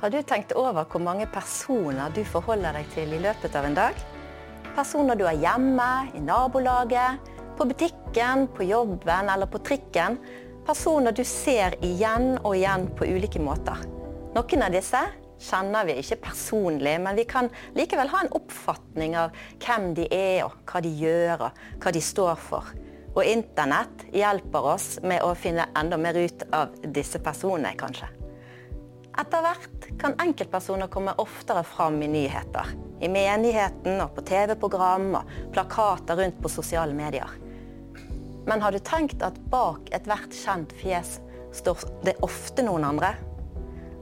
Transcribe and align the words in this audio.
Har 0.00 0.08
du 0.10 0.22
tenkt 0.24 0.54
over 0.56 0.86
hvor 0.88 1.02
mange 1.04 1.26
personer 1.28 2.08
du 2.16 2.22
forholder 2.24 2.72
deg 2.78 2.86
til 2.94 3.10
i 3.12 3.18
løpet 3.20 3.56
av 3.58 3.66
en 3.68 3.74
dag? 3.76 3.98
Personer 4.72 5.18
du 5.18 5.26
har 5.26 5.36
hjemme, 5.36 5.88
i 6.16 6.22
nabolaget, 6.24 7.26
på 7.58 7.66
butikken, 7.68 8.46
på 8.56 8.64
jobben 8.64 9.28
eller 9.28 9.50
på 9.50 9.60
trikken. 9.60 10.16
Personer 10.64 11.12
du 11.12 11.20
ser 11.28 11.76
igjen 11.84 12.38
og 12.38 12.54
igjen 12.56 12.86
på 12.96 13.10
ulike 13.12 13.42
måter. 13.44 13.82
Noen 14.32 14.64
av 14.64 14.72
disse 14.72 15.02
kjenner 15.50 15.84
vi 15.90 15.98
ikke 16.00 16.22
personlig, 16.30 16.96
men 17.04 17.20
vi 17.20 17.26
kan 17.28 17.50
likevel 17.76 18.08
ha 18.14 18.22
en 18.24 18.32
oppfatning 18.40 19.18
av 19.20 19.36
hvem 19.60 19.90
de 19.98 20.08
er, 20.08 20.46
og 20.46 20.56
hva 20.64 20.80
de 20.80 20.94
gjør, 20.96 21.44
og 21.50 21.60
hva 21.84 21.92
de 21.92 22.04
står 22.08 22.40
for. 22.40 22.72
Og 23.10 23.20
internett 23.26 24.08
hjelper 24.16 24.72
oss 24.72 24.94
med 25.04 25.20
å 25.26 25.34
finne 25.36 25.68
enda 25.76 26.00
mer 26.00 26.16
ut 26.16 26.48
av 26.56 26.72
disse 26.88 27.20
personene, 27.20 27.76
kanskje. 27.76 28.08
Etter 29.18 29.42
hvert 29.42 29.86
kan 29.98 30.14
enkeltpersoner 30.22 30.86
komme 30.86 31.16
oftere 31.18 31.64
fram 31.66 31.98
i 32.02 32.08
nyheter. 32.08 32.68
I 33.00 33.08
menigheten 33.08 33.98
og 34.04 34.12
på 34.14 34.22
TV-program 34.28 35.08
og 35.18 35.32
plakater 35.54 36.20
rundt 36.20 36.38
på 36.42 36.52
sosiale 36.52 36.94
medier. 36.94 37.32
Men 38.46 38.62
har 38.62 38.72
du 38.72 38.78
tenkt 38.78 39.22
at 39.26 39.38
bak 39.50 39.90
ethvert 39.94 40.34
kjent 40.36 40.72
fjes 40.78 41.18
står 41.56 41.82
det 42.06 42.16
ofte 42.24 42.64
noen 42.64 42.86
andre? 42.86 43.14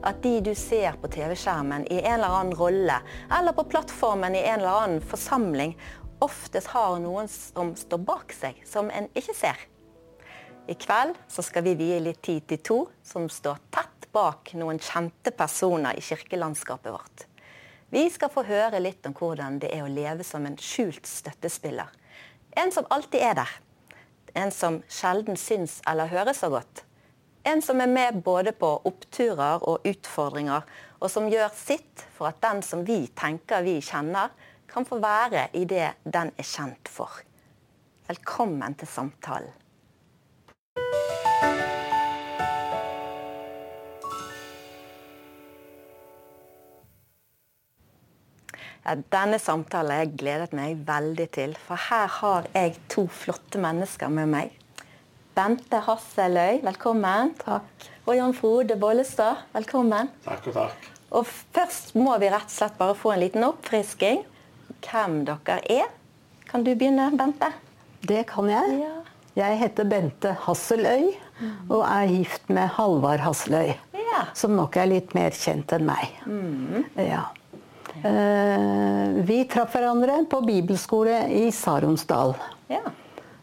At 0.05 0.21
de 0.23 0.37
du 0.45 0.53
ser 0.55 0.95
på 1.01 1.09
TV-skjermen 1.11 1.87
i 1.91 1.99
en 2.03 2.19
eller 2.19 2.35
annen 2.37 2.55
rolle, 2.55 3.01
eller 3.35 3.55
på 3.57 3.65
plattformen 3.71 4.37
i 4.37 4.45
en 4.45 4.61
eller 4.61 4.83
annen 4.85 5.03
forsamling, 5.03 5.73
oftest 6.23 6.71
har 6.75 6.99
noen 7.03 7.27
som 7.31 7.73
står 7.75 8.03
bak 8.07 8.35
seg, 8.35 8.61
som 8.67 8.91
en 8.93 9.09
ikke 9.17 9.35
ser. 9.35 9.67
I 10.69 10.77
kveld 10.77 11.17
skal 11.33 11.65
vi 11.65 11.75
vie 11.79 11.99
litt 12.03 12.21
tid 12.23 12.45
til 12.47 12.61
to 12.63 12.79
som 13.03 13.25
står 13.31 13.57
tett 13.73 13.98
bak 14.15 14.53
noen 14.57 14.79
kjente 14.81 15.31
personer 15.35 15.97
i 15.97 16.03
kirkelandskapet 16.03 16.93
vårt. 16.93 17.25
Vi 17.89 18.03
skal 18.13 18.29
få 18.29 18.43
høre 18.45 18.81
litt 18.81 19.05
om 19.09 19.15
hvordan 19.17 19.57
det 19.61 19.71
er 19.73 19.85
å 19.85 19.89
leve 19.89 20.25
som 20.25 20.45
en 20.45 20.57
skjult 20.61 21.07
støttespiller. 21.09 21.89
En 22.57 22.71
som 22.73 22.87
alltid 22.89 23.23
er 23.31 23.39
der. 23.41 23.55
En 24.37 24.53
som 24.53 24.81
sjelden 24.89 25.37
syns 25.37 25.79
eller 25.89 26.11
høres 26.11 26.41
så 26.43 26.51
godt. 26.53 26.83
En 27.49 27.63
som 27.65 27.81
er 27.81 27.89
med 27.89 28.19
både 28.25 28.51
på 28.53 28.69
oppturer 28.85 29.63
og 29.65 29.85
utfordringer, 29.87 30.65
og 30.99 31.09
som 31.09 31.29
gjør 31.31 31.49
sitt 31.55 32.03
for 32.17 32.29
at 32.29 32.41
den 32.43 32.61
som 32.65 32.83
vi 32.85 33.05
tenker 33.17 33.63
vi 33.65 33.79
kjenner, 33.81 34.29
kan 34.69 34.85
få 34.85 34.99
være 35.01 35.47
i 35.57 35.63
det 35.65 35.87
den 36.03 36.29
er 36.37 36.45
kjent 36.45 36.91
for. 36.91 37.23
Velkommen 38.09 38.75
til 38.77 38.89
samtalen. 38.91 39.55
Ja, 48.85 48.95
denne 49.11 49.39
samtalen 49.41 49.91
har 49.91 50.05
jeg 50.05 50.15
gledet 50.21 50.53
meg 50.55 50.79
veldig 50.87 51.27
til, 51.35 51.55
for 51.67 51.79
her 51.89 52.07
har 52.19 52.47
jeg 52.55 52.77
to 52.91 53.05
flotte 53.11 53.59
mennesker 53.61 54.11
med 54.13 54.31
meg. 54.31 54.53
Bente 55.35 55.81
Hasseløy, 55.85 56.61
velkommen. 56.63 57.33
Takk. 57.43 57.87
Og 58.07 58.15
Jan 58.17 58.33
Frode 58.35 58.75
Bollestad, 58.79 59.43
velkommen. 59.53 60.09
Takk 60.25 60.49
og 60.51 60.57
takk. 60.57 60.87
Og 61.15 61.27
Først 61.27 61.95
må 61.97 62.15
vi 62.21 62.29
rett 62.31 62.47
og 62.47 62.55
slett 62.55 62.77
bare 62.79 62.95
få 62.97 63.13
en 63.13 63.23
liten 63.23 63.45
oppfrisking. 63.47 64.23
Hvem 64.85 65.23
dere 65.27 65.59
er. 65.69 65.89
Kan 66.49 66.63
du 66.65 66.71
begynne, 66.73 67.09
Bente? 67.19 67.51
Det 68.07 68.23
kan 68.31 68.49
jeg. 68.49 68.79
Ja. 68.79 68.95
Jeg 69.39 69.59
heter 69.59 69.87
Bente 69.87 70.31
Hasseløy 70.45 71.11
og 71.69 71.83
er 71.85 72.09
gift 72.11 72.49
med 72.51 72.71
Halvard 72.75 73.21
Hasseløy. 73.23 73.75
Ja. 73.95 74.23
Som 74.35 74.55
nok 74.57 74.75
er 74.79 74.89
litt 74.89 75.13
mer 75.15 75.35
kjent 75.35 75.71
enn 75.75 75.85
meg. 75.87 76.15
Ja. 76.97 77.27
Eh, 78.05 79.23
vi 79.27 79.43
traff 79.51 79.73
hverandre 79.75 80.21
på 80.31 80.41
bibelskole 80.45 81.21
i 81.35 81.49
Saronsdal. 81.51 82.35
Ja. 82.71 82.81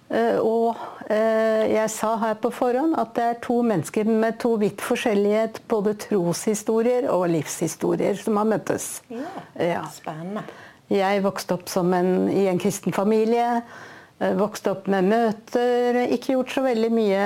Eh, 0.08 0.38
og 0.38 0.76
eh, 1.10 1.64
jeg 1.72 1.90
sa 1.90 2.12
her 2.22 2.36
på 2.38 2.52
forhånd 2.54 2.94
at 3.00 3.16
det 3.18 3.24
er 3.26 3.40
to 3.42 3.56
mennesker 3.66 4.06
med 4.06 4.38
to 4.42 4.52
vidt 4.60 4.84
forskjellige 4.86 5.64
både 5.68 5.96
troshistorier 6.06 7.08
og 7.10 7.26
livshistorier 7.34 8.14
som 8.22 8.38
har 8.40 8.48
møttes. 8.54 9.00
ja. 9.10 9.26
Ja. 9.58 9.82
Spennende. 9.92 10.46
Jeg 10.86 11.24
vokste 11.24 11.56
opp 11.56 11.66
som 11.66 11.90
en, 11.98 12.28
i 12.30 12.44
en 12.46 12.60
kristen 12.62 12.94
familie. 12.94 13.62
eh, 14.22 14.34
Vokste 14.38 14.70
opp 14.76 14.86
med 14.86 15.08
møter. 15.10 15.98
Ikke 16.14 16.36
gjort 16.36 16.54
så 16.54 16.62
veldig 16.62 16.90
mye 16.94 17.24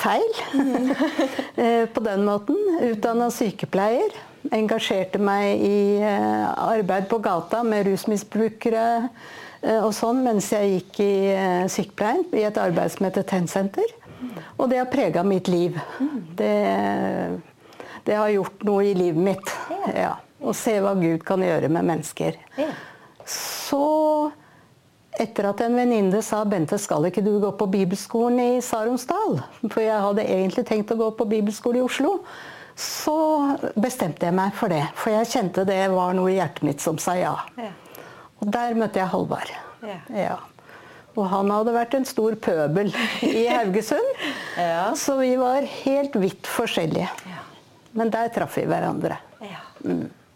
feil 0.00 0.32
eh, 1.60 1.84
på 1.92 2.00
den 2.08 2.24
måten. 2.24 2.56
Utdanna 2.88 3.28
sykepleier. 3.30 4.16
Engasjerte 4.50 5.20
meg 5.22 5.62
i 5.62 6.00
eh, 6.02 6.46
arbeid 6.50 7.06
på 7.10 7.20
gata 7.22 7.60
med 7.62 7.86
rusmisbrukere 7.86 8.86
eh, 9.62 9.78
og 9.78 9.92
sånn 9.94 10.24
mens 10.24 10.50
jeg 10.50 10.72
gikk 10.72 11.00
i 11.04 11.14
eh, 11.30 11.66
sykepleien 11.70 12.26
i 12.34 12.42
et 12.48 12.58
arbeid 12.58 12.90
som 12.94 13.06
heter 13.06 13.26
Tennsenter. 13.28 13.94
Og 14.58 14.68
det 14.70 14.80
har 14.80 14.90
prega 14.90 15.22
mitt 15.26 15.48
liv. 15.50 15.78
Det, 16.38 16.52
det 18.06 18.18
har 18.18 18.34
gjort 18.34 18.62
noe 18.66 18.84
i 18.86 18.94
livet 18.98 19.22
mitt. 19.30 19.54
Ja. 19.94 20.16
Å 20.42 20.54
se 20.54 20.76
hva 20.82 20.94
Gud 20.98 21.22
kan 21.26 21.42
gjøre 21.42 21.70
med 21.70 21.86
mennesker. 21.86 22.38
Så 23.26 23.82
etter 25.20 25.50
at 25.50 25.60
en 25.60 25.76
venninne 25.76 26.22
sa 26.24 26.42
'Bente, 26.44 26.78
skal 26.80 27.06
ikke 27.06 27.24
du 27.24 27.36
gå 27.40 27.50
på 27.58 27.68
bibelskolen 27.70 28.40
i 28.40 28.60
Saronsdal?' 28.64 29.42
For 29.68 29.82
jeg 29.84 30.00
hadde 30.06 30.24
egentlig 30.24 30.66
tenkt 30.66 30.90
å 30.94 30.98
gå 30.98 31.10
på 31.18 31.28
bibelskole 31.28 31.78
i 31.78 31.84
Oslo. 31.84 32.20
Så 32.78 33.14
bestemte 33.76 34.26
jeg 34.26 34.34
meg 34.36 34.54
for 34.56 34.72
det. 34.72 34.82
For 34.98 35.12
jeg 35.14 35.28
kjente 35.32 35.64
det 35.68 35.80
var 35.92 36.14
noe 36.16 36.30
i 36.32 36.38
hjertet 36.38 36.64
mitt 36.66 36.80
som 36.84 36.98
sa 37.02 37.14
ja. 37.18 37.34
Ja. 37.60 37.70
Og 38.42 38.48
der 38.54 38.74
møtte 38.78 38.98
jeg 39.02 39.10
Halvard. 39.12 39.52
Ja. 39.86 39.98
Ja. 40.16 40.38
Og 41.12 41.26
han 41.28 41.50
hadde 41.52 41.74
vært 41.74 41.94
en 41.98 42.06
stor 42.08 42.34
pøbel 42.40 42.88
i 43.26 43.44
Haugesund. 43.52 44.22
Ja. 44.56 44.88
Så 44.96 45.18
vi 45.20 45.34
var 45.36 45.66
helt 45.84 46.16
vidt 46.22 46.48
forskjellige. 46.48 47.10
Ja. 47.28 47.42
Men 47.92 48.10
der 48.14 48.30
traff 48.32 48.56
vi 48.56 48.64
hverandre. 48.70 49.18
ja. 49.44 49.60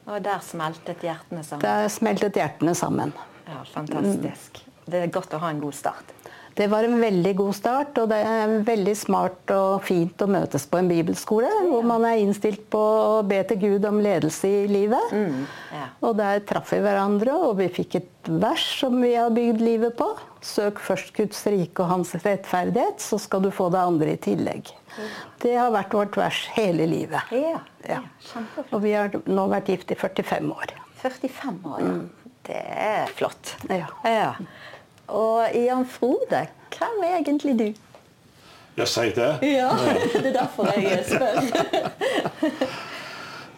Og 0.07 0.21
der 0.23 0.39
smeltet 0.45 1.01
hjertene 1.03 1.41
sammen. 1.43 1.65
Der 1.65 1.89
smeltet 1.91 2.37
hjertene 2.39 2.77
sammen. 2.79 3.11
Ja, 3.49 3.65
Fantastisk. 3.73 4.61
Det 4.87 5.01
er 5.03 5.09
godt 5.11 5.33
å 5.35 5.41
ha 5.43 5.49
en 5.51 5.59
god 5.59 5.75
start. 5.75 6.13
Det 6.57 6.67
var 6.73 6.87
en 6.89 6.95
veldig 7.03 7.35
god 7.37 7.53
start, 7.55 7.99
og 8.01 8.09
det 8.09 8.17
er 8.25 8.53
veldig 8.65 8.95
smart 8.97 9.51
og 9.53 9.83
fint 9.85 10.23
å 10.25 10.29
møtes 10.31 10.65
på 10.73 10.79
en 10.81 10.87
bibelskole. 10.89 11.51
Hvor 11.69 11.85
man 11.85 12.07
er 12.09 12.23
innstilt 12.23 12.63
på 12.73 12.81
å 12.81 13.19
be 13.29 13.43
til 13.51 13.59
Gud 13.61 13.85
om 13.85 13.99
ledelse 14.01 14.49
i 14.49 14.63
livet. 14.71 15.13
ja. 15.13 15.83
Og 16.01 16.17
der 16.17 16.41
traff 16.49 16.73
vi 16.73 16.79
hverandre, 16.81 17.35
og 17.45 17.59
vi 17.61 17.67
fikk 17.73 17.99
et 18.01 18.31
vers 18.41 18.65
som 18.81 18.97
vi 19.03 19.13
har 19.15 19.31
bygd 19.37 19.61
livet 19.61 19.97
på. 20.01 20.09
Søk 20.47 20.81
først 20.81 21.13
Guds 21.17 21.43
rike 21.51 21.83
og 21.85 21.91
hans 21.93 22.15
rettferdighet, 22.25 23.01
så 23.05 23.19
skal 23.21 23.45
du 23.45 23.51
få 23.53 23.69
det 23.75 23.83
andre 23.83 24.15
i 24.17 24.21
tillegg. 24.29 24.71
Det 25.43 25.55
har 25.59 25.73
vært 25.75 25.93
vårt 25.97 26.17
vers 26.17 26.41
hele 26.57 26.89
livet. 26.89 27.21
Ja, 27.37 27.61
Ja. 27.87 28.01
Og 28.73 28.81
vi 28.83 28.95
har 28.97 29.13
nå 29.29 29.45
vært 29.53 29.69
gift 29.71 29.93
i 29.93 29.95
45 29.95 30.49
år. 30.57 30.73
45 31.03 31.61
år, 31.69 31.85
ja. 31.85 32.31
Det 32.47 32.63
er 32.87 33.07
flott. 33.19 33.57
Ja. 33.69 33.87
Ja. 34.07 34.33
Og 35.07 35.55
Jan 35.55 35.87
Frode, 35.87 36.47
hvem 36.77 37.05
er 37.07 37.19
egentlig 37.19 37.59
du? 37.59 37.67
Ja, 38.77 38.85
si 38.85 39.11
det. 39.17 39.39
Ja, 39.47 39.71
Det 40.13 40.27
er 40.27 40.33
derfor 40.41 40.73
jeg 40.77 41.05
spør. 41.09 41.41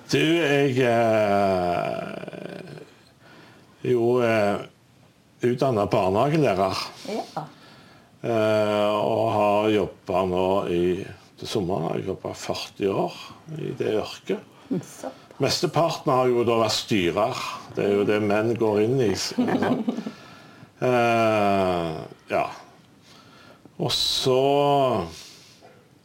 Du, 0.09 0.17
jeg 0.17 0.79
eh, 0.89 2.07
jo 3.85 4.23
eh, 4.25 4.57
utdanna 5.45 5.85
barnehagelærer. 5.85 6.81
Ja. 7.13 7.43
Eh, 8.25 8.95
og 8.97 9.27
har 9.35 9.69
jobba 9.75 10.23
nå 10.31 10.47
i 10.73 10.81
til 11.39 11.51
sommeren 11.51 11.91
har 11.91 11.99
jeg 12.01 12.09
jobba 12.09 12.33
40 12.35 12.89
år 13.05 13.19
i 13.61 13.75
det 13.79 13.93
yrket. 14.01 14.41
Så. 14.81 15.13
Mesteparten 15.39 16.11
har 16.11 16.33
jo 16.33 16.43
da 16.49 16.57
vært 16.65 16.75
styrer. 16.75 17.45
Det 17.77 17.85
er 17.85 17.93
jo 18.01 18.09
det 18.09 18.19
menn 18.25 18.57
går 18.59 18.81
inn 18.87 18.97
i. 19.11 19.13
Eh, 20.79 21.97
ja. 22.31 22.45
Og 23.79 23.93
så 23.95 24.37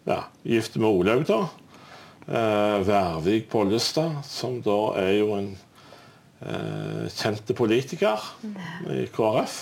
ja, 0.07 0.19
gift 0.45 0.77
med 0.77 0.89
Olaug, 0.89 1.25
da. 1.29 1.41
Eh, 2.23 2.77
Værvik 2.87 3.49
Pollestad, 3.51 4.21
som 4.27 4.61
da 4.65 4.77
er 5.01 5.11
jo 5.19 5.33
en 5.37 5.51
eh, 6.45 7.05
kjente 7.13 7.55
politiker 7.57 8.21
i 8.93 9.05
KrF. 9.13 9.57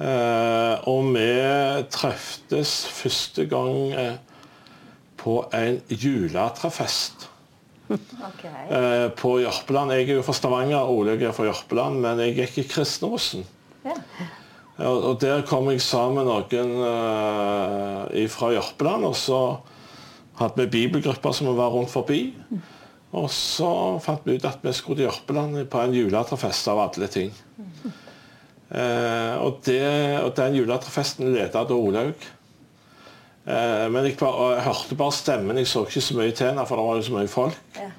Eh, 0.00 0.88
og 0.88 1.10
vi 1.12 1.28
treftes 1.92 2.78
første 2.88 3.44
gang 3.50 3.92
på 5.20 5.34
en 5.52 5.80
juletrefest 5.92 7.26
Ok. 7.90 8.44
eh, 8.46 9.08
på 9.18 9.32
Jørpeland. 9.42 9.92
Jeg 9.92 10.06
er 10.08 10.20
jo 10.20 10.22
fra 10.24 10.32
Stavanger, 10.36 10.86
Olaug 10.88 11.22
er 11.26 11.32
fra 11.36 11.48
Jørpeland, 11.48 11.98
men 12.04 12.20
jeg 12.22 12.36
gikk 12.38 12.60
i 12.62 12.68
Kristneosen. 12.70 13.42
Ja. 13.84 13.96
Og, 14.80 15.18
der 15.20 15.42
kom 15.44 15.68
jeg 15.68 15.82
sammen 15.84 16.22
med 16.22 16.28
noen 16.30 16.70
eh, 16.88 18.26
fra 18.32 18.52
Jørpeland, 18.54 19.04
og 19.10 19.16
så 19.18 19.40
hadde 20.40 20.62
vi 20.62 20.72
bibelgrupper 20.72 21.34
som 21.36 21.50
var 21.58 21.72
rundt 21.74 21.92
forbi. 21.92 22.22
Og 23.10 23.26
så 23.34 23.70
fant 24.00 24.24
vi 24.24 24.38
ut 24.38 24.46
at 24.48 24.62
vi 24.64 24.72
skulle 24.76 25.02
til 25.02 25.10
Jørpeland 25.10 25.58
på 25.68 25.82
en 25.82 25.96
juletrefest 25.96 26.70
av 26.72 26.80
alle 26.86 27.10
ting. 27.12 27.32
Eh, 28.70 29.34
og, 29.42 29.60
det, 29.66 29.82
og 30.22 30.32
den 30.38 30.60
juletrefesten 30.62 31.34
leda 31.34 31.64
da 31.66 31.76
Olaug. 31.76 32.28
Eh, 33.44 33.86
men 33.90 34.06
jeg, 34.06 34.16
bare, 34.20 34.54
jeg, 34.54 34.64
hørte 34.70 35.00
bare 35.02 35.16
stemmen, 35.18 35.60
jeg 35.60 35.68
så 35.68 35.84
ikke 35.84 36.06
så 36.06 36.16
mye 36.16 36.32
til 36.32 36.52
henne, 36.52 36.64
for 36.70 36.80
det 36.80 36.86
var 36.86 37.02
jo 37.02 37.08
så 37.10 37.18
mye 37.18 37.32
folk. 37.32 37.60
Ja. 37.76 37.90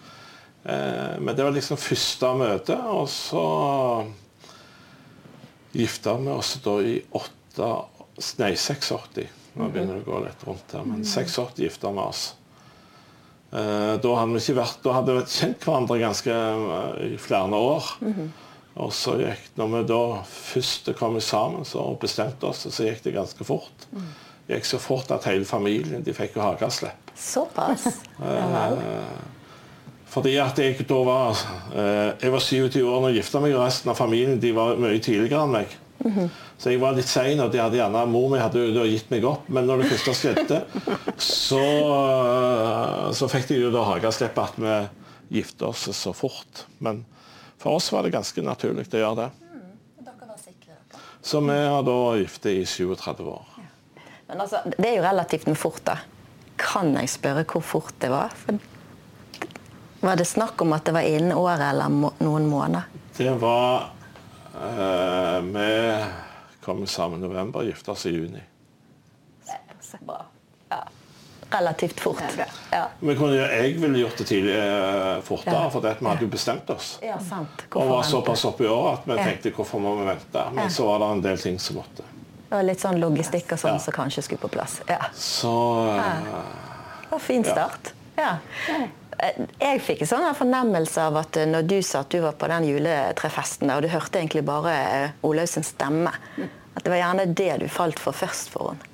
Men 0.61 1.33
det 1.33 1.41
var 1.41 1.55
liksom 1.55 1.79
første 1.81 2.27
møte, 2.37 2.75
og 2.93 3.07
så 3.09 3.39
gifta 5.71 6.17
vi 6.17 6.33
oss 6.33 6.55
da 6.63 6.75
i 6.81 6.97
8, 7.11 7.71
nei, 8.41 8.53
86. 8.55 8.91
Nå 9.53 9.67
begynner 9.71 9.99
det 9.99 10.05
å 10.05 10.11
gå 10.11 10.21
litt 10.25 10.45
rundt 10.47 10.75
her, 10.75 10.85
men 10.87 11.03
86 11.03 11.59
gifta 11.59 11.91
vi 11.91 12.03
oss. 12.03 12.29
Eh, 13.51 13.95
da 13.99 14.13
hadde 14.15 14.31
vi 14.31 14.39
ikke 14.39 14.59
vært, 14.61 14.79
da 14.85 14.93
hadde 14.95 15.17
vi 15.17 15.25
kjent 15.27 15.65
hverandre 15.65 15.99
ganske 15.99 16.35
eh, 16.37 17.01
i 17.11 17.17
flere 17.19 17.57
år. 17.57 17.89
Mm 18.01 18.13
-hmm. 18.13 18.29
Og 18.73 18.93
så 18.95 19.17
gikk, 19.19 19.49
når 19.55 19.67
vi 19.67 19.87
da 19.87 20.23
først 20.23 20.89
kom 20.95 21.21
sammen 21.21 21.65
så 21.65 21.97
bestemte 21.99 22.47
oss, 22.47 22.67
så 22.69 22.83
gikk 22.83 23.03
det 23.03 23.11
ganske 23.11 23.43
fort. 23.43 23.87
Mm. 23.91 24.07
Det 24.47 24.55
gikk 24.55 24.65
så 24.65 24.79
fort 24.79 25.11
at 25.11 25.27
hele 25.27 25.45
familien 25.45 26.03
de 26.03 26.13
fikk 26.13 26.35
jo 26.35 26.41
hageslepp. 26.41 27.11
Såpass? 27.15 27.85
eh, 28.79 29.40
fordi 30.11 30.35
at 30.43 30.59
jeg 30.59 30.83
da 30.87 30.99
var 31.07 31.39
Jeg 32.21 32.31
var 32.33 32.39
27 32.43 32.81
år 32.83 33.01
da 33.01 33.11
jeg 33.11 33.21
gifta 33.21 33.39
meg, 33.39 33.55
og 33.55 33.65
resten 33.65 33.91
av 33.93 33.99
familien 33.99 34.39
de 34.41 34.51
var 34.55 34.75
mye 34.75 34.99
tidligere 34.99 35.43
enn 35.45 35.55
meg. 35.55 35.77
Mm 36.03 36.11
-hmm. 36.11 36.29
Så 36.57 36.69
jeg 36.69 36.79
var 36.79 36.93
litt 36.93 37.07
sein, 37.09 37.39
og 37.39 37.51
de 37.51 37.57
hadde 37.57 37.77
gjerne, 37.77 38.05
mor 38.05 38.29
mi 38.29 38.37
hadde 38.37 38.59
jo 38.59 38.83
gitt 38.85 39.09
meg 39.09 39.23
opp. 39.25 39.47
Men 39.49 39.65
når 39.65 39.81
det 39.81 39.87
første 39.89 40.13
skjedde, 40.13 40.59
så, 41.17 41.61
så 43.17 43.29
fikk 43.31 43.47
de 43.47 43.55
jo 43.55 43.71
da 43.73 43.81
hageslipp 43.83 44.37
at 44.37 44.59
vi 44.61 44.75
gifta 45.39 45.71
oss 45.71 45.87
så 45.97 46.13
fort. 46.13 46.65
Men 46.77 47.05
for 47.57 47.79
oss 47.79 47.91
var 47.91 48.03
det 48.03 48.13
ganske 48.13 48.43
naturlig 48.45 48.85
å 48.93 49.01
gjøre 49.01 49.15
det. 49.15 49.29
Mm, 49.55 50.05
dere 50.05 50.27
var 50.27 50.37
sikre. 50.37 50.77
Så 51.21 51.41
vi 51.41 51.57
har 51.73 51.83
da 51.87 51.97
gifte 52.21 52.53
i 52.53 52.65
37 52.65 53.23
år. 53.25 53.47
Men 54.27 54.41
altså, 54.41 54.61
Det 54.77 54.85
er 54.85 54.95
jo 54.99 55.03
relativt 55.03 55.57
fort, 55.57 55.81
da. 55.85 55.97
Kan 56.61 56.93
jeg 56.93 57.09
spørre 57.09 57.43
hvor 57.43 57.65
fort 57.65 57.95
det 57.99 58.11
var? 58.13 58.29
For 58.37 58.59
var 60.01 60.15
det 60.15 60.25
snakk 60.25 60.61
om 60.61 60.73
at 60.73 60.85
det 60.85 60.91
var 60.91 61.01
innen 61.01 61.33
året 61.37 61.61
eller 61.61 61.89
noen 62.19 62.47
måneder? 62.49 62.83
Det 63.17 63.31
var 63.41 63.89
eh, 64.55 65.41
Vi 65.41 66.05
kom 66.65 66.87
sammen 66.87 67.19
i 67.19 67.27
november, 67.27 67.63
gifta 67.63 67.91
oss 67.91 68.05
i 68.05 68.09
juni. 68.09 68.41
Bra. 69.99 70.25
Ja. 70.69 70.83
Relativt 71.49 71.99
fort. 71.99 72.23
Ja. 72.71 72.87
Men 72.99 73.33
jeg 73.35 73.73
ville 73.73 73.97
gjort 73.99 74.17
det 74.17 74.23
tidlig, 74.23 74.55
eh, 74.55 75.21
fortere, 75.21 75.71
for 75.71 75.81
vi 75.81 76.07
hadde 76.07 76.23
jo 76.23 76.27
bestemt 76.27 76.69
oss. 76.69 76.99
Ja, 77.03 77.19
sant. 77.19 77.65
og 77.75 77.89
var 77.89 78.03
såpass 78.03 78.45
oppi 78.45 78.67
året 78.67 79.01
at 79.01 79.09
vi 79.09 79.17
tenkte 79.19 79.51
hvorfor 79.51 79.83
må 79.83 79.95
vi 79.99 80.07
vente? 80.07 80.45
Men 80.53 80.71
så 80.71 80.87
var 80.87 80.99
det 80.99 81.11
en 81.11 81.21
del 81.21 81.37
ting 81.37 81.59
som 81.59 81.81
måtte. 81.81 82.07
og 82.51 82.63
litt 82.67 82.79
sånn 82.79 82.99
logistikk 82.99 83.53
og 83.53 83.59
sånn 83.59 83.79
som 83.79 83.93
kanskje 83.93 84.23
skulle 84.23 84.41
på 84.41 84.49
plass. 84.51 84.81
Så 85.15 85.51
uh, 85.87 86.01
Det 87.03 87.11
var 87.11 87.19
fin 87.19 87.43
start. 87.43 87.93
Ja. 88.15 88.37
Eh, 89.19 89.41
jeg 89.59 89.81
fikk 89.85 90.05
en 90.05 90.11
sånn 90.13 90.29
fornemmelse 90.37 91.07
av 91.09 91.19
at 91.23 91.41
eh, 91.41 91.49
når 91.49 91.67
du 91.69 91.77
sa 91.85 92.05
at 92.05 92.13
du 92.13 92.21
var 92.23 92.37
på 92.39 92.49
den 92.51 92.69
juletrefesten, 92.69 93.73
og 93.73 93.83
du 93.83 93.91
hørte 93.91 94.21
egentlig 94.21 94.45
bare 94.47 94.75
Olaus 95.27 95.57
sin 95.57 95.67
stemme, 95.67 96.13
at 96.71 96.85
det 96.85 96.93
var 96.93 97.03
gjerne 97.03 97.27
det 97.35 97.51
du 97.63 97.67
falt 97.71 97.99
for 98.01 98.15
først 98.15 98.53
for 98.53 98.73
henne? 98.73 98.87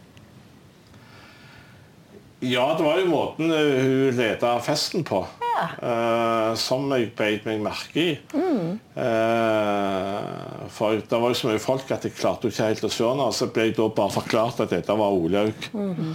Ja, 2.39 2.75
det 2.77 2.85
var 2.85 2.99
jo 3.01 3.07
måten 3.09 3.49
hun 3.49 4.13
leda 4.13 4.59
festen 4.61 5.01
på. 5.01 5.23
Ja. 5.41 5.63
Uh, 5.81 6.51
som 6.53 6.85
jeg 6.93 7.09
beit 7.17 7.47
meg 7.49 7.63
merke 7.65 7.97
i. 7.97 8.11
Mm. 8.29 8.75
Uh, 8.93 10.67
for 10.69 11.01
det 11.01 11.17
var 11.17 11.33
jo 11.33 11.39
så 11.39 11.49
mye 11.49 11.61
folk 11.61 11.89
at 11.95 12.05
jeg 12.05 12.13
klarte 12.13 12.51
ikke 12.51 12.69
helt 12.69 12.85
å 12.85 12.91
se 12.93 13.07
henne. 13.07 13.25
Så 13.33 13.49
ble 13.49 13.71
jeg 13.71 13.77
da 13.79 13.87
bare 13.89 14.13
forklart 14.19 14.61
at 14.67 14.75
dette 14.75 14.99
var 15.01 15.17
Olaug. 15.17 15.65
Mm. 15.73 16.13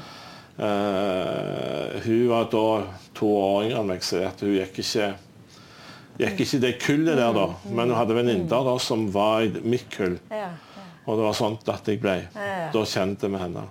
Uh, 0.58 2.00
hun 2.04 2.26
var 2.28 2.48
da 2.52 2.66
to 3.16 3.28
år 3.38 3.68
yngre 3.68 3.80
enn 3.80 3.88
meg, 3.88 4.02
så 4.04 4.20
hun 4.40 4.56
gikk 4.58 4.82
ikke 4.82 5.12
gikk 6.20 6.42
ikke 6.44 6.60
det 6.62 6.72
kullet 6.82 7.16
der, 7.16 7.32
da. 7.34 7.46
Men 7.70 7.90
hun 7.90 7.98
hadde 7.98 8.16
venninner 8.16 8.76
som 8.82 9.06
var 9.14 9.46
i 9.46 9.52
mitt 9.64 9.88
kull. 9.94 10.18
Og 11.02 11.18
det 11.18 11.24
var 11.24 11.34
sånn 11.36 11.56
at 11.72 11.88
jeg 11.88 12.00
ble 12.02 12.18
da 12.72 12.84
kjente 12.86 13.30
vi 13.32 13.40
henne. 13.40 13.64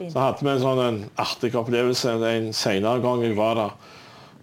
Så 0.00 0.20
hadde 0.20 0.44
vi 0.44 0.52
en 0.52 0.62
sånn 0.62 0.82
en 0.84 1.00
artig 1.20 1.54
opplevelse 1.58 2.14
en 2.28 2.52
senere 2.56 3.02
gang 3.02 3.24
jeg 3.24 3.36
var 3.38 3.58
der. 3.58 3.74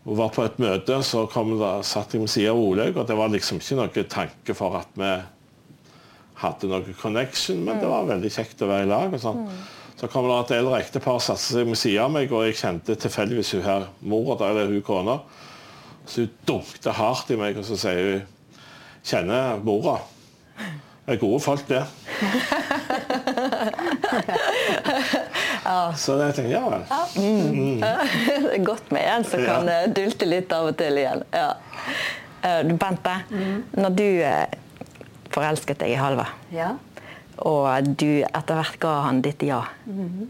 Hun 0.08 0.20
var 0.20 0.30
på 0.32 0.44
et 0.48 0.60
møte, 0.64 1.02
så 1.04 1.26
kom 1.28 1.58
det, 1.60 1.72
satt 1.88 2.14
jeg 2.16 2.24
ved 2.24 2.32
siden 2.32 2.54
av 2.54 2.62
Olaug, 2.64 3.00
og 3.02 3.08
det 3.10 3.16
var 3.20 3.32
liksom 3.34 3.60
ikke 3.60 3.80
noen 3.80 4.12
tanke 4.12 4.54
for 4.56 4.78
at 4.80 4.94
vi 4.96 5.10
hadde 6.44 6.70
noen 6.72 6.96
connection, 7.02 7.60
men 7.66 7.82
det 7.82 7.90
var 7.92 8.08
veldig 8.08 8.32
kjekt 8.32 8.64
å 8.64 8.70
være 8.70 8.86
i 8.86 8.92
lag. 8.92 9.12
og 9.12 9.24
sånn. 9.24 9.42
Så 9.98 10.08
kommer 10.08 10.30
det 10.30 10.40
et 10.44 10.60
eldre 10.60 10.78
ektepar 10.84 11.18
satte 11.24 11.42
seg 11.42 11.66
ved 11.66 11.80
siden 11.80 12.04
av 12.04 12.12
meg, 12.14 12.30
og 12.30 12.46
jeg 12.46 12.60
kjente 12.60 12.96
tilfeldigvis 13.02 13.56
hun 13.56 13.64
her 13.66 13.88
mora 14.06 14.50
eller 14.52 14.70
hun 14.70 14.84
kona. 14.86 15.16
Så 16.06 16.22
hun 16.22 16.36
dunkte 16.48 16.94
hardt 16.94 17.32
i 17.34 17.40
meg, 17.40 17.58
og 17.58 17.66
så 17.68 17.76
sier 17.82 18.12
hun 18.12 18.34
Kjenner 19.08 19.62
mora. 19.64 20.02
Det 21.08 21.14
er 21.14 21.20
gode 21.22 21.40
folk, 21.40 21.62
det. 21.70 21.86
Så 25.96 26.18
jeg 26.20 26.34
tenkte 26.36 26.52
ja 26.52 26.64
vel. 26.68 26.84
Ja. 26.90 26.98
Mm. 27.16 27.80
Det 27.80 28.52
er 28.58 28.66
godt 28.68 28.92
med 28.92 29.08
en 29.08 29.24
som 29.28 29.40
kan 29.44 29.68
ja. 29.68 29.78
Eh, 29.86 29.94
dulte 29.96 30.28
litt 30.28 30.52
av 30.56 30.68
og 30.74 30.76
til 30.80 31.00
igjen. 31.00 31.24
Ja. 31.32 31.56
Eh, 32.44 32.68
Bente, 32.68 33.16
mm. 33.32 33.64
når 33.80 33.96
du 33.96 34.06
eh, 34.28 34.48
forelsket 35.32 35.80
deg 35.84 35.96
i 35.96 36.00
Halvard 36.00 36.52
ja 36.56 36.76
og 37.46 37.94
du 38.00 38.24
etter 38.26 38.58
hvert 38.58 38.80
ga 38.82 38.94
han 39.08 39.22
ditt 39.22 39.44
ja. 39.44 39.64
Mm 39.86 40.10
-hmm. 40.10 40.28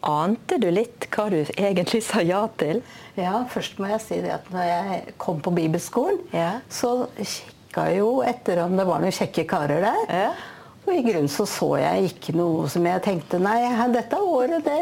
Ante 0.00 0.58
du 0.58 0.70
litt 0.70 1.08
hva 1.10 1.28
du 1.30 1.40
egentlig 1.56 2.02
sa 2.06 2.22
ja 2.22 2.46
til? 2.56 2.82
Ja, 3.16 3.44
først 3.50 3.78
må 3.78 3.86
jeg 3.86 4.00
si 4.00 4.20
det 4.22 4.30
at 4.30 4.50
når 4.50 4.62
jeg 4.62 5.14
kom 5.18 5.40
på 5.40 5.50
bibelskolen, 5.50 6.20
ja. 6.32 6.60
så 6.70 7.08
kikka 7.16 7.88
jeg 7.90 7.98
jo 7.98 8.22
etter 8.22 8.62
om 8.62 8.76
det 8.76 8.86
var 8.86 9.00
noen 9.00 9.12
kjekke 9.12 9.44
karer 9.44 9.80
der. 9.80 10.04
Ja. 10.08 10.30
Og 10.88 10.94
i 10.96 11.02
grunnen 11.04 11.28
så 11.28 11.44
så 11.44 11.66
jeg 11.76 12.06
ikke 12.08 12.32
noe 12.38 12.68
som 12.72 12.86
jeg 12.88 13.02
tenkte 13.04 13.36
nei, 13.42 13.58
dette 13.92 14.16
året 14.16 14.64
det, 14.64 14.76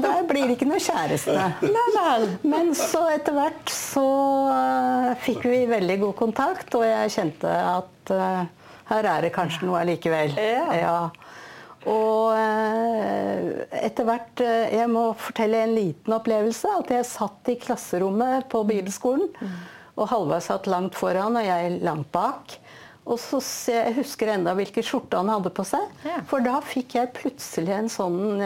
der 0.00 0.22
blir 0.24 0.46
det 0.46 0.56
ikke 0.56 0.68
noe 0.70 0.80
kjæreste. 0.80 1.34
Men 2.48 2.72
så 2.78 3.02
etter 3.12 3.36
hvert 3.36 3.72
så 3.72 4.06
uh, 4.48 5.10
fikk 5.26 5.44
vi 5.44 5.66
veldig 5.68 5.98
god 6.06 6.16
kontakt, 6.16 6.72
og 6.78 6.86
jeg 6.86 7.12
kjente 7.18 7.52
at 7.52 8.14
uh, 8.16 8.55
her 8.90 9.08
er 9.10 9.26
det 9.26 9.34
kanskje 9.34 9.66
noe 9.66 9.80
allikevel. 9.82 10.36
Ja. 10.36 11.08
Og 11.86 12.34
eh, 12.34 13.62
etter 13.86 14.06
hvert 14.08 14.42
eh, 14.42 14.72
Jeg 14.74 14.90
må 14.90 15.08
fortelle 15.18 15.62
en 15.62 15.74
liten 15.76 16.16
opplevelse. 16.16 16.70
At 16.82 16.92
jeg 16.94 17.08
satt 17.08 17.50
i 17.52 17.58
klasserommet 17.62 18.48
på 18.50 18.64
bibelskolen. 18.66 19.30
Mm. 19.38 19.56
Og 19.96 20.10
Halvard 20.10 20.44
satt 20.44 20.66
langt 20.68 20.98
foran, 20.98 21.38
og 21.38 21.46
jeg 21.46 21.78
langt 21.86 22.10
bak. 22.14 22.58
Og 23.06 23.20
så 23.22 23.38
jeg 23.70 23.94
husker 24.00 24.32
enda 24.34 24.52
hvilken 24.58 24.84
skjorte 24.84 25.20
han 25.20 25.30
hadde 25.30 25.52
på 25.54 25.64
seg. 25.66 25.86
Ja. 26.04 26.20
For 26.26 26.42
da 26.44 26.58
fikk 26.64 26.98
jeg 26.98 27.14
plutselig 27.16 27.74
en 27.76 27.90
sånn 27.92 28.42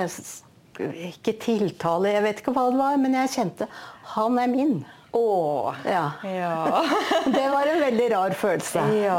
Ikke 1.08 1.34
tiltale, 1.40 2.12
jeg 2.12 2.24
vet 2.26 2.42
ikke 2.42 2.54
hva 2.56 2.68
det 2.68 2.80
var, 2.80 3.00
men 3.00 3.16
jeg 3.22 3.32
kjente 3.38 3.70
Han 4.16 4.36
er 4.40 4.52
min. 4.52 4.76
Å! 5.12 5.74
Ja. 5.84 6.12
ja. 6.22 6.82
det 7.36 7.46
var 7.50 7.66
en 7.66 7.80
veldig 7.82 8.08
rar 8.12 8.34
følelse. 8.38 8.82
Ja. 9.00 9.18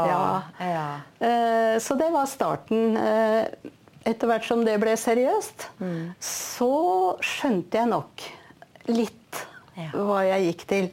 ja. 0.58 0.88
Uh, 1.20 1.76
så 1.82 1.96
det 2.00 2.08
var 2.14 2.28
starten. 2.30 2.96
Uh, 2.96 3.72
etter 4.08 4.30
hvert 4.30 4.46
som 4.48 4.64
det 4.66 4.78
ble 4.82 4.96
seriøst, 4.98 5.68
mm. 5.78 5.98
så 6.26 6.72
skjønte 7.22 7.78
jeg 7.78 7.90
nok 7.92 8.24
litt 8.90 9.42
hva 9.92 10.24
jeg 10.26 10.48
gikk 10.48 10.64
til. 10.72 10.88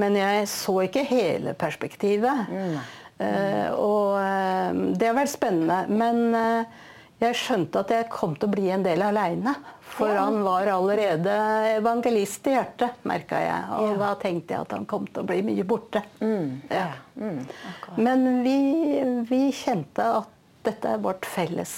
Men 0.00 0.16
jeg 0.16 0.46
så 0.50 0.78
ikke 0.86 1.04
hele 1.06 1.52
perspektivet. 1.58 2.48
Mm. 2.48 2.78
Uh, 3.20 3.68
og 3.78 4.96
det 4.96 5.10
har 5.10 5.18
vært 5.18 5.34
spennende. 5.34 5.84
Men 5.90 6.64
jeg 7.20 7.38
skjønte 7.38 7.84
at 7.84 7.92
jeg 7.94 8.10
kom 8.12 8.34
til 8.38 8.48
å 8.48 8.54
bli 8.54 8.70
en 8.74 8.86
del 8.86 9.04
aleine. 9.06 9.54
For 9.94 10.10
ja. 10.10 10.24
han 10.24 10.42
var 10.42 10.66
allerede 10.66 11.34
evangelist 11.76 12.46
i 12.50 12.54
hjertet, 12.56 13.04
merka 13.06 13.38
jeg. 13.38 13.66
Og 13.78 13.92
ja. 13.92 13.98
da 14.00 14.10
tenkte 14.18 14.56
jeg 14.56 14.66
at 14.66 14.72
han 14.74 14.86
kom 14.90 15.06
til 15.06 15.22
å 15.22 15.28
bli 15.28 15.38
mye 15.46 15.66
borte. 15.68 16.02
Mm. 16.18 16.48
Ja. 16.66 16.88
Mm. 17.14 17.44
Men 18.02 18.26
vi, 18.42 18.56
vi, 19.28 19.40
kjente 19.54 20.08
at 20.18 20.32
dette 20.66 20.96
er 20.96 21.04
vårt 21.04 21.28
felles 21.28 21.74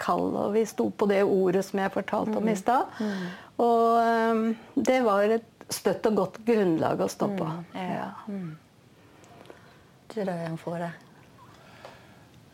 kall, 0.00 0.32
og 0.32 0.54
vi 0.56 0.64
sto 0.66 0.88
på 0.90 1.06
det 1.10 1.20
ordet 1.26 1.62
som 1.68 1.82
jeg 1.82 1.92
fortalte 1.94 2.38
om 2.40 2.48
i 2.48 2.56
mm. 2.56 2.60
stad. 2.62 2.96
Mm. 3.04 3.28
Og 3.60 3.84
um, 4.00 4.42
det 4.74 4.98
var 5.04 5.36
et 5.36 5.68
støtt 5.70 6.08
og 6.08 6.24
godt 6.24 6.40
grunnlag 6.48 7.04
å 7.04 7.10
stå 7.10 7.30
på. 7.36 7.52
Mm. 7.76 7.84
Ja. 7.84 8.08
Da, 10.10 10.40
Jan 10.40 10.58
får 10.58 10.88
Eh, 10.88 11.09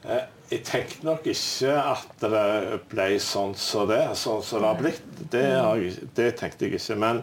jeg 0.06 0.62
tenkte 0.62 1.06
nok 1.06 1.26
ikke 1.26 1.72
at 1.74 2.20
det 2.22 2.80
ble 2.90 3.08
sånn 3.22 3.54
som 3.58 3.88
det, 3.90 4.02
sånn 4.18 4.44
som 4.46 4.62
det 4.62 4.68
har 4.68 4.78
blitt. 4.78 5.08
Det, 5.32 5.46
har 5.58 5.80
jeg, 5.82 6.08
det, 6.14 6.28
tenkte 6.38 6.68
jeg 6.68 6.78
ikke. 6.78 6.98
Men 7.02 7.22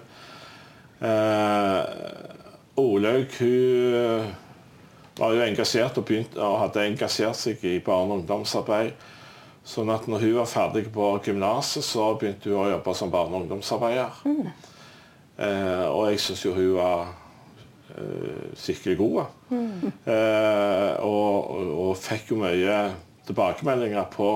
eh, 0.99 1.81
Olaug 2.83 3.37
hun 3.39 3.95
eh, 4.01 4.27
var 5.19 5.37
jo 5.37 5.45
engasjert 5.45 6.01
og, 6.01 6.07
begynte, 6.09 6.41
og 6.41 6.59
hadde 6.65 6.87
engasjert 6.89 7.39
seg 7.39 7.63
i 7.69 7.77
barne- 7.85 8.11
og 8.11 8.23
ungdomsarbeid. 8.23 8.93
Sånn 9.63 9.93
at 9.93 10.09
når 10.11 10.25
hun 10.25 10.37
var 10.41 10.49
ferdig 10.51 10.89
på 10.91 11.07
gymnaset, 11.23 11.85
så 11.87 12.11
begynte 12.19 12.51
hun 12.51 12.65
å 12.65 12.69
jobbe 12.73 12.95
som 12.99 13.11
barne- 13.13 13.37
og 13.37 13.45
ungdomsarbeider. 13.45 14.19
Eh, 15.39 15.85
og 15.87 16.09
jeg 16.11 16.19
syns 16.25 16.43
jo 16.43 16.57
hun 16.57 16.73
var 16.75 17.13
eh, 17.97 18.49
skikkelig 18.59 18.97
god. 18.99 19.21
Eh, 19.53 20.91
og, 21.05 21.53
og, 21.73 21.93
fikk 22.01 22.33
jo 22.33 22.39
mye 22.41 22.77
tilbakemeldinger 23.27 24.09
på 24.13 24.31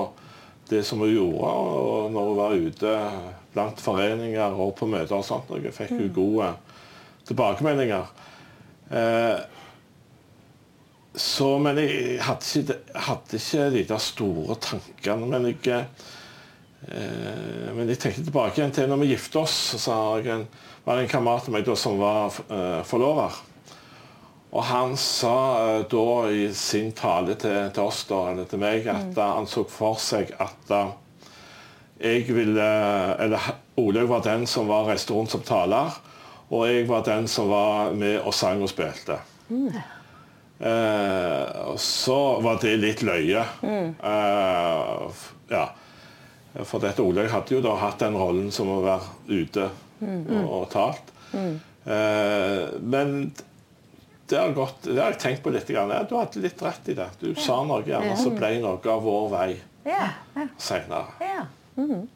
det 0.69 0.83
som 0.87 0.99
hun 1.03 1.13
gjorde. 1.13 1.51
Og 1.51 2.11
når 2.13 2.29
hun 2.31 2.39
var 2.39 2.55
ute 2.57 2.95
blant 3.55 3.81
foreninger 3.81 4.57
og 4.61 4.75
på 4.77 4.87
møter 4.89 5.17
og 5.17 5.25
sånt, 5.25 5.51
og 5.51 5.69
fikk 5.75 5.95
hun 5.97 6.13
gode 6.15 6.51
tilbakemeldinger. 7.27 8.09
Eh, 8.91 9.37
så, 11.17 11.47
men 11.57 11.79
jeg 11.81 12.19
hadde 12.21 12.45
ikke, 12.45 12.67
de- 12.69 12.99
hadde 13.07 13.39
ikke 13.39 13.69
de 13.73 13.83
der 13.89 14.01
store 14.03 14.55
tankene. 14.61 15.25
Men 15.31 15.47
jeg, 15.49 15.85
eh, 16.91 17.73
men 17.73 17.89
jeg 17.89 17.97
tenkte 18.03 18.27
tilbake 18.27 18.61
igjen 18.61 18.75
til 18.75 18.89
når 18.91 19.01
vi 19.01 19.11
giftet 19.15 19.39
oss. 19.41 19.55
Så 19.81 19.95
har 19.97 20.21
jeg 20.21 20.35
en, 20.35 20.47
var 20.85 20.99
det 20.99 21.07
en 21.07 21.13
kamerat 21.15 21.49
av 21.49 21.55
meg 21.57 21.65
da 21.65 21.75
som 21.79 21.97
var 21.99 22.37
eh, 22.47 22.83
forlover. 22.87 23.39
Og 24.57 24.63
han 24.65 24.95
sa 24.97 25.37
eh, 25.61 25.83
da 25.91 26.05
i 26.33 26.47
sin 26.57 26.89
tale 26.97 27.35
til, 27.37 27.67
til 27.73 27.83
oss, 27.83 28.03
da, 28.09 28.23
eller 28.31 28.47
til 28.49 28.61
meg, 28.61 28.87
at 28.89 29.11
mm. 29.11 29.19
han 29.21 29.49
så 29.49 29.63
for 29.69 29.99
seg 30.01 30.33
at 30.41 30.73
eh, 30.73 30.95
jeg 31.97 32.27
ville 32.29 32.65
Eller 33.21 33.41
Olaug 33.77 34.09
var 34.09 34.21
den 34.25 34.45
som 34.49 34.67
var 34.69 34.85
reiste 34.89 35.13
rundt 35.13 35.33
som 35.33 35.41
taler, 35.45 35.93
og 36.49 36.65
jeg 36.69 36.85
var 36.89 37.05
den 37.05 37.27
som 37.29 37.49
var 37.49 37.93
med 37.97 38.19
og 38.21 38.33
sang 38.33 38.61
og 38.61 38.69
spilte. 38.69 39.19
Eh, 40.57 41.57
og 41.69 41.79
så 41.81 42.19
var 42.41 42.61
det 42.61 42.77
litt 42.81 43.03
løye. 43.05 43.43
Eh, 43.61 45.25
ja. 45.53 45.65
For 46.65 46.81
dette 46.81 47.05
Olaug 47.05 47.29
hadde 47.29 47.53
jo 47.57 47.61
da 47.61 47.75
hatt 47.77 48.01
den 48.01 48.17
rollen 48.17 48.49
som 48.53 48.71
å 48.73 48.79
være 48.81 49.43
ute 49.43 49.67
og, 50.01 50.31
og 50.45 50.65
talt. 50.73 51.13
Eh, 51.33 52.63
men 52.81 53.19
det 54.29 54.37
har, 54.39 54.51
gått, 54.55 54.81
det 54.83 54.97
har 55.01 55.11
jeg 55.13 55.19
tenkt 55.23 55.43
på 55.43 55.51
litt. 55.55 55.67
Grann. 55.67 55.89
Ja, 55.95 56.03
du 56.03 56.15
hadde 56.17 56.41
litt 56.43 56.61
rett 56.61 56.89
i 56.91 56.93
det. 56.97 57.07
Du 57.21 57.29
sa 57.39 57.61
noe, 57.63 57.81
gjerne 57.87 58.17
så 58.19 58.31
ble 58.35 58.53
noe 58.63 58.79
av 58.91 59.01
vår 59.05 59.29
vei 59.31 59.49
Ja, 59.87 60.09
ja. 60.35 60.47
seinere. 60.57 61.05
Ja. 61.23 61.45
Mhm. 61.79 62.07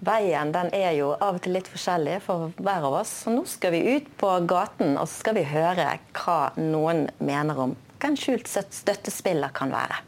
Veien 0.00 0.48
den 0.54 0.70
er 0.72 0.94
jo 0.96 1.10
av 1.20 1.36
og 1.36 1.42
til 1.44 1.52
litt 1.58 1.66
forskjellig 1.68 2.20
for 2.24 2.54
hver 2.56 2.86
av 2.88 2.94
oss. 3.02 3.10
Så 3.26 3.32
nå 3.34 3.42
skal 3.46 3.74
vi 3.74 3.82
ut 3.98 4.06
på 4.20 4.30
gaten 4.48 4.94
og 4.96 5.04
så 5.10 5.18
skal 5.20 5.36
vi 5.36 5.42
høre 5.50 5.90
hva 6.16 6.38
noen 6.56 7.02
mener 7.20 7.58
om 7.66 7.74
hva 8.00 8.08
en 8.08 8.16
skjult 8.16 8.48
støt- 8.48 8.72
støttespiller 8.72 9.52
kan 9.52 9.68
være. 9.74 9.98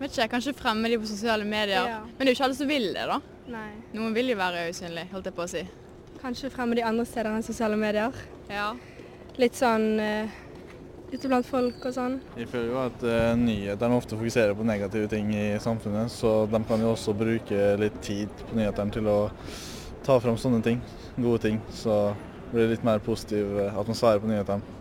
Vet 0.00 0.12
ikke, 0.12 0.28
Kanskje 0.34 0.54
fremme 0.56 0.90
de 0.92 0.98
på 1.00 1.08
sosiale 1.08 1.46
medier. 1.48 1.88
Ja. 1.88 2.00
Men 2.04 2.18
det 2.18 2.28
er 2.28 2.34
jo 2.34 2.38
ikke 2.38 2.48
alle 2.50 2.58
som 2.58 2.70
vil 2.70 2.88
det, 2.92 3.04
da. 3.08 3.20
Nei. 3.52 3.68
Noen 3.94 4.16
vil 4.16 4.32
jo 4.32 4.38
være 4.38 4.66
usynlig, 4.70 5.06
holdt 5.12 5.30
jeg 5.30 5.36
på 5.36 5.44
å 5.46 5.50
si. 5.50 5.62
Kanskje 6.20 6.50
fremme 6.52 6.76
de 6.76 6.84
andre 6.84 7.06
steder 7.08 7.30
enn 7.32 7.46
sosiale 7.46 7.78
medier. 7.80 8.18
Ja. 8.52 8.72
Litt 9.40 9.56
sånn 9.56 9.86
uh, 10.00 10.36
ute 11.12 11.30
blant 11.30 11.48
folk 11.48 11.84
og 11.86 11.94
sånn. 11.94 12.18
Jeg 12.36 12.50
føler 12.52 12.72
jo 12.72 12.80
at 12.82 13.06
uh, 13.06 13.32
nyhetene 13.38 13.96
ofte 13.96 14.18
fokuserer 14.18 14.56
på 14.58 14.66
negative 14.66 15.08
ting 15.12 15.32
i 15.36 15.48
samfunnet, 15.62 16.12
så 16.12 16.38
de 16.50 16.60
kan 16.68 16.82
jo 16.82 16.92
også 16.92 17.16
bruke 17.16 17.72
litt 17.80 18.00
tid 18.04 18.46
på 18.48 18.58
nyhetene 18.58 18.96
til 18.96 19.10
å 19.12 19.18
ta 20.06 20.18
fram 20.22 20.38
sånne 20.40 20.62
ting, 20.66 20.82
gode 21.16 21.44
ting. 21.48 21.60
Så 21.74 21.98
blir 22.50 22.66
det 22.66 22.76
litt 22.76 22.86
mer 22.86 23.00
positiv 23.02 23.56
eh, 23.58 23.78
atmosfære 23.78 24.22
på 24.22 24.30
nyhetene. 24.30 24.75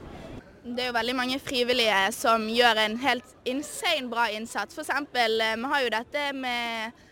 Det 0.65 0.81
er 0.81 0.88
jo 0.89 0.95
veldig 0.95 1.13
mange 1.13 1.36
frivillige 1.38 1.98
som 2.17 2.48
gjør 2.50 2.79
en 2.81 2.95
helt 2.98 3.34
insane 3.45 4.07
bra 4.10 4.24
innsats. 4.34 4.79
Eksempel, 4.81 5.36
eh, 5.41 5.57
vi 5.62 5.69
har 5.69 5.81
jo 5.84 5.91
dette 5.93 6.24
med 6.34 7.03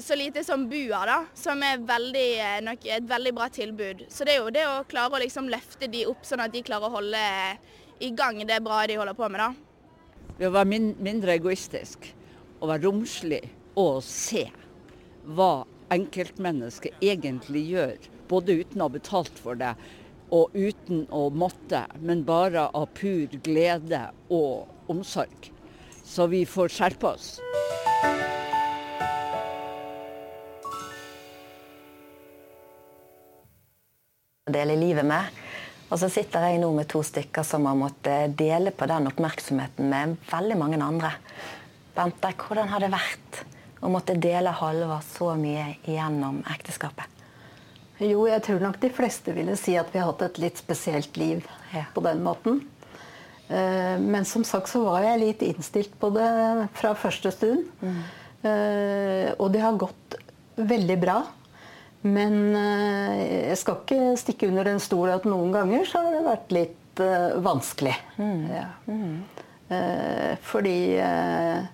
så 0.00 0.16
lite 0.16 0.44
som 0.44 0.64
BUA, 0.68 1.02
da, 1.04 1.18
som 1.34 1.60
er 1.62 1.76
veldig, 1.76 2.30
eh, 2.40 2.60
nok 2.64 2.86
et 2.86 3.04
veldig 3.04 3.34
bra 3.34 3.48
tilbud. 3.52 4.06
Så 4.08 4.24
det 4.24 4.32
er 4.34 4.40
jo 4.40 4.50
det 4.50 4.64
å 4.64 4.86
klare 4.88 5.12
å 5.12 5.20
liksom 5.20 5.50
løfte 5.52 5.90
de 5.92 6.06
opp, 6.06 6.24
sånn 6.24 6.40
at 6.40 6.52
de 6.52 6.62
klarer 6.62 6.88
å 6.88 6.96
holde 6.96 7.58
i 8.00 8.10
gang 8.16 8.38
det 8.46 8.62
bra 8.64 8.86
de 8.86 8.96
holder 8.96 9.14
på 9.14 9.30
med. 9.30 9.40
da. 9.40 9.52
Ved 10.38 10.48
å 10.48 10.52
være 10.52 10.66
min, 10.66 10.94
mindre 10.98 11.36
egoistisk 11.36 12.14
og 12.62 12.68
være 12.70 12.82
romslig 12.82 13.50
og 13.76 14.02
se 14.02 14.50
hva 15.26 15.66
enkeltmennesket 15.90 16.94
egentlig 17.02 17.68
gjør. 17.68 17.98
Både 18.26 18.56
uten 18.64 18.80
å 18.80 18.88
ha 18.88 18.88
betalt 18.88 19.38
for 19.38 19.54
det 19.54 19.76
og 20.34 20.54
uten 20.54 21.04
å 21.14 21.28
måtte, 21.30 21.84
men 22.02 22.24
bare 22.26 22.68
av 22.74 22.88
pur 22.96 23.38
glede 23.46 24.08
og 24.30 24.90
omsorg. 24.90 25.52
Så 26.06 26.26
vi 26.30 26.44
får 26.46 26.74
skjerpe 26.74 27.14
oss. 27.14 27.36
dele 34.56 34.76
livet 34.76 35.06
med. 35.06 35.26
Og 35.90 36.00
så 36.00 36.08
sitter 36.10 36.48
jeg 36.48 36.60
nå 36.62 36.70
med 36.74 36.88
to 36.90 37.02
stykker 37.06 37.46
som 37.46 37.66
har 37.68 37.78
måttet 37.78 38.34
dele 38.38 38.72
på 38.74 38.88
den 38.90 39.10
oppmerksomheten 39.10 39.90
med 39.90 40.16
veldig 40.30 40.56
mange 40.58 40.80
andre. 40.82 41.12
Bente, 41.96 42.32
hvordan 42.40 42.70
har 42.72 42.82
det 42.82 42.92
vært 42.94 43.42
å 43.82 43.90
måtte 43.92 44.18
dele 44.18 44.54
Halvard 44.56 45.06
så 45.06 45.34
mye 45.38 45.76
gjennom 45.86 46.42
ekteskapet? 46.56 47.15
Jo, 48.02 48.26
jeg 48.28 48.42
tror 48.44 48.60
nok 48.60 48.76
de 48.82 48.90
fleste 48.92 49.32
ville 49.32 49.54
si 49.56 49.76
at 49.80 49.88
vi 49.92 49.98
har 50.02 50.10
hatt 50.10 50.22
et 50.26 50.38
litt 50.42 50.58
spesielt 50.60 51.16
liv 51.16 51.46
Ja. 51.72 51.84
på 51.94 52.02
den 52.04 52.22
måten. 52.22 52.60
Eh, 53.48 53.98
Men 53.98 54.24
som 54.24 54.44
sagt 54.44 54.68
så 54.68 54.82
var 54.84 55.00
jeg 55.02 55.20
litt 55.20 55.42
innstilt 55.42 55.94
på 56.00 56.10
det 56.12 56.68
fra 56.74 56.94
første 56.94 57.30
stund. 57.32 57.64
Mm. 57.82 58.02
Og 59.40 59.48
det 59.52 59.60
har 59.60 59.72
gått 59.80 60.14
veldig 60.56 60.96
bra. 61.02 61.22
Men 62.06 62.54
eh, 62.54 63.48
jeg 63.50 63.56
skal 63.58 63.80
ikke 63.80 64.16
stikke 64.20 64.48
under 64.52 64.68
en 64.70 64.78
stol 64.80 65.10
at 65.10 65.24
noen 65.26 65.50
ganger 65.54 65.84
så 65.88 66.04
har 66.04 66.12
det 66.14 66.26
vært 66.28 66.52
litt 66.54 66.76
vanskelig. 67.42 67.96
vanskelig. 68.16 68.52
Ja. 68.52 68.68
Mm. 68.86 69.24
Fordi 70.46 70.76
eh, 71.02 71.64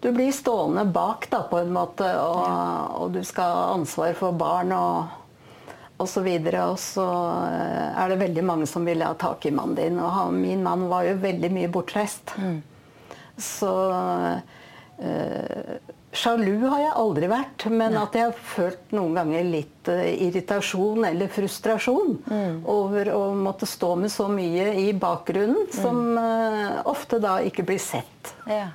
du 0.00 0.08
blir 0.16 0.32
stående 0.32 0.84
bak 0.94 1.28
da, 1.30 1.42
på 1.50 1.58
en 1.60 1.72
måte, 1.74 2.06
og, 2.22 3.02
og 3.02 3.12
du 3.12 3.20
skal 3.26 3.52
ha 3.52 3.66
ansvar 3.74 4.14
for 4.18 4.32
barn 4.38 4.72
og, 4.72 5.17
og 5.98 6.08
så 6.10 6.22
videre. 6.24 6.64
Og 6.72 6.80
så 6.82 7.06
eh, 7.50 8.00
er 8.02 8.12
det 8.12 8.22
veldig 8.22 8.46
mange 8.46 8.70
som 8.70 8.86
vil 8.88 9.04
ha 9.06 9.12
tak 9.18 9.46
i 9.48 9.54
mannen 9.54 9.78
din. 9.78 10.00
Og 10.00 10.10
han, 10.14 10.40
min 10.42 10.64
mann 10.64 10.88
var 10.90 11.06
jo 11.08 11.18
veldig 11.22 11.52
mye 11.54 11.70
bortreist. 11.74 12.34
Så 13.38 13.72
øh, 14.98 15.78
Sjalu 16.18 16.64
har 16.64 16.80
jeg 16.80 16.92
aldri 16.98 17.28
vært, 17.30 17.64
men 17.70 17.94
at 18.00 18.16
jeg 18.16 18.30
har 18.30 18.38
følt 18.50 18.94
noen 18.96 19.12
ganger 19.18 19.44
litt 19.44 19.90
uh, 19.92 20.00
irritasjon 20.08 21.04
eller 21.04 21.28
frustrasjon 21.30 22.14
over 22.64 23.10
å 23.12 23.20
måtte 23.36 23.68
stå 23.68 23.92
med 24.00 24.10
så 24.10 24.24
mye 24.32 24.70
i 24.80 24.86
bakgrunnen 24.96 25.68
som 25.76 26.16
uh, 26.16 26.80
ofte 26.88 27.20
da 27.22 27.36
ikke 27.44 27.66
blir 27.68 27.82
sett. 27.82 28.32
Ja. 28.48 28.70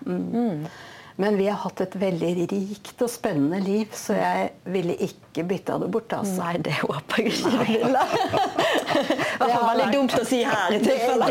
Men 1.21 1.37
vi 1.37 1.45
har 1.47 1.59
hatt 1.61 1.81
et 1.83 1.95
veldig 2.01 2.31
rikt 2.49 3.01
og 3.05 3.09
spennende 3.11 3.59
liv, 3.61 3.91
så 3.93 4.15
jeg 4.17 4.49
ville 4.73 4.95
ikke 5.05 5.43
bytta 5.45 5.77
det 5.83 5.89
bort. 5.93 6.13
Altså. 6.17 6.39
Nei, 6.41 6.57
det 6.65 6.73
ville. 7.67 8.05
Det 9.43 9.49
var 9.59 9.75
litt 9.77 9.93
dumt 9.93 10.13
å 10.15 10.23
si 10.25 10.39
her 10.45 10.73
i 10.73 10.79
tilfelle. 10.81 11.25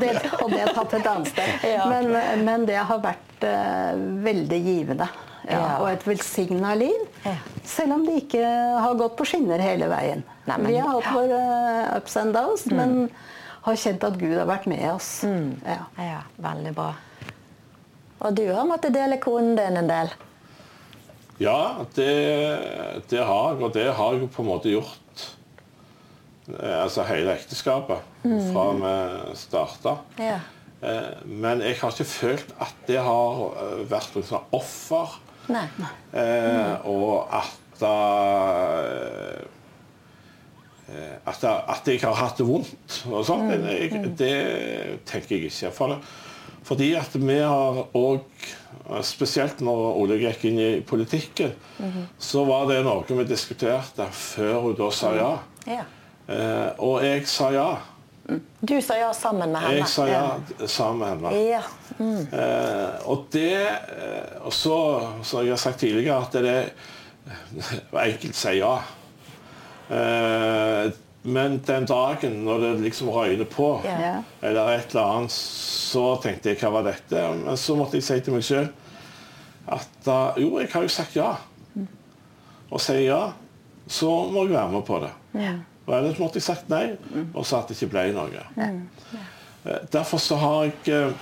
det, 0.00 0.14
hadde 0.32 0.58
jeg 0.58 0.72
tatt 0.76 0.94
et 0.98 1.06
annet 1.10 1.30
sted. 1.30 1.66
Men, 1.92 2.10
men 2.44 2.64
det 2.68 2.78
har 2.88 3.00
vært 3.04 3.44
uh, 3.46 3.92
veldig 4.24 4.58
givende. 4.64 5.08
Ja. 5.44 5.60
Og 5.82 5.88
et 5.90 6.04
velsigna 6.08 6.72
liv. 6.78 7.04
Ja. 7.24 7.36
Selv 7.68 7.98
om 7.98 8.04
det 8.08 8.16
ikke 8.24 8.44
har 8.80 8.96
gått 9.00 9.16
på 9.18 9.26
skinner 9.28 9.60
hele 9.60 9.88
veien. 9.92 10.24
Nei, 10.48 10.56
men- 10.58 10.72
Vi 10.72 10.78
har 10.80 10.88
hatt 10.96 11.10
våre 11.14 11.40
ups 11.98 12.16
and 12.20 12.34
downs, 12.36 12.66
men 12.72 13.10
har 13.64 13.76
kjent 13.80 14.04
at 14.08 14.16
Gud 14.20 14.36
har 14.38 14.48
vært 14.48 14.66
med 14.70 14.84
oss. 14.92 15.10
Ja. 15.24 15.82
Ja, 16.00 16.22
veldig 16.40 16.74
bra. 16.76 16.90
Og 18.24 18.34
du 18.38 18.44
har 18.52 18.64
måttet 18.68 18.94
dele 18.96 19.18
konen 19.22 19.54
din 19.58 19.76
en 19.80 19.88
del. 19.90 20.12
Ja, 21.42 21.84
det, 21.96 22.10
det 23.10 23.22
har 23.26 23.52
jeg, 23.52 23.62
og 23.66 23.72
det 23.74 23.88
har 23.98 24.14
jeg 24.16 24.28
på 24.32 24.44
en 24.44 24.48
måte 24.52 24.70
gjort. 24.72 25.24
eh, 26.54 26.76
Altså 26.84 27.04
hele 27.08 27.34
ekteskapet 27.34 28.00
fra 28.24 28.64
vi 28.78 28.94
starta. 29.40 29.96
Ja. 30.22 30.38
Eh, 30.84 31.10
Men 31.26 31.60
jeg 31.64 31.76
har 31.80 31.90
ikke 31.92 32.04
følt 32.08 32.54
at 32.60 32.74
det 32.88 33.00
har 33.02 33.44
eh, 33.64 33.84
vært 33.90 34.14
noe 34.16 34.28
sånt 34.30 34.54
offer. 34.56 35.18
Nei. 35.52 35.66
Eh, 36.16 36.86
og 36.88 37.28
at 37.34 37.60
at, 41.26 41.42
jeg- 41.42 41.62
har 42.04 42.14
hatt 42.14 42.36
det 42.38 42.46
vondt 42.46 43.02
og 43.10 43.24
sånn. 43.26 43.48
Mm. 43.50 44.14
det 44.16 45.00
tenker 45.08 45.34
jeg 45.36 45.48
ikke. 45.50 45.70
For, 45.74 45.96
Fordi 46.64 46.94
at 46.96 47.14
vi 47.20 47.38
har 47.40 47.80
òg, 47.92 48.22
spesielt 49.04 49.60
når 49.64 49.98
Ole 50.00 50.16
gikk 50.20 50.46
inn 50.48 50.60
i 50.60 50.70
politikken, 50.84 51.52
så 52.18 52.44
var 52.48 52.66
det 52.70 52.82
noe 52.84 53.04
vi 53.08 53.26
diskuterte 53.28 54.06
før 54.12 54.60
hun 54.64 54.78
da 54.78 54.88
sa 54.92 55.12
ja. 55.16 55.32
Ja. 55.68 55.84
Eh, 56.28 56.70
og 56.80 57.04
jeg 57.04 57.26
sa 57.28 57.50
ja. 57.52 57.68
Du 58.64 58.80
sa 58.80 58.96
ja 58.96 59.10
sammen 59.12 59.52
med 59.52 59.60
henne. 59.60 59.82
Jeg 59.82 59.88
sa 59.92 60.06
ja 60.08 60.22
sammen 60.66 61.20
med 61.20 61.32
henne. 61.36 61.40
Ja. 61.44 61.62
Eh, 62.00 63.08
og 63.12 63.26
det 63.32 63.60
eh, 63.60 64.40
Og 64.44 64.52
så, 64.52 64.76
som 65.22 65.44
jeg 65.44 65.52
har 65.52 65.60
sagt 65.60 65.84
tidligere, 65.84 66.16
at 66.24 66.32
det 66.32 66.56
var 67.92 68.08
enkelt 68.08 68.32
å 68.32 68.40
si 68.40 68.54
ja. 68.58 68.74
Eh, 69.92 70.92
men 71.24 71.58
den 71.64 71.86
dagen 71.88 72.34
når 72.44 72.60
det 72.60 72.72
liksom 72.84 73.08
røyner 73.14 73.48
på, 73.48 73.68
Ja. 73.84 74.22
eller 74.44 74.68
et 74.74 74.90
eller 74.92 75.04
annet, 75.18 75.32
så 75.32 76.16
tenkte 76.22 76.50
jeg 76.52 76.60
hva 76.60 76.70
var 76.78 76.82
dette? 76.90 77.22
Men 77.44 77.56
så 77.56 77.76
måtte 77.78 77.96
jeg 77.96 78.04
si 78.04 78.20
til 78.20 78.34
meg 78.36 78.44
sjøl 78.44 78.68
at 79.72 80.08
uh, 80.12 80.36
jo, 80.36 80.58
jeg 80.60 80.68
har 80.74 80.82
jo 80.84 80.88
sagt 80.92 81.16
ja. 81.16 81.30
Og 82.70 82.80
sier 82.82 83.06
ja, 83.06 83.22
så 83.88 84.10
må 84.32 84.44
jeg 84.44 84.52
være 84.56 84.72
med 84.74 84.84
på 84.84 84.98
det. 85.00 85.12
Og 85.86 85.92
ellers 85.96 86.18
måtte 86.20 86.40
jeg 86.40 86.44
sagt 86.46 86.68
nei, 86.72 86.96
og 87.34 87.44
så 87.46 87.58
at 87.62 87.68
det 87.70 87.76
ikke 87.78 87.90
ble 87.92 88.04
noe. 88.16 88.44
Eh, 89.64 89.80
Derfor 89.92 90.20
så 90.20 90.36
har 90.40 90.64
jeg 90.64 90.92
eh, 90.92 91.12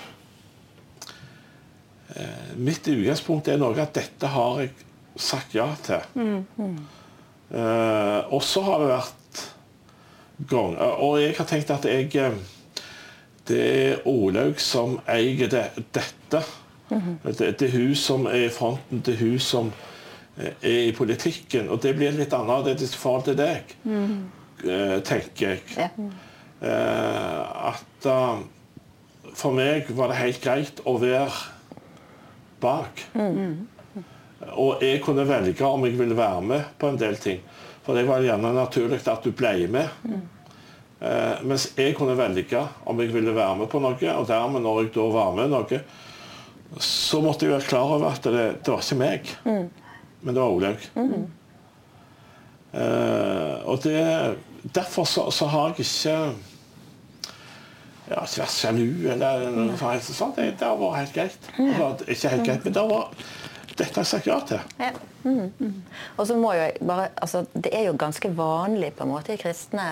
eh, 2.17 2.53
Mitt 2.59 2.87
utgangspunkt 2.89 3.49
er 3.51 3.59
noe 3.63 3.79
at 3.83 3.95
dette 3.99 4.31
har 4.35 4.63
jeg 4.63 4.73
sagt 5.19 5.55
ja 5.55 5.69
til. 5.87 6.03
Uh, 7.53 8.23
og 8.33 8.41
så 8.49 8.63
har 8.65 8.81
det 8.81 8.87
vært 8.95 9.22
ganger 10.49 10.99
Og 11.05 11.21
jeg 11.23 11.35
har 11.37 11.49
tenkt 11.49 11.71
at 11.71 11.87
jeg 11.89 12.11
eh, 12.17 12.37
Det 13.49 13.61
er 13.61 14.07
Olaug 14.09 14.61
som 14.63 14.99
eier 15.11 15.49
det, 15.51 15.65
dette. 15.95 16.43
det, 17.25 17.59
det 17.59 17.69
er 17.69 17.73
hun 17.75 17.95
som 17.99 18.27
er 18.31 18.47
i 18.47 18.53
fronten, 18.53 19.03
det 19.03 19.17
er 19.17 19.25
hun 19.25 19.39
som 19.43 19.73
eh, 20.39 20.53
er 20.63 20.79
i 20.89 20.93
politikken. 20.95 21.69
Og 21.69 21.83
det 21.83 21.97
blir 21.99 22.15
litt 22.15 22.33
annerledes 22.37 22.95
i 22.95 23.01
forhold 23.01 23.25
til 23.27 23.39
deg, 23.41 23.75
eh, 24.63 24.99
tenker 25.03 25.57
jeg. 25.57 25.63
Ja. 25.77 25.89
at 26.63 28.07
for 29.35 29.51
meg 29.57 29.91
var 29.97 30.13
det 30.13 30.21
helt 30.21 30.43
greit 30.45 30.83
å 30.87 30.95
være 31.03 31.33
bak. 32.63 33.03
Og 34.53 34.83
jeg 34.83 35.03
kunne 35.03 35.27
velge 35.27 35.67
om 35.67 35.85
jeg 35.87 35.99
ville 35.99 36.17
være 36.19 36.43
med 36.47 36.71
på 36.79 36.93
en 36.93 37.01
del 37.01 37.19
ting. 37.19 37.43
For 37.83 37.99
det 37.99 38.07
var 38.07 38.23
gjerne 38.23 38.53
naturlig 38.55 39.01
at 39.11 39.25
du 39.27 39.33
ble 39.35 39.67
med. 39.73 39.89
Eh, 41.03 41.41
mens 41.51 41.67
jeg 41.75 41.97
kunne 41.99 42.15
velge 42.19 42.61
om 42.87 43.01
jeg 43.03 43.11
ville 43.15 43.35
være 43.35 43.57
med 43.59 43.71
på 43.73 43.81
noe, 43.83 44.13
og 44.15 44.29
dermed 44.29 44.63
når 44.63 44.85
jeg 44.85 44.93
da 44.95 45.07
var 45.17 45.33
med 45.35 45.51
noe, 45.51 45.81
så 46.79 47.21
måtte 47.25 47.45
jeg 47.49 47.57
være 47.57 47.69
klar 47.69 47.97
over 47.99 48.13
at 48.15 48.25
det, 48.25 48.45
det 48.65 48.73
var 48.73 48.85
ikke 48.87 49.01
meg, 49.01 49.33
men 50.23 50.31
det 50.37 50.41
var 50.41 50.55
Olaug. 50.55 50.87
Eh, 52.73 53.57
og 53.69 53.83
det, 53.85 53.99
derfor 54.73 55.05
så, 55.05 55.27
så 55.35 55.51
har 55.53 55.75
jeg 55.75 55.85
ikke 55.85 56.17
jeg 58.13 58.19
har 58.19 58.27
ikke 58.27 58.43
vært 58.43 58.55
sjalu 58.57 59.11
eller 59.13 59.45
noe 59.57 59.93
sånt. 60.05 60.37
Det, 60.37 60.49
det 60.61 60.67
har 60.67 60.79
vært 60.81 60.99
helt 60.99 61.15
greit. 61.17 61.51
Altså, 61.59 62.07
ikke 62.13 62.33
helt 62.33 62.47
greit, 62.49 62.65
men 62.67 62.75
det 62.77 62.83
var, 62.91 63.13
dette 63.83 63.99
har 63.99 64.07
jeg 64.07 64.13
sagt 64.15 64.31
ja 64.31 64.39
til. 64.47 64.63
Ja. 64.81 64.93
Mm, 65.23 65.53
mm. 65.59 65.77
Og 66.17 66.27
så 66.27 66.37
må 66.39 66.55
jo 66.57 66.65
bare, 66.89 67.13
altså, 67.23 67.45
Det 67.55 67.71
er 67.75 67.87
jo 67.87 67.99
ganske 67.99 68.33
vanlig 68.37 68.93
på 68.99 69.05
en 69.07 69.13
måte 69.13 69.37
i 69.37 69.41
kristne 69.41 69.87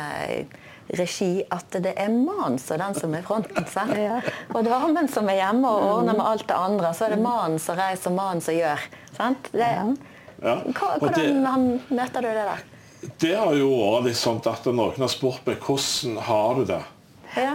regi 0.99 1.45
at 1.55 1.77
det 1.85 1.93
er 2.03 2.11
mannen 2.11 2.59
som 2.59 2.75
er 2.75 2.83
den 2.83 2.97
som 2.99 3.15
er 3.15 3.27
fronten. 3.27 3.67
sant? 3.75 3.95
Og 4.55 4.67
damen 4.67 5.11
som 5.13 5.29
er 5.31 5.39
hjemme 5.43 5.71
og 5.71 5.87
ordner 5.93 6.19
med 6.19 6.27
alt 6.27 6.49
det 6.49 6.59
andre, 6.59 6.91
så 6.97 7.07
er 7.07 7.15
det 7.15 7.23
mannen 7.23 7.63
som 7.63 7.79
reiser, 7.79 8.15
mannen 8.15 8.43
som 8.45 8.57
gjør. 8.57 8.91
sant? 9.17 9.53
Det, 9.53 9.75
Ja. 10.41 10.55
Og 10.65 10.73
det, 10.73 11.11
hvordan 11.21 11.45
han, 11.45 11.65
møter 11.93 12.25
du 12.25 12.31
det 12.33 12.47
der? 12.49 12.63
det 13.21 13.35
har 13.37 13.55
jo 13.57 13.69
vært 13.73 14.09
litt 14.09 14.21
sånn 14.21 14.41
at 14.49 14.67
noen 14.69 15.01
har 15.01 15.13
spurt 15.13 15.47
meg 15.49 15.61
hvordan 15.65 16.19
har 16.27 16.59
du 16.59 16.65
det. 16.69 16.81
Ja. 17.37 17.55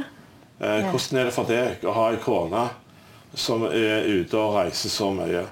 Eh, 0.60 0.88
hvordan 0.90 1.20
er 1.20 1.30
det 1.30 1.36
for 1.36 1.50
deg 1.50 1.86
å 1.86 1.96
ha 1.96 2.08
ei 2.14 2.22
kone 2.24 2.64
som 3.36 3.66
er 3.68 4.08
ute 4.08 4.40
og 4.40 4.56
reiser 4.56 4.94
så 4.94 5.12
mye? 5.14 5.44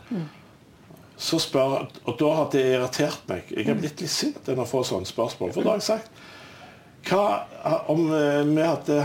Så 1.24 1.40
spør, 1.40 1.86
og 2.04 2.18
Da 2.20 2.30
har 2.36 2.50
det 2.52 2.64
irritert 2.74 3.22
meg. 3.30 3.48
Jeg 3.54 3.70
er 3.72 3.80
blitt 3.80 4.02
litt 4.04 4.12
sint 4.12 4.42
når 4.48 4.64
jeg 4.66 4.72
får 4.74 4.90
sånne 4.90 5.08
spørsmål. 5.08 5.54
For 5.56 5.64
da 5.64 5.76
har 5.76 5.80
jeg 5.80 5.90
sagt 5.94 6.24
hva 7.04 7.24
om 7.92 8.06
eh, 8.16 8.42
vi 8.48 8.64
hadde 8.64 8.98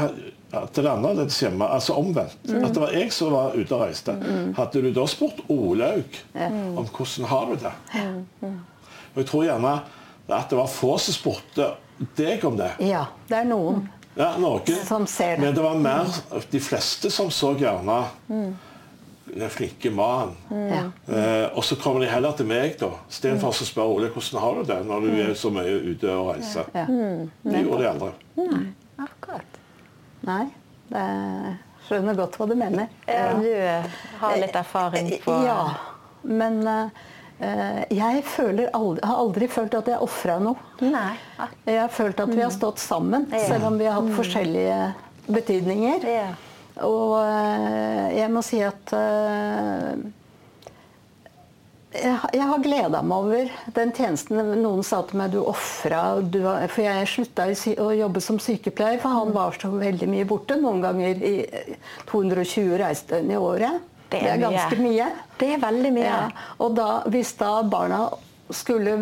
at 0.49 0.73
det 0.73 0.81
er 0.81 0.95
annerledes 0.95 1.37
hjemme, 1.43 1.67
altså 1.69 1.99
omvendt. 2.01 2.39
At 2.49 2.73
det 2.73 2.81
var 2.81 2.95
jeg 2.97 3.11
som 3.13 3.35
var 3.35 3.53
ute 3.53 3.75
og 3.75 3.83
reiste. 3.83 4.15
Hadde 4.57 4.81
du 4.81 4.89
da 4.97 5.05
spurt 5.11 5.43
Olaug 5.53 6.21
om 6.41 6.87
hvordan 6.89 7.29
har 7.29 7.51
du 7.51 7.67
det? 7.67 7.75
Og 9.13 9.21
jeg 9.21 9.29
tror 9.29 9.45
gjerne 9.45 9.75
at 10.29 10.49
det 10.49 10.59
var 10.59 10.71
få 10.73 10.95
som 11.03 11.17
spurte 11.17 11.69
deg 12.17 12.45
om 12.49 12.57
det. 12.57 12.71
Ja, 12.87 13.05
det 13.29 13.43
er 13.43 13.49
noen. 13.49 13.85
Ja, 14.17 14.33
noen. 14.41 14.65
Som 14.89 15.05
ser 15.11 15.37
det. 15.37 15.45
Men 15.45 15.55
det 15.57 15.63
var 15.67 15.77
mer 15.79 16.17
de 16.51 16.61
fleste 16.65 17.13
som 17.13 17.29
så 17.35 17.53
gjerne 17.59 18.01
den 18.31 18.57
flinke 19.53 19.91
mannen. 19.95 20.35
Ja. 20.51 20.81
Eh, 21.15 21.47
og 21.57 21.65
så 21.65 21.77
kommer 21.79 22.03
de 22.03 22.11
heller 22.11 22.35
til 22.37 22.49
meg, 22.51 22.75
da. 22.81 22.91
Istedenfor 23.11 23.55
å 23.55 23.67
spørre 23.69 23.95
Ole 23.95 24.11
hvordan 24.15 24.43
har 24.43 24.59
du 24.59 24.73
det 24.73 24.79
når 24.89 25.07
du 25.07 25.13
er 25.23 25.35
så 25.39 25.53
mye 25.55 25.77
ute 25.87 26.11
og 26.15 26.33
reiser. 26.33 26.67
Ja. 26.75 26.87
Det 27.47 27.63
gjorde 27.63 27.83
de 27.85 27.91
andre. 27.93 28.11
Akkurat. 28.99 29.61
Nei, 30.27 30.45
det 30.91 31.05
skjønner 31.87 32.19
godt 32.19 32.41
hva 32.41 32.49
du 32.51 32.57
mener. 32.59 32.91
Ja. 33.07 33.31
Du 33.39 33.47
eh, 33.47 34.03
har 34.25 34.43
litt 34.43 34.59
erfaring 34.59 35.15
på 35.23 35.39
Ja, 35.47 35.63
men 36.27 36.65
Uh, 37.39 37.85
jeg 37.95 38.25
føler 38.27 38.67
aldri, 38.75 38.99
har 39.07 39.21
aldri 39.23 39.47
følt 39.47 39.75
at 39.79 39.87
jeg 39.87 40.03
ofra 40.03 40.41
noe. 40.43 40.59
Nei. 40.83 41.13
Jeg 41.69 41.77
har 41.79 41.93
følt 41.95 42.19
at 42.19 42.33
vi 42.35 42.43
har 42.43 42.51
stått 42.51 42.83
sammen, 42.83 43.29
Ja. 43.31 43.45
selv 43.47 43.69
om 43.69 43.77
vi 43.79 43.87
har 43.87 43.95
hatt 43.95 44.11
forskjellige 44.17 44.79
betydninger. 45.29 46.03
Ja. 46.03 46.33
Og 46.87 47.17
eh, 47.25 48.19
jeg 48.21 48.31
må 48.31 48.43
si 48.45 48.61
at 48.63 48.93
eh, 48.95 49.97
jeg, 51.99 52.43
har- 52.45 52.63
gleda 52.63 53.01
meg 53.03 53.17
over 53.17 53.51
den 53.75 53.93
tjenesten. 53.97 54.43
Noen 54.63 54.83
sa 54.85 55.01
til 55.09 55.19
meg 55.19 55.33
du 55.33 55.39
ofra 55.41 56.03
For 56.69 56.83
jeg 56.85 57.09
slutta 57.09 57.47
å 57.81 57.89
jobbe 57.97 58.21
som 58.23 58.39
sykepleier, 58.39 59.01
for 59.03 59.09
han 59.17 59.33
var 59.35 59.57
så 59.61 59.71
veldig 59.73 60.09
mye 60.13 60.27
borte. 60.29 60.59
Noen 60.61 60.83
ganger 60.85 61.17
i 61.25 61.35
eh, 61.47 61.75
220 62.11 62.77
reisedøgn 62.83 63.33
i 63.33 63.41
året. 63.41 63.81
Det 64.09 64.21
er 64.21 64.25
Det 64.25 64.31
er 64.31 64.39
mye. 64.39 64.51
ganske 64.53 64.79
mye. 64.85 65.09
Det 65.39 65.49
er 65.55 65.59
veldig 65.65 65.93
mye. 65.93 66.05
Ja, 66.05 66.29
og 66.65 66.77
da, 66.79 66.91
hvis 67.13 67.33
da 67.41 67.63
barna 67.63 68.05
skulle 68.51 68.95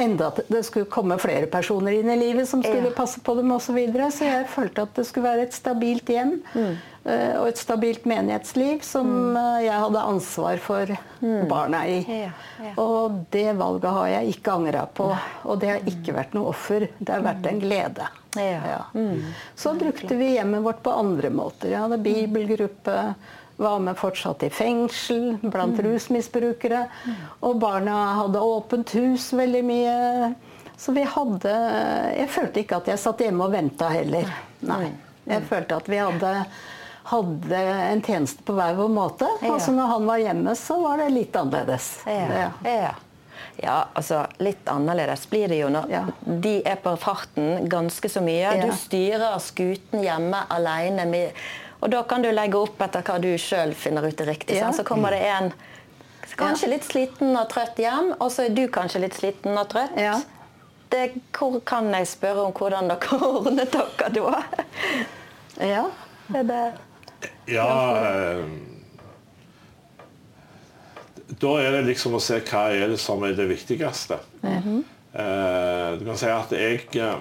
enda 0.00 0.30
at 0.32 0.40
det 0.48 0.64
skulle 0.66 0.88
komme 0.90 1.18
flere 1.20 1.46
personer 1.46 1.92
inn 1.98 2.08
i 2.10 2.16
livet 2.16 2.48
som 2.48 2.62
skulle 2.64 2.88
Ja. 2.88 2.94
passe 2.96 3.20
på 3.20 3.34
dem 3.36 3.50
osv. 3.52 3.66
Så, 3.68 3.72
videre, 3.76 4.08
så 4.10 4.24
jeg 4.24 4.48
følte 4.48 4.82
at 4.82 4.94
det 4.96 5.04
skulle 5.06 5.28
være 5.28 5.42
et 5.42 5.52
stabilt 5.54 6.08
hjem 6.10 6.40
Mm. 6.54 6.76
Eh, 7.04 7.34
og 7.40 7.48
et 7.48 7.60
stabilt 7.60 8.04
menighetsliv 8.08 8.82
som 8.86 9.08
mm. 9.34 9.38
jeg 9.64 9.82
hadde 9.84 10.06
ansvar 10.14 10.62
for 10.62 10.94
barna 11.50 11.84
i. 11.88 12.00
Mm. 12.06 12.16
Ja, 12.22 12.32
ja. 12.62 12.72
Og 12.82 13.20
det 13.34 13.52
valget 13.58 13.90
har 13.98 14.08
jeg 14.14 14.34
ikke 14.36 14.56
angra 14.56 14.86
på. 14.86 15.10
Og 15.44 15.60
det 15.62 15.70
har 15.74 15.92
ikke 15.92 16.16
vært 16.16 16.34
noe 16.38 16.52
offer. 16.52 16.88
Det 16.98 17.14
har 17.14 17.24
vært 17.24 17.46
en 17.50 17.62
glede. 17.62 18.08
Ja. 18.38 18.84
Mm. 18.94 19.20
Så 19.54 19.74
brukte 19.74 20.16
vi 20.16 20.32
hjemmet 20.34 20.62
vårt 20.64 20.82
på 20.82 20.90
andre 20.90 21.30
måter. 21.30 21.68
Jeg 21.68 21.82
hadde 21.84 21.98
bibelgruppe, 22.00 23.14
var 23.56 23.82
med 23.84 23.98
fortsatt 24.00 24.42
i 24.42 24.50
fengsel 24.50 25.36
blant 25.42 25.76
Mm. 25.78 25.84
rusmisbrukere. 25.86 26.86
Og 27.40 27.58
barna 27.60 28.14
hadde 28.22 28.40
åpent 28.40 28.90
hus 28.96 29.32
veldig 29.32 29.64
mye. 29.64 30.34
Så 30.76 30.92
vi 30.92 31.02
hadde 31.02 31.52
Jeg 32.16 32.28
følte 32.28 32.60
ikke 32.60 32.76
at 32.76 32.86
jeg 32.86 32.98
satt 32.98 33.20
hjemme 33.20 33.44
og 33.44 33.52
venta 33.52 33.88
heller. 33.88 34.26
Nei. 34.60 34.88
Mm. 34.88 34.96
Jeg 35.26 35.42
følte 35.42 35.76
at 35.76 35.88
vi 35.88 35.96
hadde 35.96 36.46
hadde 37.04 37.56
en 37.56 38.02
tjeneste 38.02 38.42
på 38.46 38.54
hver 38.56 38.74
vår 38.78 38.88
måte. 38.92 39.28
Ja. 39.42 39.54
Altså 39.54 39.72
når 39.74 39.86
han 39.96 40.06
var 40.06 40.20
hjemme, 40.22 40.54
så 40.58 40.76
var 40.82 41.02
det 41.02 41.08
litt 41.14 41.36
annerledes. 41.36 41.88
Ja. 42.06 42.50
ja. 42.64 42.92
ja, 43.62 43.78
altså 43.94 44.22
litt 44.38 44.68
annerledes 44.70 45.26
blir 45.30 45.48
det 45.50 45.58
jo 45.62 45.68
når 45.74 45.90
Ja. 45.90 46.04
de 46.24 46.54
er 46.68 46.78
på 46.84 46.94
farten 47.02 47.66
ganske 47.72 48.08
så 48.08 48.22
mye. 48.24 48.54
Du 48.62 48.70
styrer 48.76 49.38
skuten 49.42 50.04
hjemme 50.04 50.44
alene. 50.52 51.06
Med, 51.10 51.42
og 51.80 51.90
da 51.90 52.02
kan 52.06 52.22
du 52.22 52.30
legge 52.32 52.58
opp 52.60 52.80
etter 52.86 53.02
hva 53.06 53.18
du 53.22 53.32
sjøl 53.38 53.74
finner 53.74 54.06
ut 54.06 54.20
er 54.22 54.30
riktig. 54.30 54.60
Ja. 54.60 54.70
Så 54.72 54.84
kommer 54.86 55.10
det 55.16 55.24
en 55.26 55.52
kanskje 56.38 56.70
litt 56.70 56.86
sliten 56.86 57.34
og 57.36 57.50
trøtt 57.52 57.76
hjem, 57.82 58.14
og 58.22 58.30
så 58.32 58.46
er 58.46 58.54
du 58.56 58.62
kanskje 58.72 59.02
litt 59.02 59.18
sliten 59.18 59.58
og 59.58 59.66
trøtt. 59.74 59.98
Ja. 60.00 60.14
Det, 60.92 61.02
hvor 61.32 61.58
kan 61.64 61.88
jeg 61.96 62.06
spørre 62.08 62.46
om 62.46 62.54
hvordan 62.56 62.88
dere 62.92 63.18
ordnet 63.32 63.72
dere 63.74 64.08
da? 64.14 64.40
Ja. 65.60 65.84
Er 66.32 66.46
det 66.48 66.62
Ja 67.50 67.96
eh, 67.98 68.44
Da 71.42 71.52
er 71.62 71.72
det 71.76 71.84
liksom 71.88 72.14
å 72.18 72.20
se 72.22 72.40
hva 72.44 72.66
er 72.74 72.92
det 72.92 72.98
som 73.02 73.22
er 73.26 73.32
det 73.38 73.48
viktigste. 73.50 74.18
Eh, 75.12 75.88
du 75.98 76.04
kan 76.06 76.18
si 76.20 76.28
at 76.30 76.52
jeg 76.56 76.84
eh, 77.00 77.16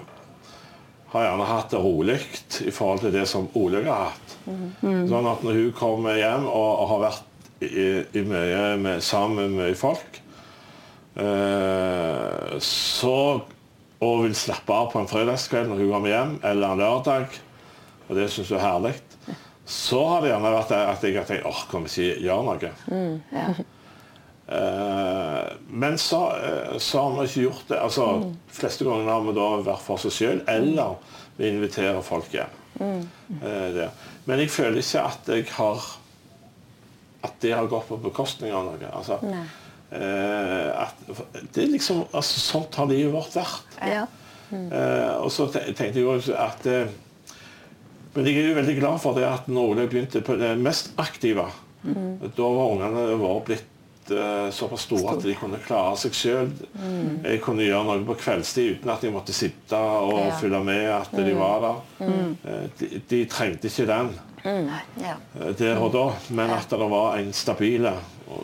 har 1.12 1.26
gjerne 1.26 1.48
hatt 1.50 1.74
det 1.74 1.80
rolig 1.84 2.20
i 2.64 2.72
forhold 2.72 3.02
til 3.06 3.12
det 3.16 3.26
som 3.28 3.50
Olaug 3.60 3.88
har 3.88 4.12
hatt. 4.12 4.36
Sånn 5.10 5.28
at 5.32 5.42
når 5.44 5.58
hun 5.60 5.72
kommer 5.76 6.16
hjem 6.20 6.46
og, 6.48 6.70
og 6.84 6.92
har 6.94 7.02
vært 7.08 7.28
i, 7.68 7.88
i 8.20 8.24
mye 8.26 8.62
med, 8.82 9.02
sammen 9.06 9.52
med 9.52 9.58
mye 9.60 9.76
folk, 9.78 10.22
eh, 11.20 12.56
så 12.64 13.18
og 14.02 14.24
vil 14.24 14.34
slappe 14.34 14.74
av 14.74 14.88
på 14.90 14.98
en 14.98 15.10
fredagskveld 15.10 15.70
når 15.70 15.84
hun 15.84 15.92
kommer 15.92 16.10
hjem, 16.10 16.32
eller 16.42 16.72
en 16.74 16.80
lørdag, 16.82 17.36
og 18.08 18.16
det 18.18 18.32
syns 18.34 18.50
hun 18.50 18.58
er 18.58 18.64
herlig, 18.66 18.94
så 19.72 20.02
har 20.10 20.24
det 20.24 20.34
gjerne 20.34 20.50
vært 20.52 20.74
at 20.76 21.06
jeg 21.06 21.16
har 21.16 21.30
tenkt 21.30 21.48
åh, 21.48 21.62
kan 21.72 21.86
vi 21.86 21.92
ikke 21.92 22.26
gjøre 22.26 22.44
noe? 22.50 22.72
Eh, 24.52 25.52
men 25.70 25.96
så, 26.02 26.20
eh, 26.44 26.74
så 26.84 27.06
har 27.06 27.14
vi 27.16 27.28
ikke 27.30 27.46
gjort 27.46 27.70
det. 27.70 27.78
altså 27.80 28.08
fleste 28.52 28.84
ganger 28.84 29.08
har 29.08 29.24
vi 29.24 29.36
da 29.38 29.48
vært 29.64 29.86
for 29.86 29.96
oss 29.96 30.18
sjøl, 30.18 30.42
eller 30.52 30.98
vi 31.38 31.54
inviterer 31.54 32.02
folk 32.04 32.34
hjem. 32.36 32.58
Eh, 32.82 33.68
der. 33.78 33.94
Men 34.28 34.44
jeg 34.44 34.52
føler 34.52 34.82
ikke 34.82 35.06
at 35.08 35.32
jeg 35.32 35.48
har 35.56 35.88
at 37.22 37.36
det 37.40 37.54
har 37.54 37.70
gått 37.70 37.88
på 37.90 38.00
bekostning 38.02 38.54
av 38.56 38.66
noe. 38.66 38.90
Altså, 38.98 39.20
eh, 39.94 40.70
at 40.74 40.98
det 41.54 41.64
er 41.64 41.72
liksom, 41.76 42.04
altså, 42.10 42.42
Sånt 42.42 42.76
har 42.80 42.90
livet 42.90 43.14
vårt 43.14 43.36
vært. 43.38 43.78
Ja. 43.86 44.08
Eh, 44.52 45.14
og 45.22 45.30
så 45.32 45.48
tenkte 45.54 45.94
jeg 45.96 46.08
også 46.08 46.36
at 46.36 46.66
eh, 46.68 46.92
Men 48.14 48.26
jeg 48.28 48.38
er 48.42 48.48
jo 48.50 48.56
veldig 48.58 48.74
glad 48.80 48.98
for 49.00 49.16
det 49.16 49.24
at 49.28 49.46
når 49.48 49.70
Ole 49.72 49.88
begynte 49.88 50.22
på 50.26 50.36
det 50.40 50.56
mest 50.60 50.90
aktive, 51.00 51.46
da 51.84 52.48
var 52.52 52.74
ungene 52.74 53.06
våre 53.22 53.44
blitt 53.48 54.12
uh, 54.12 54.50
såpass 54.54 54.84
store 54.90 55.14
at 55.16 55.24
de 55.24 55.36
kunne 55.40 55.60
klare 55.64 55.94
seg 56.02 56.18
sjøl. 56.18 56.50
Jeg 57.24 57.40
kunne 57.46 57.64
gjøre 57.64 57.86
noe 57.88 58.04
på 58.10 58.18
kveldstid 58.20 58.76
uten 58.82 58.92
at 58.92 59.06
jeg 59.08 59.14
måtte 59.16 59.34
sitte 59.34 59.80
og 59.80 60.18
Ja. 60.20 60.34
følge 60.42 60.60
med 60.68 60.90
at 60.92 61.16
de 61.16 61.34
var 61.40 61.64
der. 61.64 61.80
Eh, 62.12 62.66
de, 62.82 62.90
de 63.10 63.22
trengte 63.32 63.72
ikke 63.72 63.88
den 63.88 64.12
Ja. 64.44 65.16
eh, 65.40 65.54
der 65.58 65.80
og 65.80 65.94
da, 65.94 66.06
men 66.36 66.50
at 66.52 66.68
det 66.70 66.80
var 66.92 67.16
en 67.18 67.32
stabile 67.34 67.94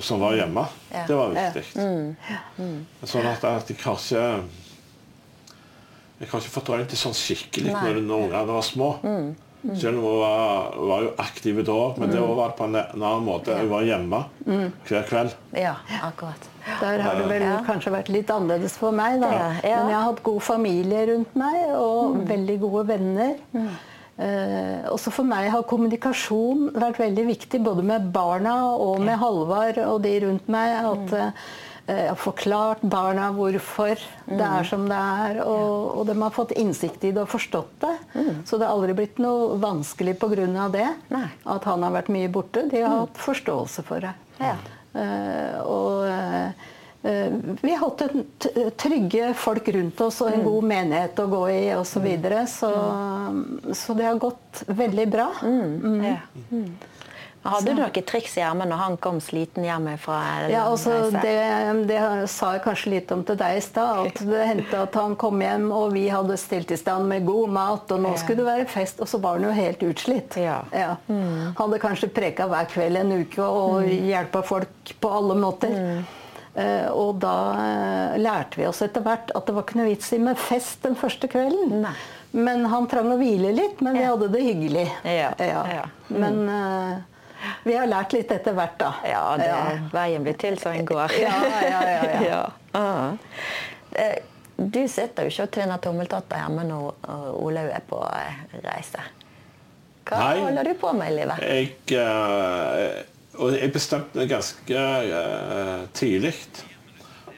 som 0.03 0.19
var 0.23 0.35
hjemme, 0.39 0.63
Ja. 0.93 1.03
det 1.07 1.15
var 1.15 1.35
viktig. 1.35 1.65
Sånn 3.03 3.25
at, 3.27 3.43
at 3.43 3.67
jeg 3.69 3.77
kanskje 3.83 4.23
jeg 6.19 6.29
har 6.31 6.39
ikke 6.41 6.49
fordrøyd 6.55 6.87
det 6.89 6.97
sånn 6.97 7.13
skikkelig 7.13 7.73
Nei. 7.75 7.91
når 8.01 8.15
ungene 8.23 8.45
var 8.49 8.63
små. 8.65 8.87
Selv 9.75 9.97
om 9.99 10.03
hun 10.05 10.19
var, 10.21 10.75
var 10.89 11.01
jo 11.03 11.09
aktiv 11.17 11.63
da, 11.65 11.77
men 11.97 12.09
det 12.09 12.21
var 12.21 12.53
på 12.55 12.63
en 12.63 12.75
en 12.77 13.01
annen 13.03 13.25
måte. 13.25 13.57
Hun 13.57 13.69
var 13.69 13.81
hjemme 13.83 14.23
hver 14.87 15.03
kveld. 15.09 15.33
ja, 15.53 15.75
akkurat. 16.03 16.47
Der 16.81 16.99
har 17.01 17.15
det 17.15 17.27
vel 17.29 17.41
Ja. 17.41 17.57
kanskje 17.67 17.91
vært 17.91 18.09
litt 18.09 18.27
annerledes 18.29 18.77
for 18.77 18.91
meg. 18.91 19.19
Da. 19.21 19.31
Ja, 19.31 19.51
ja. 19.63 19.75
Mm. 19.77 19.83
Men 19.83 19.89
jeg 19.89 19.97
har 19.99 20.07
hatt 20.11 20.23
god 20.23 20.41
familie 20.41 21.05
rundt 21.13 21.35
meg, 21.35 21.75
og 21.75 22.27
veldig 22.27 22.59
gode 22.59 22.87
venner. 22.87 23.35
Eh, 24.17 24.87
også 24.89 25.11
for 25.13 25.23
meg 25.29 25.49
har 25.53 25.61
kommunikasjon 25.69 26.71
vært 26.73 26.97
veldig 26.97 27.25
viktig, 27.27 27.59
både 27.63 27.83
med 27.85 28.07
barna 28.11 28.55
og 28.73 28.99
med 29.05 29.19
Halvard 29.21 29.77
og 29.83 30.01
de 30.01 30.15
rundt 30.25 30.47
meg. 30.49 30.73
At 30.89 31.13
eh, 31.13 31.31
jeg 31.87 32.07
har 32.09 32.17
forklart 32.19 32.81
barna 32.83 33.29
hvorfor 33.31 33.95
det 34.27 34.37
Mm. 34.37 34.59
er 34.59 34.63
som 34.67 34.87
det 34.89 34.97
er, 34.97 35.37
og, 35.45 35.97
og 35.99 36.05
de 36.09 36.15
har 36.21 36.31
fått 36.35 36.51
innsikt 36.59 37.03
i 37.07 37.11
det 37.15 37.21
og 37.21 37.29
forstått 37.31 37.77
det. 37.79 37.93
Så 38.45 38.57
det 38.59 38.67
har 38.67 38.73
aldri 38.75 38.93
blitt 38.93 39.19
noe 39.23 39.55
vanskelig 39.57 40.17
pga. 40.19 40.69
det. 40.71 40.87
Mm. 40.87 41.13
Nei. 41.15 41.27
Mm. 41.27 41.53
At 41.55 41.63
han 41.63 41.83
har 41.83 41.91
vært 41.95 42.09
mye 42.09 42.27
borte. 42.29 42.65
De 42.69 42.81
har 42.81 42.99
hatt 43.05 43.17
forståelse 43.17 43.83
for 43.87 43.99
det. 44.03 44.13
Ja. 44.39 44.55
Eh, 44.97 45.61
og 45.63 46.03
eh, 46.07 46.51
eh, 47.03 47.31
vi 47.61 47.71
har 47.71 47.79
hatt 47.85 48.01
en 48.01 48.25
trygge 48.75 49.33
folk 49.37 49.67
rundt 49.75 50.01
oss 50.01 50.19
og 50.21 50.33
en 50.33 50.43
god 50.43 50.63
menighet 50.63 51.19
å 51.23 51.27
gå 51.31 51.43
i 51.53 51.63
osv. 51.75 51.93
Så, 51.93 51.99
videre, 52.03 52.43
så 52.47 52.71
så 53.73 53.93
det 53.95 54.05
har 54.09 54.19
gått 54.19 54.63
veldig 54.67 55.07
bra. 55.11 55.29
Ja. 56.03 56.17
Hadde 57.47 57.73
du 57.73 57.81
noen 57.81 58.07
triks 58.11 58.35
i 58.37 58.43
ermet 58.45 58.69
når 58.69 58.81
han 58.81 58.97
kom 59.01 59.21
sliten 59.23 59.65
hjem 59.65 59.87
fra 60.01 60.17
Ja, 60.51 60.65
altså, 60.67 60.97
det, 61.13 61.35
det 61.89 62.01
sa 62.33 62.53
jeg 62.55 62.63
kanskje 62.65 62.93
litt 62.95 63.13
om 63.15 63.23
til 63.27 63.39
deg 63.39 63.59
i 63.59 63.63
stad. 63.63 64.11
At 64.11 64.21
det 64.31 64.43
hendte 64.51 64.83
at 64.87 64.99
han 64.99 65.15
kom 65.19 65.41
hjem, 65.43 65.69
og 65.71 65.95
vi 65.95 66.07
hadde 66.11 66.37
stilt 66.41 66.73
i 66.75 66.79
stand 66.79 67.07
med 67.11 67.25
god 67.27 67.55
mat, 67.57 67.95
og 67.95 68.03
nå 68.03 68.13
skulle 68.19 68.43
det 68.43 68.49
være 68.51 68.69
fest, 68.71 69.01
og 69.03 69.09
så 69.09 69.21
var 69.23 69.39
han 69.39 69.47
jo 69.49 69.55
helt 69.55 69.87
utslitt. 69.87 70.37
Ja. 70.41 70.61
Hadde 71.57 71.81
kanskje 71.81 72.11
preka 72.13 72.49
hver 72.51 72.69
kveld 72.71 73.01
en 73.01 73.17
uke 73.23 73.43
og 73.47 73.87
hjelpa 73.87 74.43
folk 74.45 74.95
på 75.01 75.17
alle 75.19 75.39
måter. 75.39 75.75
Eh, 76.57 76.87
og 76.89 77.19
da 77.21 77.33
uh, 77.53 78.15
lærte 78.17 78.57
vi 78.57 78.65
oss 78.65 78.81
etter 78.81 79.03
hvert 79.05 79.29
at 79.37 79.45
det 79.45 79.53
var 79.53 79.65
ikke 79.67 79.77
noe 79.77 79.91
vits 79.91 80.07
i 80.15 80.17
med 80.21 80.39
fest 80.41 80.81
den 80.87 80.95
første 80.97 81.29
kvelden. 81.29 81.83
Nei. 81.83 81.93
Men 82.37 82.65
han 82.71 82.87
trang 82.89 83.11
å 83.13 83.17
hvile 83.19 83.51
litt, 83.55 83.81
men 83.85 83.93
vi 83.97 84.01
Ja. 84.01 84.15
hadde 84.15 84.31
det 84.33 84.41
hyggelig. 84.41 84.87
Ja, 85.05 85.29
ja. 85.37 85.85
Men 86.09 86.41
eh, 86.49 86.97
vi 87.63 87.75
har 87.77 87.87
lært 87.89 88.13
litt 88.15 88.31
etter 88.31 88.55
hvert, 88.57 88.77
da. 88.79 88.91
Ja, 89.07 89.21
det, 89.39 89.51
veien 89.93 90.23
blir 90.25 90.37
til 90.39 90.57
så 90.61 90.69
en 90.75 90.85
går. 90.87 91.13
Ja, 91.21 91.35
ja, 91.43 91.81
ja, 91.91 92.23
ja. 92.29 92.41
Ja. 92.77 92.87
Eh, 93.97 94.17
Du 94.57 94.79
sitter 94.89 95.27
jo 95.27 95.29
ikke 95.29 95.43
og 95.45 95.51
tvinner 95.53 95.77
tommeltotter 95.81 96.39
hjemme 96.41 96.63
når 96.65 96.95
Olaug 97.37 97.69
er 97.69 97.83
på 97.85 97.99
eh, 98.09 98.39
reise. 98.63 99.03
Hva 100.07 100.17
Nei. 100.23 100.39
holder 100.41 100.63
du 100.65 100.73
på 100.81 100.93
med 100.97 101.11
i 101.11 101.17
livet? 101.19 101.43
Jeg, 101.45 101.75
eh, 101.93 103.03
og 103.37 103.53
jeg 103.53 103.69
bestemte 103.75 104.17
meg 104.17 104.31
ganske 104.31 104.85
tidlig 105.93 106.33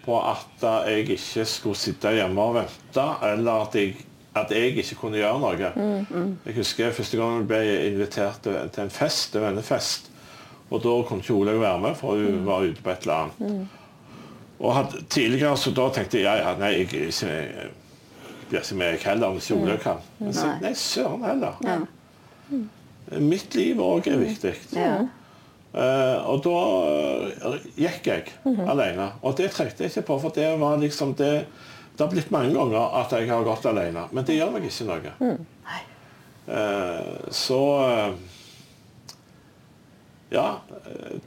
på 0.05 0.15
at 0.23 0.63
jeg 0.87 1.03
ikke 1.17 1.43
skulle 1.45 1.75
sitte 1.77 2.13
hjemme 2.15 2.39
og 2.39 2.55
vente, 2.61 3.03
eller 3.27 3.65
at 3.67 3.75
jeg, 3.75 3.97
at 4.37 4.51
jeg 4.53 4.77
ikke 4.77 4.95
kunne 4.95 5.17
gjøre 5.17 5.39
noe. 5.41 5.57
Jeg 6.45 6.55
husker 6.55 6.93
første 6.93 7.17
gang 7.17 7.39
jeg 7.39 7.49
ble 7.49 7.61
invitert 7.87 8.45
til, 8.45 8.83
en 8.83 8.93
fest, 8.93 9.35
en 9.35 9.47
vennefest. 9.47 10.09
Og 10.69 10.83
da 10.83 10.95
kunne 11.07 11.23
ikke 11.25 11.33
Olaug 11.33 11.61
være 11.61 11.79
med, 11.81 11.95
for 11.97 12.19
hun 12.19 12.45
var 12.45 12.65
ute 12.67 12.83
på 12.83 12.93
et 12.93 13.05
eller 13.07 13.13
annet. 13.13 13.67
Og 14.59 14.75
hadde, 14.75 15.05
tidligere 15.09 15.57
så 15.57 15.71
da 15.71 15.87
tenkte 15.95 16.19
jeg 16.19 16.27
ja, 16.27 16.49
ja, 16.49 16.55
nei, 16.59 16.73
jeg, 16.81 16.89
blir 18.49 18.59
ikke 18.59 18.75
med 18.75 18.91
jeg 18.91 19.05
heller 19.05 19.37
hvis 19.37 19.49
ikke 19.49 19.61
Olaug 19.63 19.79
kan. 19.85 20.03
Men 20.19 20.35
så, 20.35 20.51
nei, 20.61 20.73
søren 20.77 21.23
heller. 21.25 21.87
Mitt 23.19 23.55
liv 23.57 23.79
òg 23.81 24.11
er 24.11 24.21
viktig. 24.21 24.53
Eh, 25.69 26.29
og 26.29 26.41
da 26.41 26.59
uh, 27.45 27.57
gikk 27.77 28.07
jeg 28.09 28.31
alene. 28.45 29.11
Og 29.21 29.37
det 29.37 29.51
trengte 29.53 29.85
jeg 29.85 29.93
ikke 29.93 30.07
på, 30.07 30.19
for 30.25 30.33
det 30.35 30.49
var 30.61 30.79
liksom 30.81 31.13
det 31.17 31.45
Det 31.99 32.05
har 32.05 32.11
blitt 32.13 32.29
mange 32.31 32.53
ganger 32.55 32.93
at 32.95 33.11
jeg 33.11 33.27
har 33.27 33.43
gått 33.43 33.65
alene, 33.67 34.05
men 34.15 34.23
det 34.23 34.37
gjør 34.37 34.53
meg 34.55 34.63
ikke 34.69 34.85
noe. 34.87 35.11
Eh, 36.47 37.25
så 37.35 37.57
eh, 37.83 38.13
Ja, 40.31 40.45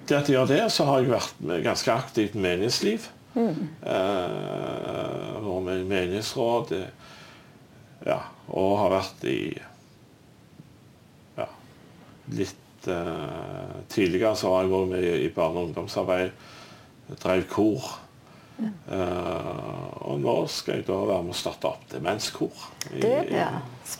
det 0.08 0.16
at 0.16 0.30
jeg 0.30 0.38
gjør 0.38 0.48
det, 0.48 0.62
så 0.72 0.86
har 0.88 1.02
jeg 1.02 1.10
vært 1.12 1.42
med 1.44 1.60
ganske 1.66 1.92
aktivt 1.92 2.32
menighetsliv. 2.40 3.04
Eh, 3.36 5.36
og 5.44 5.60
med 5.66 5.82
i 5.82 5.88
menighetsråd. 5.92 6.72
eh, 6.78 6.88
Ja, 8.06 8.18
og 8.48 8.78
har 8.80 8.90
vært 8.96 9.24
i 9.30 9.36
ja, 11.38 11.46
litt 12.34 12.88
eh, 12.90 13.76
tidligere 13.92 14.34
så 14.36 14.50
var 14.56 14.64
jeg 14.66 14.88
med 14.90 15.04
i 15.04 15.28
barne- 15.36 15.58
og 15.60 15.64
ungdomsarbeid. 15.68 16.30
Drev 17.22 17.44
kor. 17.52 17.82
Eh, 18.62 20.08
og 20.08 20.20
nå 20.20 20.34
skal 20.48 20.74
jeg 20.80 20.86
da 20.86 20.98
være 21.08 21.22
med 21.26 21.34
å 21.34 21.38
starte 21.38 21.68
opp 21.70 21.88
demenskor. 21.92 22.50
i- 22.92 23.00
Du, 23.00 23.06
i- 23.08 23.34
Ja, 23.36 23.48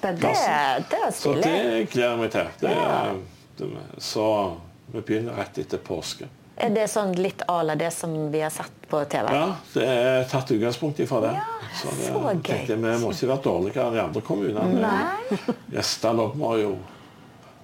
Det, 0.03 0.21
det 0.21 0.31
er 0.31 1.11
Så 1.13 1.35
det 1.43 1.91
gleder 1.91 2.11
jeg 2.11 2.19
meg 2.19 2.31
til. 2.31 2.47
Det, 2.61 2.71
Ja. 2.71 3.13
det, 3.59 3.69
så 3.99 4.57
vi 4.93 5.01
begynner 5.01 5.37
rett 5.37 5.59
etter 5.59 5.79
påske. 5.79 6.29
Er 6.57 6.69
det 6.71 6.85
sånn 6.91 7.15
litt 7.17 7.43
à 7.49 7.63
la 7.65 7.75
det 7.75 7.91
som 7.93 8.31
vi 8.31 8.41
har 8.41 8.51
sett 8.51 8.71
på 8.89 9.05
TV? 9.09 9.33
Ja, 9.33 9.57
det 9.75 9.83
er 9.89 10.25
tatt 10.25 10.51
utgangspunkt 10.51 10.99
ifra 11.01 11.21
det. 11.21 11.33
Ja, 11.33 11.45
så 11.75 11.89
det, 11.89 12.07
så 12.13 12.43
gøy. 12.43 12.67
Vi 12.67 12.77
må 12.77 13.11
ikke 13.13 13.29
være 13.29 13.43
dårligere 13.43 13.87
enn 13.87 13.93
de 13.95 14.01
andre 14.03 14.21
kommunene. 14.21 14.93
Gjestene 15.73 16.35
må 16.37 16.57
jo 16.61 16.77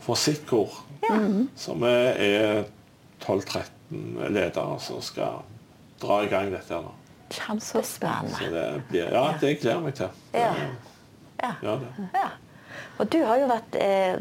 få 0.07 0.17
sitt 0.17 0.47
kor. 0.47 0.69
Så 1.57 1.75
vi 1.79 1.87
er 1.87 2.65
12-13 3.21 4.31
ledere 4.33 4.81
som 4.81 5.01
skal 5.05 5.43
dra 6.01 6.23
i 6.25 6.29
gang 6.33 6.51
dette. 6.55 6.75
her 6.75 6.83
nå. 6.83 6.95
Så 7.29 7.41
Kjempespennende. 7.45 8.51
det 8.51 8.83
blir, 8.89 9.11
ja, 9.13 9.25
det 9.41 9.55
gleder 9.61 9.75
jeg 9.77 9.85
meg 9.85 9.95
til. 9.95 10.09
Ja. 10.33 10.53
Ja. 11.43 11.55
Ja, 11.63 11.77
det. 11.77 12.11
Ja. 12.15 12.29
Og 12.99 13.09
du 13.13 13.19
har 13.25 13.39
jo 13.39 13.47
vært 13.51 13.77
eh, 13.79 14.17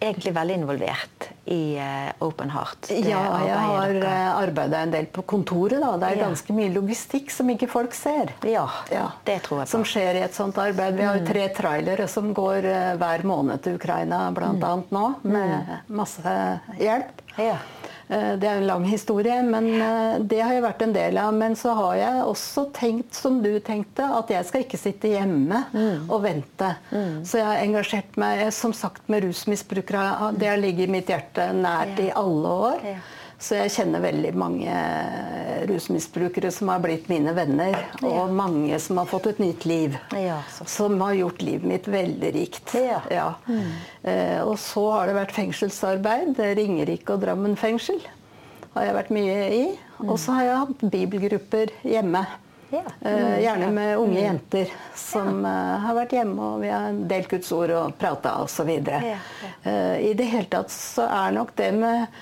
egentlig 0.00 0.32
veldig 0.36 0.54
involvert 0.60 1.26
i 1.52 1.76
eh, 1.80 2.12
Open 2.24 2.50
Heart. 2.54 2.88
Ja, 2.90 3.20
jeg 3.44 3.58
har 3.58 3.82
arbeidet 3.82 4.12
arbeida 4.36 4.80
en 4.86 4.90
del 4.94 5.06
på 5.12 5.22
kontoret. 5.28 5.80
da. 5.82 5.96
Det 6.00 6.08
er 6.12 6.16
Ja. 6.20 6.28
ganske 6.28 6.52
mye 6.56 6.70
logistikk 6.72 7.30
som 7.34 7.48
ikke 7.50 7.68
folk 7.68 7.94
ser. 7.94 8.32
Ja, 8.44 8.68
Ja. 8.92 9.10
det 9.24 9.42
tror 9.42 9.58
jeg 9.60 9.66
på. 9.66 9.70
Som 9.74 9.84
skjer 9.84 10.14
i 10.14 10.22
et 10.24 10.34
sånt 10.34 10.56
arbeid. 10.56 10.96
Vi 10.96 11.02
har 11.02 11.18
jo 11.18 11.26
tre 11.26 11.48
trailere 11.48 12.08
som 12.08 12.32
går 12.34 12.64
eh, 12.64 12.96
hver 12.96 13.24
måned 13.24 13.62
til 13.62 13.74
Ukraina 13.76 14.30
bl.a. 14.32 14.52
Mm. 14.54 14.84
nå, 14.90 15.06
med 15.24 15.78
masse 15.88 16.60
hjelp. 16.78 17.22
Ja. 17.38 17.58
Eh, 18.08 18.32
det 18.38 18.46
er 18.48 18.60
en 18.60 18.68
lang 18.68 18.84
historie, 18.86 19.40
men 19.42 19.68
eh, 19.74 20.18
det 20.22 20.38
har 20.42 20.54
jeg 20.54 20.64
vært 20.64 20.84
en 20.86 20.94
del 20.94 21.18
av. 21.20 21.34
Men 21.34 21.56
så 21.58 21.74
har 21.78 21.98
jeg 21.98 22.22
også 22.26 22.66
tenkt, 22.76 23.18
som 23.18 23.40
du 23.42 23.52
tenkte, 23.64 24.06
at 24.20 24.30
jeg 24.30 24.48
skal 24.48 24.64
ikke 24.66 24.80
sitte 24.80 25.10
hjemme 25.10 25.64
mm. 25.72 26.06
og 26.06 26.22
vente. 26.26 26.72
Mm. 26.92 27.20
Så 27.26 27.40
jeg 27.40 27.48
har 27.50 27.62
engasjert 27.64 28.18
meg 28.20 28.46
som 28.54 28.74
sagt 28.76 29.08
med 29.12 29.26
rusmisbrukere. 29.26 30.32
Det 30.38 30.50
har 30.52 30.62
ligget 30.62 30.92
mitt 30.92 31.10
hjerte 31.10 31.50
nært 31.56 32.02
i 32.02 32.10
alle 32.14 32.58
år. 32.70 32.90
Så 33.46 33.54
jeg 33.60 33.70
kjenner 33.76 34.02
veldig 34.02 34.32
mange 34.34 34.76
rusmisbrukere 35.70 36.50
som 36.50 36.72
har 36.72 36.80
blitt 36.82 37.06
mine 37.06 37.30
venner. 37.36 37.76
Og 38.02 38.32
mange 38.34 38.78
som 38.82 38.98
har 38.98 39.06
fått 39.06 39.28
et 39.30 39.42
nytt 39.42 39.66
liv. 39.70 39.94
som 40.66 40.98
har 41.04 41.14
gjort 41.14 41.44
livet 41.46 41.68
mitt 41.70 41.86
veldig 41.90 42.32
rikt. 42.34 42.74
Ja. 42.74 43.28
Mm. 43.46 43.70
Eh, 44.02 44.40
og 44.42 44.56
så 44.58 44.82
har 44.96 45.06
det 45.06 45.18
vært 45.20 45.36
fengselsarbeid. 45.36 46.42
Ringerike 46.58 47.14
og 47.14 47.22
Drammen 47.22 47.54
fengsel 47.60 48.02
har 48.76 48.90
jeg 48.90 48.98
vært 48.98 49.14
mye 49.14 49.38
i. 49.46 49.62
Mm. 50.00 50.10
Og 50.10 50.18
så 50.20 50.36
har 50.36 50.48
jeg 50.48 50.60
hatt 50.64 50.84
bibelgrupper 50.96 51.72
hjemme. 51.86 52.26
Ja. 52.74 52.82
Mm, 52.98 53.42
gjerne 53.44 53.66
med 53.70 53.98
unge 54.02 54.22
jenter 54.24 54.70
som 54.98 55.44
ja. 55.46 55.52
uh, 55.54 55.84
har 55.84 55.94
vært 56.00 56.16
hjemme, 56.16 56.48
og 56.50 56.64
vi 56.64 56.72
har 56.74 56.96
delt 57.08 57.28
Guds 57.30 57.52
ord 57.54 57.70
og 57.78 57.92
prata 58.00 58.32
osv. 58.42 58.72
Ja, 58.74 58.98
ja. 59.14 59.20
uh, 59.62 59.94
I 60.02 60.10
det 60.18 60.26
hele 60.32 60.50
tatt 60.50 60.74
så 60.74 61.06
er 61.06 61.36
nok 61.38 61.54
det 61.56 61.70
med 61.78 62.18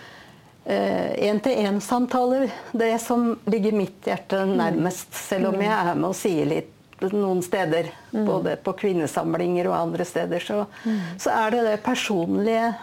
én-til-én-samtaler 0.65 2.49
det 2.73 2.95
som 3.03 3.35
ligger 3.45 3.77
mitt 3.77 4.07
hjerte 4.09 4.47
nærmest. 4.49 5.13
Selv 5.13 5.51
om 5.51 5.61
jeg 5.61 5.75
er 5.75 5.93
med 5.99 6.09
og 6.09 6.17
sier 6.17 6.49
litt 6.49 6.71
noen 7.13 7.43
steder, 7.43 7.91
mm. 8.13 8.25
både 8.25 8.57
på 8.65 8.73
kvinnesamlinger 8.85 9.69
og 9.69 9.77
andre 9.77 10.05
steder, 10.09 10.41
så, 10.41 10.65
mm. 10.85 10.99
så 11.21 11.31
er 11.35 11.55
det 11.55 11.63
det 11.67 11.77
personlige 11.85 12.75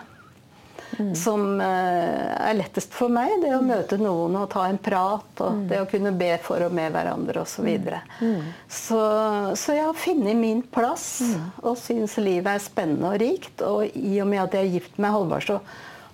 mm. 0.99 1.11
som 1.17 1.45
uh, 1.61 2.49
er 2.49 2.57
lettest 2.59 2.93
for 2.93 3.13
meg. 3.13 3.33
Det 3.41 3.53
å 3.55 3.63
møte 3.65 3.99
noen 4.01 4.37
og 4.43 4.49
ta 4.53 4.67
en 4.69 4.79
prat, 4.81 5.31
og 5.41 5.63
det 5.71 5.81
å 5.81 5.89
kunne 5.89 6.13
be 6.17 6.33
for 6.43 6.67
og 6.67 6.75
med 6.75 6.93
hverandre 6.93 7.45
osv. 7.45 7.55
Så, 7.55 7.65
videre. 7.65 8.01
så 8.69 9.01
Så 9.57 9.77
jeg 9.77 9.87
har 9.87 9.97
funnet 9.97 10.37
min 10.37 10.61
plass 10.61 11.07
og 11.63 11.79
syns 11.79 12.17
livet 12.21 12.51
er 12.53 12.63
spennende 12.63 13.15
og 13.15 13.21
rikt. 13.23 13.63
Og 13.65 13.95
i 13.95 14.19
og 14.21 14.29
med 14.29 14.45
at 14.45 14.59
jeg 14.59 14.67
er 14.67 14.75
gift 14.79 15.01
med 15.01 15.15
Halvard, 15.15 15.47
så 15.47 15.61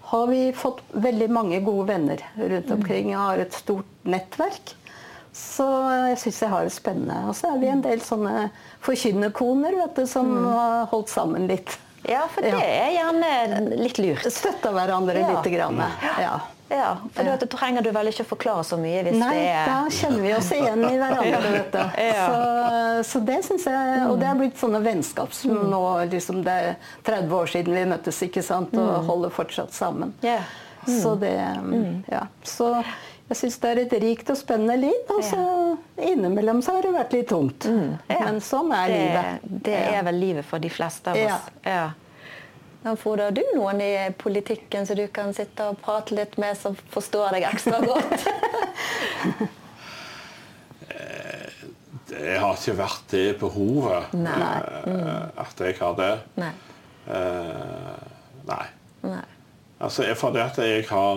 har 0.07 0.27
vi 0.27 0.41
fått 0.55 0.81
veldig 0.91 1.27
mange 1.35 1.59
gode 1.65 1.87
venner 1.89 2.21
rundt 2.39 2.69
omkring. 2.71 3.09
Jeg 3.11 3.19
har 3.19 3.41
et 3.43 3.55
stort 3.55 4.07
nettverk. 4.07 4.75
Så 5.35 5.65
jeg 6.07 6.19
syns 6.21 6.39
jeg 6.41 6.51
har 6.53 6.63
det 6.65 6.73
spennende. 6.73 7.17
Og 7.29 7.35
så 7.37 7.51
er 7.51 7.59
vi 7.61 7.67
en 7.69 7.83
del 7.83 7.99
sånne 8.01 8.47
forkynnerkoner 8.85 9.75
vet 9.77 9.99
du, 9.99 10.05
som 10.09 10.31
mm. 10.31 10.47
har 10.55 10.87
holdt 10.93 11.11
sammen 11.11 11.49
litt. 11.51 11.75
Ja, 12.07 12.23
for 12.31 12.45
det 12.45 12.55
er 12.55 12.93
gjerne 12.95 13.31
litt 13.75 13.99
lurt. 13.99 14.23
Støtta 14.31 14.71
hverandre 14.71 15.19
ja. 15.19 15.33
lite 15.35 15.51
grann. 15.51 15.83
Ja. 16.23 16.37
Ja, 16.69 16.97
for 17.13 17.23
ja. 17.23 17.37
da 17.39 17.47
trenger 17.47 17.85
du 17.85 17.89
vel 17.95 18.09
ikke 18.11 18.25
å 18.25 18.27
forklare 18.27 18.63
så 18.67 18.77
mye 18.79 19.01
hvis 19.05 19.15
Nei, 19.15 19.33
det 19.37 19.47
er 19.53 19.69
da 19.71 19.93
kjenner 19.93 20.23
vi 20.25 20.31
oss 20.35 20.49
igjen 20.51 20.83
i 20.83 20.93
hverandre. 20.99 21.83
Ja. 22.07 22.25
Så, 22.27 23.11
så, 23.11 23.21
det 23.27 23.37
syns 23.47 23.67
jeg 23.69 24.07
Og 24.09 24.17
det 24.19 24.27
er 24.27 24.39
blitt 24.39 24.59
sånne 24.59 24.81
vennskap 24.83 25.35
som 25.35 25.55
mm. 25.55 25.65
nå 25.71 25.81
liksom 26.11 26.41
Det 26.45 26.55
er 26.63 26.71
30 27.07 27.35
år 27.39 27.51
siden 27.53 27.77
vi 27.77 27.83
møttes, 27.93 28.23
ikke 28.27 28.43
sant, 28.45 28.75
og 28.75 28.89
mm. 28.89 29.11
holder 29.11 29.35
fortsatt 29.37 29.75
sammen. 29.75 30.15
Yeah. 30.25 30.47
Mm. 30.87 30.97
Så 31.01 31.15
det 31.19 31.35
mm. 31.63 31.93
Ja. 32.11 32.25
Så 32.47 32.71
jeg 33.27 33.39
syns 33.41 33.57
det 33.59 33.69
er 33.69 33.81
et 33.81 33.95
rikt 34.03 34.29
og 34.31 34.39
spennende 34.39 34.77
liv. 34.79 34.99
Og 35.11 35.23
så 35.27 35.41
innimellom 35.99 36.61
så 36.63 36.77
har 36.77 36.87
det 36.87 36.93
vært 36.95 37.15
litt 37.15 37.29
tungt. 37.31 37.67
Mm. 37.67 37.95
Men 38.07 38.39
sånn 38.43 38.71
er 38.75 38.91
det, 38.91 38.99
livet. 39.01 39.47
Det 39.67 39.79
er 39.79 40.05
vel 40.07 40.21
livet 40.21 40.47
for 40.47 40.63
de 40.63 40.71
fleste 40.71 41.11
av 41.11 41.19
oss. 41.19 41.49
Ja. 41.67 41.87
Frode, 42.95 43.23
har 43.27 43.31
du 43.35 43.41
noen 43.55 43.81
i 43.83 44.11
politikken 44.17 44.85
som 44.87 44.95
du 44.95 45.07
kan 45.13 45.33
sitte 45.35 45.65
og 45.71 45.77
prate 45.83 46.15
litt 46.15 46.37
med, 46.39 46.57
som 46.57 46.75
forstår 46.93 47.31
deg 47.35 47.43
ekstra 47.49 47.79
godt? 47.83 48.27
det 52.11 52.37
har 52.39 52.55
ikke 52.55 52.77
vært 52.77 53.07
det 53.11 53.39
behovet. 53.41 54.13
Nei. 54.15 54.61
Mm. 54.87 55.07
At 55.43 55.55
jeg 55.65 55.75
har 55.81 55.93
det. 55.99 56.13
Nei. 56.39 56.53
Uh, 57.07 57.97
nei. 58.47 58.65
nei. 59.07 59.25
Altså, 59.77 60.03
jeg, 60.07 60.17
fordi 60.19 60.39
at 60.41 60.57
jeg 60.63 60.85
har, 60.89 61.15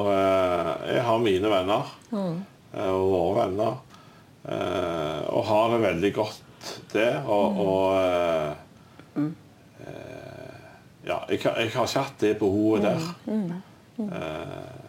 jeg 0.91 1.03
har 1.07 1.19
mine 1.23 1.49
venner. 1.53 1.85
Mm. 2.11 2.37
Og 2.81 3.11
våre 3.11 3.45
venner. 3.45 3.75
og 5.31 5.45
har 5.49 5.71
det 5.73 5.81
veldig 5.85 6.13
godt 6.17 6.43
det. 6.93 7.23
Og, 7.27 7.55
mm. 7.55 7.61
og 7.67 7.85
mm 9.21 9.33
ja, 11.05 11.25
jeg, 11.29 11.41
jeg, 11.45 11.71
har 11.73 11.87
ikke 11.87 12.05
hatt 12.05 12.21
det 12.21 12.35
behovet 12.39 12.83
der. 12.85 13.07
Mm. 13.27 13.63
Mm. 13.97 14.09
Uh, 14.13 14.85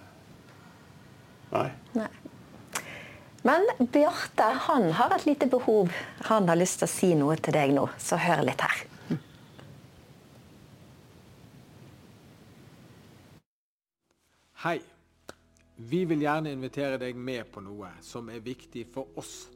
nei. 1.52 1.70
nei. 1.96 2.10
Men 3.48 3.66
Bjarte 3.80 4.44
han 4.68 4.92
har 5.00 5.16
et 5.16 5.26
lite 5.26 5.48
behov. 5.50 5.92
Han 6.30 6.50
har 6.50 6.60
lyst 6.60 6.82
til 6.82 6.90
å 6.90 6.92
si 6.92 7.12
noe 7.18 7.38
til 7.42 7.56
deg 7.56 7.74
nå, 7.74 7.88
så 7.98 8.20
hør 8.22 8.44
litt 8.46 8.62
her. 8.62 8.84
Hei. 14.62 14.78
Vi 15.82 16.04
vil 16.06 16.22
gjerne 16.22 16.52
invitere 16.54 17.00
deg 17.02 17.18
med 17.18 17.48
på 17.50 17.64
noe 17.66 17.88
som 18.06 18.28
er 18.30 18.44
viktig 18.46 18.84
for 18.94 19.10
oss. 19.18 19.48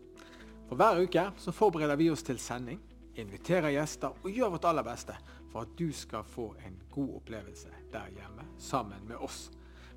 For 0.66 0.80
Hver 0.80 1.04
uke 1.06 1.28
så 1.38 1.54
forbereder 1.54 2.00
vi 2.00 2.08
oss 2.10 2.26
til 2.26 2.40
sending, 2.42 2.80
inviterer 3.14 3.76
gjester 3.76 4.16
og 4.24 4.32
gjør 4.34 4.56
vårt 4.56 4.66
aller 4.72 4.88
beste 4.88 5.14
for 5.56 5.64
at 5.64 5.78
du 5.78 5.94
skal 5.96 6.24
få 6.28 6.50
en 6.68 6.74
god 6.92 7.14
opplevelse 7.16 7.70
der 7.92 8.10
hjemme 8.12 8.44
sammen 8.60 9.06
med 9.08 9.16
oss. 9.16 9.52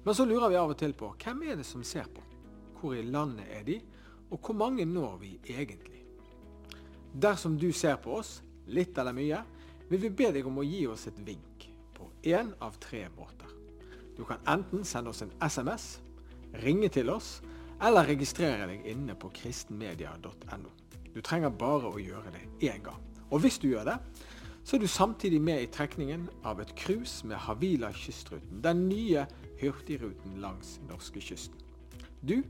Men 0.04 0.14
så 0.14 0.22
lurer 0.24 0.52
vi 0.52 0.56
av 0.56 0.70
og 0.70 0.78
til 0.78 0.92
på 0.94 1.08
hvem 1.18 1.40
er 1.50 1.58
det 1.58 1.66
som 1.66 1.82
ser 1.82 2.06
på? 2.14 2.22
Hvor 2.78 2.94
i 2.94 3.02
landet 3.02 3.48
er 3.50 3.64
de? 3.66 3.80
Og 4.30 4.38
hvor 4.38 4.54
mange 4.54 4.86
når 4.86 5.16
vi 5.18 5.32
egentlig? 5.50 6.04
Dersom 7.10 7.58
du 7.58 7.72
ser 7.72 7.98
på 7.98 8.20
oss, 8.20 8.36
litt 8.70 8.94
eller 9.02 9.18
mye, 9.18 9.42
vil 9.90 10.04
vi 10.04 10.12
be 10.14 10.30
deg 10.38 10.46
om 10.46 10.62
å 10.62 10.68
gi 10.68 10.84
oss 10.86 11.08
et 11.10 11.18
vink 11.26 11.66
på 11.96 12.06
én 12.30 12.54
av 12.62 12.78
tre 12.78 13.08
måter. 13.18 13.50
Du 14.14 14.22
kan 14.30 14.38
enten 14.46 14.86
sende 14.86 15.10
oss 15.10 15.26
en 15.26 15.34
SMS, 15.42 15.90
ringe 16.62 16.86
til 16.94 17.10
oss, 17.10 17.40
eller 17.82 18.06
registrere 18.06 18.70
deg 18.70 18.86
inne 18.94 19.18
på 19.18 19.34
kristenmedia.no. 19.34 20.70
Du 21.10 21.18
trenger 21.18 21.50
bare 21.50 21.90
å 21.90 21.98
gjøre 21.98 22.36
det 22.38 22.46
én 22.70 22.84
gang. 22.86 23.02
Og 23.32 23.42
hvis 23.42 23.58
du 23.58 23.72
gjør 23.72 23.90
det, 23.90 24.00
så 24.68 24.76
er 24.76 24.82
du 24.84 24.90
samtidig 24.92 25.38
med 25.40 25.62
i 25.62 25.68
trekningen 25.72 26.26
av 26.44 26.58
et 26.60 26.74
cruise 26.76 27.24
med 27.24 27.40
Havila 27.40 27.88
kystruten, 27.96 28.58
den 28.60 28.82
nye 28.90 29.22
hurtigruten 29.62 30.34
langs 30.42 30.74
norskekysten. 30.90 31.56
Du, 32.20 32.42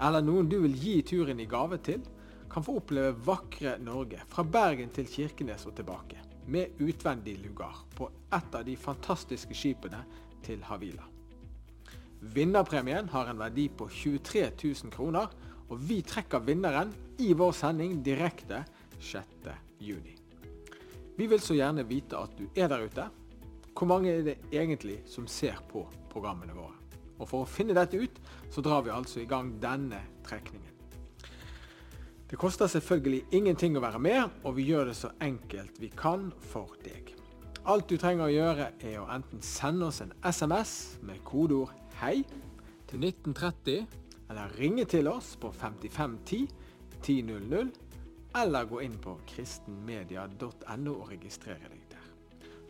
eller 0.00 0.24
noen 0.24 0.48
du 0.48 0.62
vil 0.62 0.78
gi 0.80 0.94
turen 1.04 1.42
i 1.44 1.48
gave 1.50 1.76
til, 1.84 2.00
kan 2.48 2.64
få 2.64 2.78
oppleve 2.80 3.12
vakre 3.26 3.74
Norge 3.84 4.22
fra 4.32 4.46
Bergen 4.48 4.88
til 4.96 5.10
Kirkenes 5.12 5.66
og 5.68 5.76
tilbake, 5.76 6.22
med 6.48 6.80
utvendig 6.80 7.36
lugar 7.42 7.84
på 7.98 8.08
et 8.32 8.56
av 8.56 8.64
de 8.64 8.76
fantastiske 8.80 9.52
skipene 9.52 10.00
til 10.46 10.64
Havila. 10.64 11.04
Vinnerpremien 12.32 13.12
har 13.12 13.28
en 13.28 13.44
verdi 13.44 13.68
på 13.68 13.90
23 13.92 14.46
000 14.56 14.94
kroner, 14.96 15.28
og 15.68 15.84
vi 15.84 16.00
trekker 16.00 16.48
vinneren 16.48 16.96
i 17.20 17.34
vår 17.36 17.52
sending 17.60 18.00
direkte 18.00 18.64
6. 19.04 19.52
Vi 21.18 21.26
vil 21.26 21.40
så 21.42 21.56
gjerne 21.58 21.82
vite 21.82 22.14
at 22.14 22.36
du 22.38 22.44
er 22.54 22.68
der 22.70 22.84
ute. 22.86 23.04
Hvor 23.74 23.88
mange 23.90 24.12
er 24.12 24.22
det 24.22 24.36
egentlig 24.54 25.00
som 25.10 25.26
ser 25.26 25.58
på 25.66 25.82
programmene 26.12 26.54
våre? 26.54 26.76
Og 27.18 27.26
For 27.26 27.42
å 27.42 27.48
finne 27.50 27.74
dette 27.74 27.98
ut, 27.98 28.20
så 28.54 28.62
drar 28.62 28.84
vi 28.86 28.94
altså 28.94 29.18
i 29.18 29.26
gang 29.26 29.50
denne 29.58 29.98
trekningen. 30.22 30.70
Det 32.30 32.38
koster 32.38 32.70
selvfølgelig 32.70 33.24
ingenting 33.34 33.74
å 33.74 33.82
være 33.82 33.98
med, 33.98 34.30
og 34.44 34.54
vi 34.60 34.68
gjør 34.68 34.92
det 34.92 34.94
så 34.94 35.10
enkelt 35.24 35.80
vi 35.82 35.90
kan 35.90 36.28
for 36.52 36.76
deg. 36.84 37.10
Alt 37.66 37.88
du 37.90 37.96
trenger 37.98 38.28
å 38.28 38.32
gjøre, 38.32 38.70
er 38.78 39.00
å 39.00 39.08
enten 39.10 39.42
sende 39.42 39.88
oss 39.88 39.98
en 40.04 40.14
SMS 40.22 41.00
med 41.02 41.24
kodeord 41.24 41.74
'hei' 41.98 42.22
til 42.86 43.02
1930, 43.02 43.86
eller 44.30 44.54
ringe 44.60 44.84
til 44.84 45.08
oss 45.08 45.34
på 45.40 45.50
5510 45.50 46.46
1000 47.02 47.72
eller 48.38 48.68
gå 48.70 48.80
inn 48.84 48.96
på 49.02 49.16
kristenmedia.no 49.28 50.94
og 50.94 51.12
registrere 51.12 51.70
deg 51.70 51.84
der. 51.90 52.08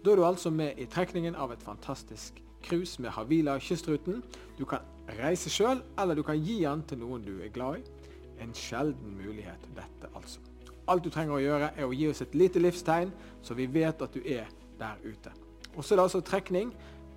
Da 0.05 0.13
er 0.13 0.21
du 0.21 0.25
altså 0.27 0.51
med 0.55 0.79
i 0.79 0.87
trekningen 0.89 1.37
av 1.37 1.53
et 1.53 1.65
fantastisk 1.65 2.39
cruise 2.65 3.03
med 3.03 3.13
Havila 3.15 3.59
kystruten. 3.61 4.23
Du 4.59 4.65
kan 4.69 4.87
reise 5.19 5.51
sjøl, 5.51 5.83
eller 5.99 6.19
du 6.19 6.23
kan 6.27 6.39
gi 6.41 6.61
den 6.65 6.85
til 6.89 7.03
noen 7.03 7.25
du 7.27 7.39
er 7.43 7.53
glad 7.55 7.81
i. 7.81 8.15
En 8.43 8.55
sjelden 8.55 9.17
mulighet, 9.19 9.67
dette 9.77 10.11
altså. 10.15 10.41
Alt 10.89 11.05
du 11.05 11.11
trenger 11.13 11.37
å 11.37 11.43
gjøre, 11.43 11.73
er 11.77 11.85
å 11.85 11.93
gi 11.93 12.09
oss 12.09 12.23
et 12.25 12.37
lite 12.39 12.63
livstegn, 12.63 13.13
så 13.45 13.57
vi 13.59 13.67
vet 13.69 14.03
at 14.03 14.15
du 14.15 14.23
er 14.25 14.49
der 14.79 15.03
ute. 15.05 15.35
Og 15.75 15.85
så 15.85 15.95
er 15.95 16.01
det 16.01 16.07
altså 16.07 16.25
trekning 16.25 16.73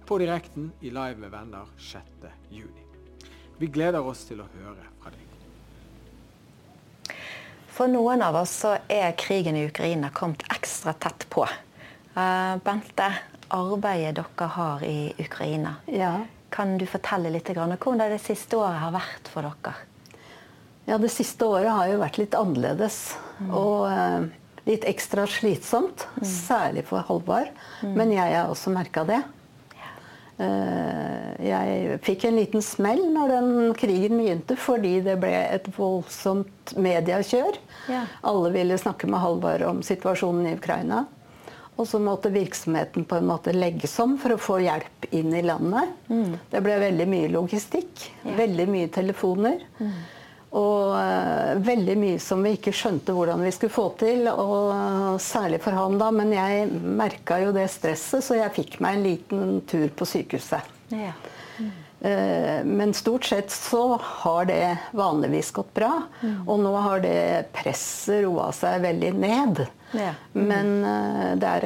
på 0.08 0.18
direkten 0.20 0.72
i 0.82 0.92
Live 0.92 1.22
med 1.22 1.32
venner 1.32 1.70
6.6. 1.80 2.66
Vi 3.62 3.70
gleder 3.70 4.04
oss 4.04 4.26
til 4.28 4.42
å 4.42 4.50
høre 4.58 4.90
fra 5.00 5.14
deg. 5.14 5.28
For 7.82 7.90
noen 7.90 8.22
av 8.22 8.36
oss 8.38 8.52
så 8.62 8.76
er 8.94 9.16
krigen 9.18 9.56
i 9.58 9.64
Ukraina 9.66 10.12
kommet 10.14 10.44
ekstra 10.54 10.92
tett 10.94 11.24
på. 11.34 11.48
Uh, 12.14 12.60
Bente, 12.62 13.08
arbeidet 13.58 14.20
dere 14.20 14.50
har 14.54 14.84
i 14.86 15.10
Ukraina, 15.18 15.72
ja. 15.90 16.12
Kan 16.54 16.76
du 16.78 16.86
fortelle 16.86 17.32
litt 17.34 17.50
om 17.56 17.74
hvordan 17.74 18.14
det 18.14 18.20
siste 18.22 18.60
året 18.60 18.78
har 18.84 18.94
vært 18.94 19.32
for 19.34 19.50
dere? 19.50 19.74
Ja, 20.86 21.00
Det 21.02 21.10
siste 21.10 21.50
året 21.50 21.74
har 21.74 21.90
jo 21.90 21.98
vært 22.04 22.22
litt 22.22 22.38
annerledes. 22.38 23.00
Mm. 23.40 23.50
Og 23.50 23.90
eh, 23.90 24.30
litt 24.70 24.86
ekstra 24.86 25.26
slitsomt. 25.26 26.06
Mm. 26.20 26.30
Særlig 26.36 26.86
for 26.86 27.02
Halvard. 27.10 27.50
Mm. 27.82 27.98
Men 27.98 28.14
jeg 28.14 28.38
har 28.38 28.54
også 28.54 28.78
merka 28.78 29.08
det. 29.10 29.24
Eh, 30.42 31.46
jeg 31.46 31.98
fikk 32.06 32.26
en 32.26 32.38
liten 32.40 32.64
smell 32.66 33.02
når 33.14 33.34
den 33.36 33.50
krigen 33.78 34.18
begynte, 34.18 34.58
fordi 34.58 34.98
det 35.06 35.18
ble 35.22 35.34
et 35.38 35.68
voldsomt 35.76 36.74
mediekjør. 36.82 37.58
Ja. 37.92 38.06
Alle 38.28 38.54
ville 38.56 38.80
snakke 38.82 39.10
med 39.12 39.22
Halvard 39.22 39.66
om 39.68 39.82
situasjonen 39.86 40.50
i 40.50 40.56
Ukraina. 40.58 41.06
Og 41.80 41.88
så 41.88 42.02
måtte 42.04 42.30
virksomheten 42.34 43.06
på 43.10 43.18
en 43.18 43.30
måte 43.30 43.54
legges 43.56 43.94
om 44.04 44.18
for 44.22 44.36
å 44.36 44.42
få 44.42 44.60
hjelp 44.62 45.08
inn 45.18 45.34
i 45.34 45.44
landet. 45.46 45.94
Mm. 46.12 46.34
Det 46.52 46.64
ble 46.64 46.80
veldig 46.84 47.08
mye 47.10 47.30
logistikk, 47.34 48.10
ja. 48.22 48.36
veldig 48.38 48.68
mye 48.70 48.90
telefoner. 48.94 49.64
Mm. 49.80 49.94
Og 50.52 50.92
uh, 50.92 51.56
veldig 51.64 51.94
mye 51.96 52.20
som 52.20 52.42
vi 52.44 52.58
ikke 52.58 52.74
skjønte 52.76 53.14
hvordan 53.16 53.44
vi 53.46 53.54
skulle 53.56 53.72
få 53.72 53.86
til. 54.02 54.26
Og 54.28 54.72
uh, 54.76 55.20
særlig 55.22 55.62
for 55.64 55.78
han, 55.78 55.96
da. 56.02 56.10
Men 56.16 56.34
jeg 56.36 56.68
merka 56.72 57.40
jo 57.40 57.54
det 57.56 57.70
stresset, 57.72 58.26
så 58.26 58.40
jeg 58.40 58.56
fikk 58.58 58.82
meg 58.84 58.98
en 58.98 59.06
liten 59.06 59.62
tur 59.70 59.88
på 59.96 60.08
sykehuset. 60.10 60.68
Ja. 60.92 61.14
Mm. 61.56 61.70
Uh, 62.02 62.58
men 62.68 62.92
stort 62.98 63.30
sett 63.30 63.54
så 63.54 63.96
har 64.04 64.50
det 64.50 64.66
vanligvis 64.98 65.54
gått 65.56 65.72
bra. 65.78 65.94
Mm. 66.20 66.42
Og 66.44 66.60
nå 66.66 66.74
har 66.84 67.06
det 67.06 67.22
presset 67.56 68.26
roa 68.26 68.50
seg 68.56 68.84
veldig 68.84 69.14
ned. 69.24 69.64
Ja. 69.96 70.12
Mm. 70.36 70.44
Men 70.48 70.68
det 71.40 71.48
har 71.48 71.66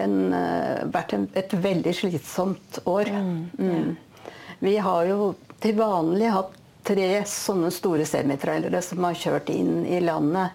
vært 0.93 1.13
en, 1.13 1.26
et 1.38 1.58
veldig 1.62 1.93
slitsomt 1.93 2.80
år. 2.89 3.10
Mm. 3.10 3.41
Mm. 3.58 4.21
Vi 4.65 4.78
har 4.82 5.10
jo 5.10 5.34
til 5.62 5.78
vanlig 5.78 6.30
hatt 6.34 6.62
tre 6.86 7.10
sånne 7.30 7.71
store 7.74 8.06
semitrailere 8.08 8.82
som 8.86 9.04
har 9.08 9.17
kjørt 9.17 9.50
inn 9.54 9.86
i 9.86 10.02
landet 10.04 10.52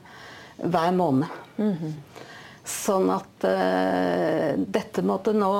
hver 0.60 0.92
måned. 0.92 1.28
Mm 1.56 1.74
-hmm. 1.74 1.92
Sånn 2.64 3.08
at 3.10 3.44
uh, 3.48 4.52
dette 4.56 5.02
måtte 5.02 5.32
nå 5.32 5.52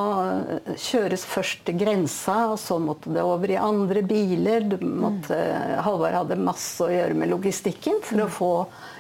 kjøres 0.77 1.25
først 1.25 1.65
til 1.67 1.79
grensa, 1.81 2.53
og 2.53 2.59
så 2.61 2.77
måtte 2.79 3.11
det 3.11 3.23
over 3.23 3.51
i 3.51 3.57
andre 3.57 4.03
biler. 4.03 4.67
Måtte, 4.85 5.35
mm. 5.35 5.81
Halvard 5.87 6.15
hadde 6.15 6.37
masse 6.37 6.85
å 6.85 6.91
gjøre 6.93 7.15
med 7.15 7.33
logistikken 7.33 7.99
for 8.05 8.21
mm. 8.21 8.27
å 8.27 8.29
få 8.37 8.53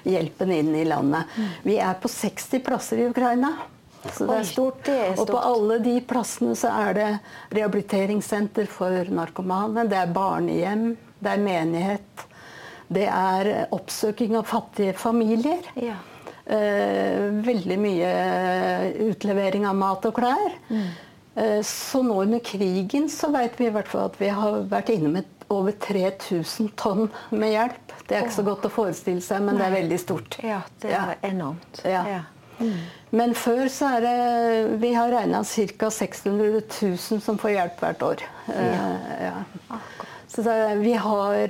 hjelpen 0.08 0.52
inn 0.56 0.72
i 0.74 0.86
landet. 0.88 1.28
Mm. 1.36 1.52
Vi 1.62 1.76
er 1.76 2.00
på 2.02 2.08
60 2.08 2.64
plasser 2.64 3.04
i 3.04 3.06
Ukraina. 3.12 3.52
Så 4.16 4.24
det 4.26 4.38
er, 4.38 4.44
stort. 4.48 4.82
det 4.86 4.96
er 4.96 5.12
stort. 5.12 5.20
Og 5.20 5.34
på 5.34 5.44
alle 5.52 5.78
de 5.84 5.94
plassene 6.00 6.56
så 6.56 6.72
er 6.72 6.96
det 6.96 7.08
rehabiliteringssenter 7.52 8.68
for 8.70 9.12
narkomane, 9.12 9.84
det 9.90 9.98
er 10.00 10.14
barnehjem, 10.14 10.86
det 11.20 11.34
er 11.34 11.44
menighet. 11.44 12.24
Det 12.90 13.06
er 13.06 13.50
oppsøking 13.70 14.34
av 14.38 14.48
fattige 14.50 14.96
familier. 14.98 15.62
Ja. 15.78 15.98
Eh, 16.50 17.28
veldig 17.46 17.76
mye 17.78 18.10
utlevering 19.10 19.68
av 19.70 19.76
mat 19.78 20.08
og 20.08 20.16
klær. 20.16 20.56
Mm. 20.72 20.88
Eh, 21.34 21.60
så 21.62 22.02
nå 22.02 22.16
under 22.24 22.42
krigen 22.42 23.06
så 23.12 23.30
vet 23.30 23.60
vi 23.60 23.68
i 23.68 23.74
hvert 23.74 23.88
fall 23.88 24.08
at 24.08 24.18
vi 24.18 24.32
har 24.34 24.64
vært 24.70 24.90
inne 24.96 25.12
med 25.14 25.46
over 25.50 25.74
3000 25.82 26.72
tonn 26.78 27.06
med 27.30 27.54
hjelp. 27.54 27.94
Det 28.06 28.16
er 28.16 28.26
ikke 28.26 28.38
så 28.40 28.46
godt 28.46 28.66
å 28.66 28.72
forestille 28.74 29.22
seg, 29.22 29.42
men 29.46 29.54
Nei. 29.54 29.62
det 29.62 29.68
er 29.68 29.76
veldig 29.76 30.00
stort. 30.02 30.38
Ja, 30.42 30.60
det 30.82 30.90
er 30.90 31.14
ja. 31.14 31.18
enormt. 31.30 31.82
Ja. 31.86 32.02
Ja. 32.16 32.20
Mm. 32.60 32.74
Men 33.16 33.32
før 33.38 33.70
så 33.72 33.94
er 33.96 34.02
det 34.04 34.80
Vi 34.82 34.90
har 34.92 35.08
regna 35.08 35.38
ca. 35.48 35.88
600 35.90 36.60
000 36.60 37.22
som 37.24 37.38
får 37.40 37.54
hjelp 37.54 37.80
hvert 37.80 38.02
år. 38.04 38.24
Ja. 38.50 39.38
Uh, 39.70 39.78
så 40.30 40.42
vi 40.78 40.92
har 40.94 41.48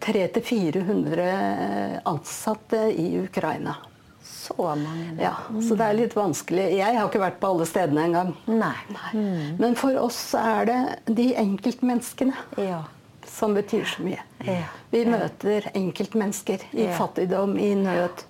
300-400 0.00 1.18
eh, 1.18 1.98
ansatte 2.04 2.76
i 2.76 3.18
Ukraina. 3.18 3.74
Så 4.22 4.54
mange. 4.56 5.16
Ja, 5.20 5.34
så 5.68 5.74
det 5.74 5.84
er 5.84 5.96
litt 5.98 6.14
vanskelig. 6.16 6.66
Jeg 6.76 6.94
har 6.98 7.08
ikke 7.08 7.22
vært 7.22 7.40
på 7.40 7.50
alle 7.50 7.66
stedene 7.66 8.04
engang. 8.06 8.30
Nei. 8.46 8.76
Nei. 8.92 9.10
Mm. 9.16 9.56
Men 9.58 9.74
for 9.80 9.96
oss 9.98 10.20
er 10.38 10.68
det 10.68 10.78
de 11.16 11.26
enkeltmenneskene 11.40 12.36
ja. 12.60 12.82
som 13.26 13.56
betyr 13.56 13.84
så 13.88 14.04
mye. 14.06 14.20
Ja. 14.46 14.62
Vi 14.92 15.02
møter 15.08 15.70
enkeltmennesker 15.74 16.68
i 16.76 16.90
fattigdom, 16.94 17.58
i 17.58 17.72
nød. 17.80 18.24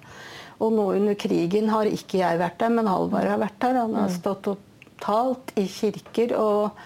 Og 0.63 0.73
nå 0.73 0.91
under 0.97 1.19
krigen 1.19 1.69
har 1.75 1.91
ikke 1.91 2.23
jeg 2.23 2.41
vært 2.41 2.61
der, 2.63 2.73
men 2.73 2.89
Halvard 2.89 3.29
har 3.35 3.43
vært 3.43 3.61
der. 3.61 3.83
Han 3.83 3.99
har 3.99 4.09
mm. 4.09 4.17
stått 4.17 4.49
og 4.55 4.93
talt 5.03 5.51
i 5.61 5.67
kirker. 5.69 6.39
og 6.39 6.79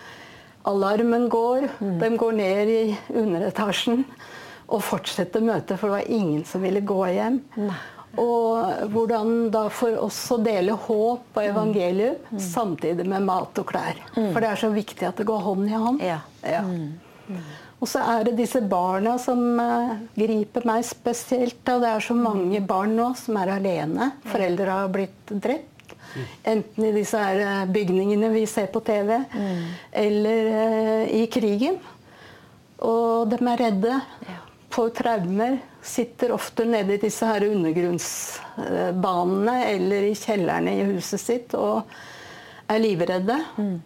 Alarmen 0.68 1.28
går. 1.33 1.68
Mm. 1.81 1.94
De 2.02 2.11
går 2.20 2.35
ned 2.38 2.72
i 2.72 2.83
underetasjen 3.16 4.04
og 4.68 4.83
fortsetter 4.85 5.44
møtet, 5.44 5.78
for 5.78 5.88
det 5.88 5.96
var 5.96 6.11
ingen 6.12 6.42
som 6.48 6.64
ville 6.64 6.85
gå 6.85 7.00
hjem. 7.14 7.40
Nei. 7.57 7.78
Og 8.18 8.88
hvordan 8.92 9.50
da 9.52 9.66
for 9.70 9.94
oss 10.00 10.18
å 10.33 10.38
dele 10.42 10.74
håp 10.74 11.37
og 11.37 11.44
evangelium 11.44 12.16
mm. 12.33 12.40
samtidig 12.42 13.04
med 13.09 13.26
mat 13.28 13.61
og 13.61 13.68
klær. 13.68 14.00
Mm. 14.16 14.33
For 14.33 14.42
det 14.42 14.50
er 14.50 14.61
så 14.64 14.70
viktig 14.74 15.07
at 15.07 15.20
det 15.20 15.28
går 15.28 15.42
hånd 15.44 15.68
i 15.68 15.76
hånd. 15.76 16.04
Ja. 16.04 16.20
Ja. 16.42 16.64
Mm. 16.64 17.42
Og 17.78 17.87
så 17.87 18.02
er 18.02 18.24
det 18.26 18.38
disse 18.40 18.62
barna 18.66 19.14
som 19.22 19.42
uh, 19.61 19.92
griper 20.16 20.66
meg 20.66 20.87
spesielt. 20.88 21.61
Og 21.70 21.85
det 21.85 21.92
er 21.92 22.07
så 22.09 22.16
mange 22.18 22.62
barn 22.66 22.96
nå 22.98 23.12
som 23.18 23.38
er 23.38 23.54
alene. 23.54 24.12
Foreldre 24.26 24.81
har 24.81 24.90
blitt 24.94 25.35
drept. 25.37 25.77
Enten 26.48 26.84
i 26.88 26.92
disse 26.96 27.18
her 27.20 27.36
eh, 27.44 27.68
bygningene 27.72 28.28
vi 28.32 28.46
ser 28.48 28.66
på 28.72 28.80
TV, 28.84 29.10
mm. 29.32 29.64
eller 30.02 30.40
uh, 30.54 31.04
i 31.18 31.26
krigen. 31.32 31.76
Og 32.84 33.30
de 33.30 33.36
er 33.42 33.58
redde. 33.64 33.94
Ja. 34.28 34.38
Får 34.74 34.88
traumer. 34.98 35.54
Sitter 35.82 36.32
ofte 36.34 36.64
nede 36.68 36.94
i 36.94 37.00
disse 37.00 37.26
her 37.26 37.44
undergrunnsbanene 37.48 39.56
eller 39.70 40.02
i 40.10 40.14
kjellerne 40.18 40.70
i 40.76 40.84
huset 40.90 41.20
sitt 41.22 41.54
og 41.56 41.82
er 42.68 42.78
livredde. 42.82 43.36
Mm. 43.56 43.78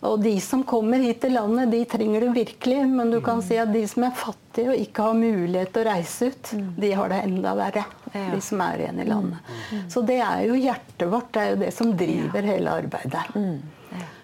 Og 0.00 0.22
de 0.24 0.32
som 0.40 0.62
kommer 0.64 1.02
hit 1.04 1.18
til 1.20 1.34
landet, 1.36 1.68
de 1.74 1.82
trenger 1.84 2.24
det 2.24 2.30
virkelig. 2.32 2.78
Men 2.88 3.10
du 3.12 3.18
kan 3.20 3.40
mm. 3.40 3.44
si 3.44 3.58
at 3.60 3.72
de 3.72 3.82
som 3.88 4.06
er 4.06 4.16
fattige 4.16 4.72
og 4.72 4.80
ikke 4.80 5.08
har 5.08 5.18
mulighet 5.18 5.74
til 5.74 5.82
å 5.82 5.90
reise 5.90 6.30
ut, 6.30 6.52
mm. 6.56 6.70
de 6.80 6.92
har 6.96 7.12
det 7.12 7.18
enda 7.26 7.52
verre. 7.58 7.84
De 8.10 8.40
som 8.42 8.62
er 8.64 8.80
igjen 8.80 9.02
i 9.04 9.06
landet. 9.06 9.52
Mm. 9.70 9.82
Så 9.92 10.02
det 10.08 10.16
er 10.24 10.46
jo 10.48 10.56
hjertet 10.58 11.12
vårt. 11.12 11.28
Det 11.34 11.42
er 11.42 11.52
jo 11.52 11.60
det 11.60 11.74
som 11.76 11.92
driver 12.00 12.48
hele 12.48 12.78
arbeidet. 12.80 13.26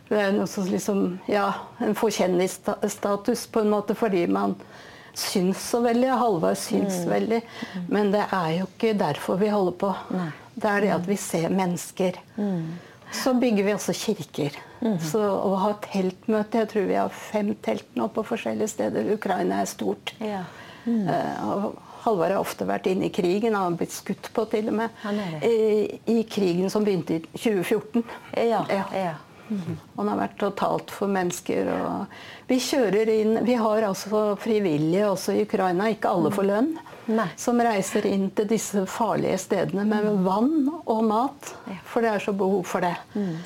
Det 0.08 0.18
er 0.22 0.34
noe 0.34 0.48
som 0.50 0.66
liksom, 0.70 1.04
ja, 1.30 1.50
en 1.82 1.94
forkjenningsstatus 1.98 3.46
på 3.52 3.62
en 3.62 3.72
måte 3.74 3.96
fordi 3.98 4.24
man 4.30 4.54
syns 5.16 5.60
så 5.70 5.80
veldig. 5.84 6.08
Halvard 6.22 6.58
syns 6.60 7.04
veldig. 7.10 7.42
Men 7.92 8.14
det 8.14 8.24
er 8.32 8.50
jo 8.62 8.68
ikke 8.70 8.96
derfor 8.96 9.40
vi 9.42 9.52
holder 9.52 9.78
på. 9.84 9.92
Det 10.56 10.72
er 10.72 10.86
det 10.86 10.92
at 10.96 11.08
vi 11.08 11.20
ser 11.20 11.52
mennesker. 11.52 12.20
Så 13.12 13.34
bygger 13.34 13.64
vi 13.64 13.74
også 13.74 13.94
kirker. 13.96 14.56
Mm. 14.80 14.98
Så 15.00 15.20
å 15.22 15.54
ha 15.62 15.72
teltmøte 15.86 16.60
Jeg 16.60 16.68
tror 16.72 16.88
vi 16.90 16.98
har 16.98 17.12
fem 17.14 17.54
telt 17.64 17.88
nå 17.98 18.08
på 18.12 18.24
forskjellige 18.26 18.72
steder. 18.74 19.12
Ukraina 19.14 19.62
er 19.62 19.70
stort. 19.70 20.14
Ja. 20.20 20.44
Mm. 20.86 21.06
Uh, 21.08 21.70
Halvard 22.06 22.36
har 22.36 22.40
ofte 22.40 22.66
vært 22.68 22.86
inne 22.90 23.08
i 23.08 23.14
krigen. 23.14 23.56
Han 23.56 23.72
har 23.72 23.78
blitt 23.80 23.94
skutt 23.94 24.30
på, 24.34 24.44
til 24.50 24.70
og 24.70 24.76
med. 24.78 24.98
I, 25.42 25.98
I, 26.12 26.20
krigen 26.30 26.70
som 26.70 26.86
begynte 26.86 27.18
i 27.18 27.22
2014. 27.34 28.04
Ja, 28.46 28.62
ja. 28.70 28.84
ja. 28.94 29.14
Mm. 29.48 29.78
Han 29.96 30.10
har 30.10 30.20
vært 30.20 30.38
totalt 30.40 30.90
for 30.94 31.10
mennesker. 31.10 31.68
vi 32.48 32.58
kjører 32.58 33.10
inn 33.12 33.36
Vi 33.46 33.54
har 33.54 33.86
altså 33.86 34.34
frivillige 34.42 35.06
også 35.06 35.36
i 35.36 35.44
Ukraina, 35.46 35.90
ikke 35.94 36.10
alle 36.10 36.32
får 36.34 36.48
lønn. 36.50 36.72
Nei. 37.06 37.28
som 37.38 37.60
reiser 37.62 38.06
inn 38.10 38.30
til 38.34 38.48
disse 38.50 38.82
farlige 38.90 39.38
stedene 39.38 39.84
med 39.86 40.08
mm. 40.08 40.24
vann 40.26 40.56
og 40.84 41.04
mat. 41.06 41.52
For 41.86 42.04
det 42.04 42.14
er 42.14 42.24
så 42.24 42.34
behov 42.36 42.64
for 42.66 42.84
det. 42.84 42.94
Mm. 43.14 43.36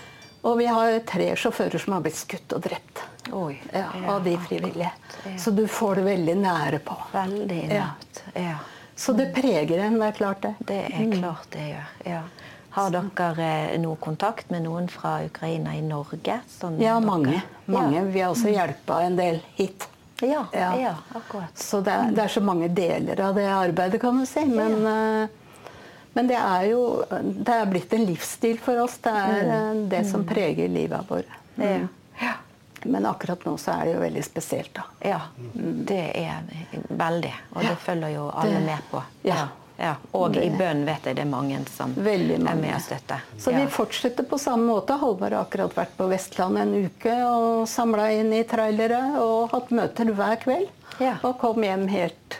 Og 0.48 0.56
vi 0.56 0.66
har 0.72 0.98
tre 1.08 1.30
sjåfører 1.36 1.82
som 1.82 1.98
har 1.98 2.04
blitt 2.04 2.16
skutt 2.16 2.54
og 2.56 2.62
drept 2.64 3.02
Oi, 3.36 3.58
ja, 3.76 3.90
av 4.08 4.24
de 4.24 4.32
frivillige. 4.40 4.90
Ja. 5.26 5.34
Så 5.38 5.52
du 5.52 5.66
får 5.68 6.00
det 6.00 6.06
veldig 6.08 6.36
nære 6.40 6.80
på. 6.82 6.96
Veldig 7.12 7.61
nært, 7.68 8.22
ja. 8.34 8.56
Så 8.96 9.12
det 9.16 9.30
preger 9.36 9.84
en, 9.84 10.00
det 10.00 10.11
er 10.11 10.16
klart 10.16 10.42
det. 10.44 10.54
Det 10.68 10.80
er 10.88 11.04
mm. 11.04 11.12
klart 11.20 11.52
det 11.52 11.68
gjør. 11.68 11.92
ja. 12.08 12.22
Har 12.70 12.92
dere 12.94 13.46
eh, 13.72 13.78
noe 13.82 13.98
kontakt 13.98 14.50
med 14.54 14.62
noen 14.62 14.86
fra 14.90 15.16
Ukraina 15.26 15.72
i 15.74 15.80
Norge? 15.82 16.36
Sånn 16.46 16.76
ja, 16.78 17.00
mange. 17.02 17.40
mange. 17.66 18.04
Vi 18.14 18.22
har 18.22 18.30
også 18.30 18.52
hjulpet 18.52 19.08
en 19.08 19.16
del 19.18 19.40
hit. 19.56 19.88
Ja, 20.21 20.47
ja. 20.53 20.71
ja 20.81 20.95
akkurat. 21.14 21.59
Så 21.59 21.81
det 21.85 21.93
er, 21.93 22.11
det 22.16 22.25
er, 22.25 22.33
så 22.33 22.43
mange 22.45 22.68
deler 22.68 23.21
av 23.25 23.39
det 23.39 23.47
arbeidet, 23.49 24.01
kan 24.01 24.18
du 24.21 24.27
si. 24.29 24.45
Men, 24.47 24.77
ja. 24.85 25.23
uh, 25.25 25.29
men 26.12 26.29
det 26.29 26.37
er 26.37 26.66
jo 26.73 26.83
det 27.23 27.55
er 27.55 27.71
blitt 27.71 27.93
en 27.95 28.05
livsstil 28.09 28.59
for 28.61 28.83
oss. 28.83 28.99
Det 29.03 29.14
er 29.14 29.49
mm. 29.49 29.83
det 29.93 30.05
som 30.11 30.25
mm. 30.25 30.29
preger 30.29 30.68
livet 30.68 31.11
vårt. 31.11 31.39
Mm. 31.57 31.89
Ja. 32.21 32.37
Men 32.83 33.07
akkurat 33.07 33.45
nå 33.45 33.57
så 33.61 33.75
er 33.77 33.89
det 33.89 33.95
jo 33.95 34.01
veldig 34.01 34.25
spesielt, 34.25 34.73
da. 34.77 34.85
Ja, 35.12 35.21
mm. 35.37 35.73
det 35.89 36.05
er 36.16 36.45
veldig. 36.89 37.35
Og 37.55 37.64
det 37.64 37.77
følger 37.85 38.14
jo 38.14 38.29
alle 38.33 38.57
det, 38.57 38.66
med 38.66 38.87
på. 38.91 39.03
Ja. 39.29 39.47
Ja. 39.81 39.95
Og 40.12 40.37
i 40.37 40.51
bønn 40.51 40.85
vet 40.87 41.07
jeg 41.09 41.16
det 41.16 41.22
er 41.24 41.31
mange 41.31 41.59
som 41.72 41.95
mange. 41.97 42.51
er 42.53 42.61
med 42.61 42.74
og 42.76 42.83
støtter. 42.85 43.22
Så 43.41 43.55
vi 43.57 43.64
fortsetter 43.72 44.26
på 44.28 44.39
samme 44.39 44.68
måte. 44.68 44.99
Halvard 45.01 45.33
har 45.33 45.47
akkurat 45.47 45.74
vært 45.76 45.97
på 45.97 46.09
Vestlandet 46.11 46.62
en 46.68 46.74
uke 46.87 47.16
og 47.31 47.66
samla 47.68 48.11
inn 48.12 48.33
i 48.37 48.43
trailere 48.45 49.01
og 49.22 49.51
hatt 49.55 49.70
møter 49.72 50.12
hver 50.14 50.37
kveld. 50.45 50.68
Ja. 51.01 51.16
Og 51.24 51.39
kom 51.41 51.62
hjem 51.64 51.89
helt 51.89 52.39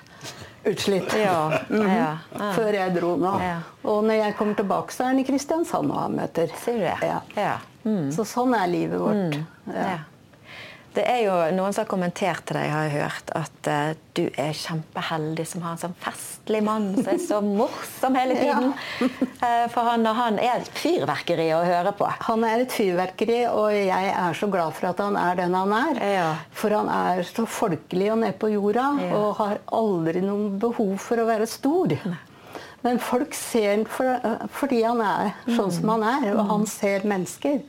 utslitt. 0.69 1.15
Ja, 1.17 1.49
Mhm. 1.71 1.87
ja, 1.89 2.19
ja. 2.39 2.53
Før 2.53 2.73
jeg 2.75 2.95
dro 3.01 3.17
nå. 3.17 3.41
Ja. 3.41 3.57
Og 3.85 4.05
når 4.05 4.15
jeg 4.21 4.37
kommer 4.37 4.55
tilbake, 4.55 4.93
så 4.93 5.05
er 5.05 5.07
han 5.15 5.19
i 5.19 5.25
Kristiansand 5.25 5.91
og 5.91 5.97
har 5.99 6.09
møter. 6.13 6.51
Ser 6.65 6.73
du 6.77 6.81
det? 6.85 6.99
Ja. 7.03 7.21
Ja. 7.37 7.55
Mm. 7.85 8.11
Så 8.13 8.27
sånn 8.29 8.53
er 8.55 8.67
livet 8.69 9.01
vårt. 9.01 9.39
Ja. 9.73 9.99
Ja. 10.91 11.01
Det 11.01 11.05
er 11.07 11.21
jo 11.23 11.35
noen 11.57 11.73
som 11.73 11.85
har 11.85 11.89
kommentert 11.91 12.45
til 12.49 12.57
deg, 12.59 12.71
har 12.73 12.89
jeg 12.89 12.95
hørt, 13.01 13.31
at 13.39 13.69
uh, 13.71 13.93
du 14.19 14.25
er 14.35 14.51
kjempeheldig 14.59 15.45
som 15.47 15.63
har 15.63 15.77
en 15.77 15.81
sånn 15.85 15.95
festlig 16.03 16.63
mann 16.67 16.89
som 16.97 17.11
er 17.13 17.21
så 17.23 17.39
morsom 17.45 18.17
hele 18.19 18.35
tiden. 18.43 18.73
Eh, 19.01 19.67
for 19.71 19.87
han, 19.87 20.05
han 20.19 20.39
er 20.43 20.61
et 20.65 20.71
fyrverkeri 20.75 21.47
å 21.55 21.61
høre 21.65 21.93
på. 21.97 22.09
Han 22.27 22.43
er 22.49 22.65
et 22.65 22.75
fyrverkeri, 22.75 23.45
og 23.55 23.71
jeg 23.77 24.11
er 24.11 24.35
så 24.35 24.49
glad 24.51 24.75
for 24.75 24.91
at 24.91 25.01
han 25.05 25.17
er 25.21 25.39
den 25.39 25.55
han 25.55 25.77
er. 25.79 26.03
Ja. 26.17 26.27
For 26.59 26.75
han 26.75 26.91
er 26.91 27.23
så 27.29 27.47
folkelig 27.47 28.11
og 28.13 28.19
nede 28.25 28.35
på 28.41 28.51
jorda, 28.53 28.89
Ja. 29.07 29.13
og 29.17 29.39
har 29.39 29.63
aldri 29.79 30.25
noe 30.27 30.51
behov 30.61 30.97
for 31.07 31.23
å 31.23 31.29
være 31.31 31.47
stor. 31.49 31.95
Men 32.83 32.99
folk 33.03 33.35
ser 33.37 33.75
han 33.75 33.85
for, 33.85 34.09
fordi 34.57 34.83
han 34.87 35.03
er 35.05 35.35
sånn 35.53 35.73
som 35.75 35.91
han 35.93 36.05
er, 36.09 36.31
og 36.33 36.47
han 36.49 36.67
ser 36.71 37.05
mennesker. 37.09 37.61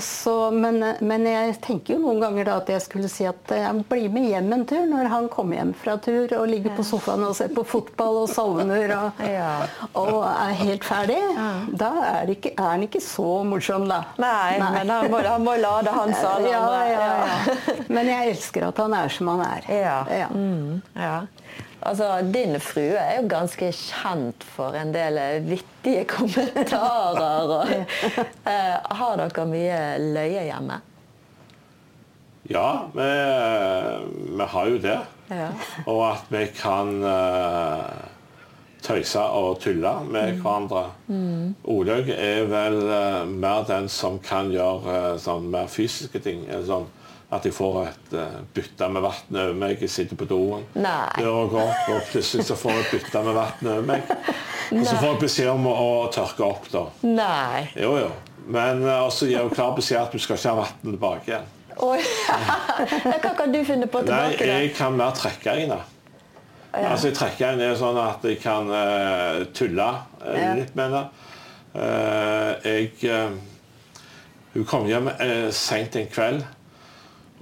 Så, 0.00 0.32
men, 0.54 0.78
men 1.04 1.24
jeg 1.26 1.56
tenker 1.60 1.96
jo 1.96 2.00
noen 2.04 2.20
ganger 2.22 2.46
da 2.48 2.54
at 2.62 2.68
jeg 2.70 2.84
skulle 2.84 3.08
si 3.10 3.26
at 3.28 3.50
jeg 3.52 3.82
blir 3.90 4.06
med 4.14 4.28
hjem 4.30 4.52
en 4.54 4.62
tur 4.70 4.84
når 4.88 5.08
han 5.10 5.26
kommer 5.32 5.58
hjem 5.58 5.72
fra 5.76 5.96
tur 6.00 6.32
og 6.38 6.46
ligger 6.48 6.72
på 6.78 6.84
sofaen 6.86 7.24
og 7.26 7.34
ser 7.36 7.50
på 7.52 7.64
fotball 7.66 8.22
og 8.22 8.30
sovner 8.32 8.94
og, 8.96 9.20
Ja. 9.26 9.50
og 9.98 10.22
er 10.30 10.54
helt 10.62 10.86
ferdig. 10.86 11.18
Da 11.76 11.90
er, 12.12 12.22
det 12.30 12.38
ikke, 12.38 12.54
er 12.54 12.70
han 12.70 12.86
ikke 12.86 13.02
så 13.04 13.26
morsom, 13.44 13.84
da. 13.90 14.00
Nei, 14.22 14.54
men 14.62 14.94
han 14.94 15.10
må, 15.12 15.20
han 15.26 15.44
må 15.44 15.58
lade 15.60 15.92
han 15.92 16.14
sa 16.16 16.38
Ja, 16.46 16.64
ja, 16.88 17.12
ja. 17.26 17.76
Men 17.92 18.08
jeg 18.14 18.32
elsker 18.36 18.70
at 18.70 18.80
han 18.86 18.96
er 18.96 19.12
som 19.12 19.34
han 19.34 19.44
er. 19.50 19.68
Ja. 19.82 19.98
Ja. 20.22 20.30
Mm, 20.32 20.78
ja. 20.96 21.14
Altså, 21.82 22.08
Din 22.34 22.58
frue 22.62 22.98
er 22.98 23.20
jo 23.20 23.28
ganske 23.30 23.72
kjent 23.74 24.46
for 24.54 24.76
en 24.78 24.94
del 24.94 25.18
vittige 25.48 26.06
kommentarer. 26.16 27.52
Og, 27.58 27.74
eh, 28.52 28.78
har 29.02 29.20
dere 29.20 29.46
mye 29.50 29.82
løye 30.14 30.46
hjemme? 30.48 30.80
Ja, 32.50 32.88
vi, 32.94 33.10
vi 34.36 34.46
har 34.54 34.66
jo 34.66 34.78
det. 34.82 34.98
Ja. 35.30 35.50
Og 35.86 36.00
at 36.10 36.32
vi 36.32 36.46
kan 36.56 36.96
uh, 37.04 37.84
tøyse 38.82 39.22
og 39.22 39.60
tulle 39.62 39.92
med 40.10 40.40
hverandre. 40.42 40.82
Olaug 41.70 42.10
er 42.12 42.48
vel 42.50 42.78
uh, 42.82 43.22
mer 43.30 43.62
den 43.68 43.88
som 43.92 44.18
kan 44.22 44.50
gjøre 44.52 44.96
eh, 44.96 45.20
sånn 45.22 45.48
mer 45.52 45.70
fysiske 45.70 46.22
ting. 46.24 46.44
eller 46.48 46.66
Sånn, 46.66 46.90
at 47.32 47.46
jeg 47.48 47.54
får 47.56 47.76
et 47.86 48.14
uh, 48.18 48.40
bytte 48.54 48.88
med 48.92 49.02
vann 49.06 49.36
over 49.40 49.54
meg. 49.56 49.78
Jeg 49.80 49.90
sitter 49.90 50.18
på 50.20 50.26
doen, 50.28 50.66
Nei. 50.76 51.06
døra 51.16 51.46
går 51.48 51.62
opp, 51.62 51.86
og 51.94 52.10
plutselig 52.10 52.44
så 52.50 52.56
får 52.60 52.74
jeg 52.76 52.82
et 52.84 52.90
bytte 52.98 53.22
med 53.24 53.38
vann 53.38 53.70
over 53.72 53.86
meg. 53.88 54.12
Og 54.72 54.86
så 54.88 54.94
får 54.96 55.06
jeg 55.10 55.20
beskjed 55.20 55.48
om 55.52 55.66
å, 55.68 55.72
å 55.84 56.04
tørke 56.12 56.44
opp, 56.46 56.68
da. 56.72 56.82
Nei. 57.04 57.64
Jo, 57.76 57.90
jo. 58.00 58.10
Men 58.52 58.80
uh, 58.86 59.02
også 59.06 59.26
gir 59.28 59.44
hun 59.44 59.52
klar 59.52 59.74
beskjed 59.76 60.00
at 60.00 60.14
du 60.16 60.20
skal 60.22 60.38
ikke 60.38 60.52
ha 60.54 60.62
vann 60.62 60.78
tilbake 60.86 61.28
igjen. 61.32 61.50
Oi. 61.82 61.98
Hva 63.24 63.32
kan 63.36 63.52
du 63.52 63.58
finne 63.64 63.88
på 63.88 64.00
Nei, 64.04 64.32
tilbake? 64.32 64.38
da? 64.46 64.56
jeg 64.60 64.72
kan 64.76 64.96
mer 64.96 65.12
trekke 65.16 65.56
henne. 65.60 65.78
Altså, 66.72 67.10
jeg 67.10 67.16
trekker 67.18 67.52
inn 67.56 67.60
er 67.66 67.76
sånn 67.76 67.98
at 68.00 68.24
jeg 68.24 68.38
kan 68.44 68.68
uh, 68.72 69.42
tulle 69.56 69.88
Ja. 70.24 70.52
litt 70.56 70.72
med 70.78 70.94
det. 70.96 71.04
Jeg 72.64 73.12
Hun 74.52 74.64
kom 74.68 74.84
hjem 74.88 75.08
uh, 75.08 75.48
seint 75.56 75.96
en 75.96 76.08
kveld 76.12 76.42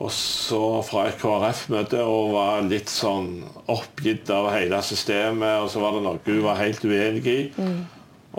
og 0.01 0.09
så 0.17 0.61
fra 0.87 1.05
et 1.11 1.19
KrF-møte 1.21 2.01
og 2.09 2.31
var 2.33 2.63
litt 2.65 2.89
sånn 2.89 3.43
oppgitt 3.69 4.31
av 4.33 4.49
hele 4.55 4.79
systemet. 4.87 5.61
Og 5.61 5.69
så 5.73 5.83
var 5.83 5.97
det 5.97 6.05
noe 6.07 6.23
hun 6.25 6.41
var 6.47 6.61
helt 6.63 6.85
uenig 6.89 7.27
i. 7.29 7.41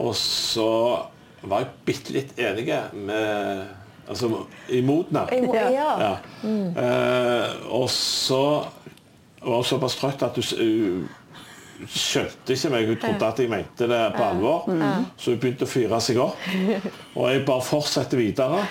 Og 0.02 0.16
så 0.18 0.72
var 1.42 1.64
jeg 1.64 1.72
bitte 1.86 2.18
litt 2.18 2.34
enig 2.42 2.68
med 2.98 3.78
Altså 4.12 4.28
imot 4.68 5.08
henne. 5.14 5.54
Ja. 5.72 5.92
Ja. 6.02 6.16
Mm. 6.44 6.74
Eh, 6.76 7.52
og 7.72 7.86
så 7.94 8.42
var 9.42 9.62
hun 9.62 9.64
såpass 9.70 9.96
trøtt 9.96 10.26
at 10.26 10.36
hun 10.36 11.06
skjønte 11.90 12.56
ikke 12.56 12.72
meg. 12.74 12.88
Hun 12.92 13.00
trodde 13.02 13.30
at 13.32 13.42
jeg 13.42 13.52
mente 13.52 13.88
det 13.90 14.02
på 14.16 14.24
alvor. 14.26 14.70
Så 15.18 15.34
hun 15.34 15.42
begynte 15.42 15.68
å 15.68 15.72
fyre 15.72 16.02
seg 16.04 16.22
opp. 16.24 16.48
Og 17.16 17.28
jeg 17.32 17.46
bare 17.48 17.66
fortsatte 17.66 18.20
videre 18.20 18.64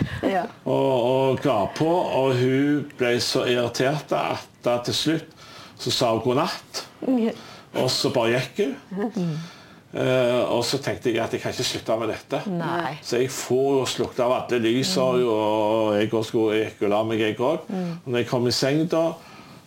og, 0.64 0.74
og 0.74 1.42
ga 1.44 1.58
på. 1.76 1.90
Og 1.90 2.34
hun 2.38 2.90
ble 2.98 3.14
så 3.24 3.46
irritert 3.50 4.12
at 4.16 4.48
da 4.64 4.80
til 4.84 4.96
slutt 4.96 5.38
så 5.80 5.92
sa 5.94 6.10
hun 6.12 6.24
god 6.24 6.42
natt. 6.42 6.84
Og 7.80 7.88
så 7.92 8.10
bare 8.12 8.36
gikk 8.36 8.66
hun. 8.66 9.32
Uh, 9.90 10.46
og 10.54 10.60
så 10.62 10.78
tenkte 10.78 11.10
jeg 11.10 11.18
at 11.18 11.32
jeg 11.34 11.42
kan 11.42 11.50
ikke 11.50 11.66
slutte 11.66 11.96
med 11.98 12.12
dette. 12.12 12.38
Nei. 12.52 12.92
Så 13.02 13.18
jeg 13.18 13.30
får 13.34 13.70
jo 13.80 13.86
slukte 13.90 14.22
av 14.22 14.36
alle 14.36 14.60
lysene, 14.62 15.24
og 15.26 15.96
jeg 15.96 16.10
gikk 16.12 16.84
og 16.84 16.92
la 16.92 17.00
meg, 17.08 17.24
jeg 17.24 17.38
òg. 17.40 17.66
Og 17.66 18.06
når 18.06 18.22
jeg 18.22 18.28
kom 18.30 18.46
i 18.46 18.54
seng, 18.54 18.84
da, 18.92 19.08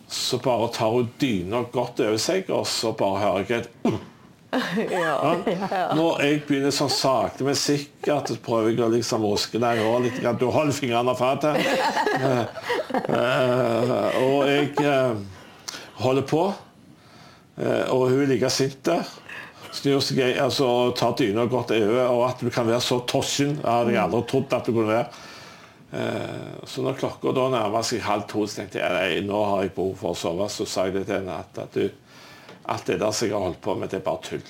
så 0.08 0.38
bare 0.38 0.68
tar 0.74 0.90
hun 0.94 1.08
dyna 1.20 1.64
godt 1.72 2.02
over 2.04 2.18
seg, 2.20 2.50
og 2.52 2.66
så 2.68 2.92
bare 2.96 3.22
hører 3.22 3.46
jeg 3.48 3.64
et 3.64 4.02
ja. 4.90 5.90
Når 5.96 6.20
jeg 6.22 6.42
begynner 6.46 6.74
sånn 6.74 6.92
sakte, 6.92 7.42
men 7.46 7.56
sikkert, 7.58 8.30
så 8.30 8.38
prøver 8.42 8.70
jeg 8.70 8.84
å 8.86 8.90
liksom 8.92 9.24
ruske 9.26 9.58
deg 9.58 9.80
i 9.82 9.88
litt. 10.04 10.20
grann. 10.22 10.38
Du 10.38 10.46
holder 10.52 10.76
fingrene 10.76 11.10
av 11.10 11.18
fatet. 11.18 11.58
Uh, 12.20 12.44
uh, 13.16 14.20
og 14.20 14.38
jeg 14.50 14.70
eh, 14.84 15.18
holder 16.04 16.28
på, 16.30 16.44
og 17.64 18.08
hun 18.10 18.24
er 18.24 18.30
like 18.30 18.50
sint 18.50 18.80
der. 18.86 19.06
Snur 19.74 20.02
seg, 20.04 20.20
altså, 20.38 20.68
tar 20.94 21.16
dyna 21.18 21.48
godt 21.50 21.74
over, 21.74 22.02
og 22.12 22.24
at 22.28 22.42
du 22.42 22.50
kan 22.54 22.66
være 22.68 22.82
så 22.82 23.00
tossen, 23.10 23.56
det 23.58 23.66
hadde 23.66 23.94
jeg 23.94 24.02
aldri 24.04 24.22
trodd 24.30 24.54
at 24.54 24.68
du 24.68 24.74
kunne 24.74 24.92
være. 24.92 25.24
Eh, 25.94 26.66
Så 26.66 26.82
når 26.82 26.96
klokka 26.98 27.32
da 27.36 27.48
nærmer 27.52 27.82
seg 27.86 28.00
halv 28.02 28.24
to, 28.30 28.46
så 28.48 28.60
tenkte 28.62 28.80
jeg 28.82 28.92
nei, 28.92 29.20
nå 29.28 29.40
har 29.50 29.62
jeg 29.66 29.74
behov 29.76 29.96
for 30.00 30.10
å 30.14 30.18
sove. 30.18 30.48
Så 30.50 30.66
sa 30.66 30.86
jeg 30.88 30.94
det 30.98 31.06
til 31.06 31.20
henne 31.20 31.36
at, 31.44 31.58
at 31.62 31.72
du, 31.76 31.90
alt 32.66 32.86
det 32.88 32.98
der 33.02 33.12
som 33.14 33.28
jeg 33.28 33.36
har 33.36 33.44
holdt 33.48 33.60
på 33.62 33.74
med, 33.78 33.90
det 33.92 34.00
er 34.00 34.06
bare 34.08 34.22
tull. 34.26 34.46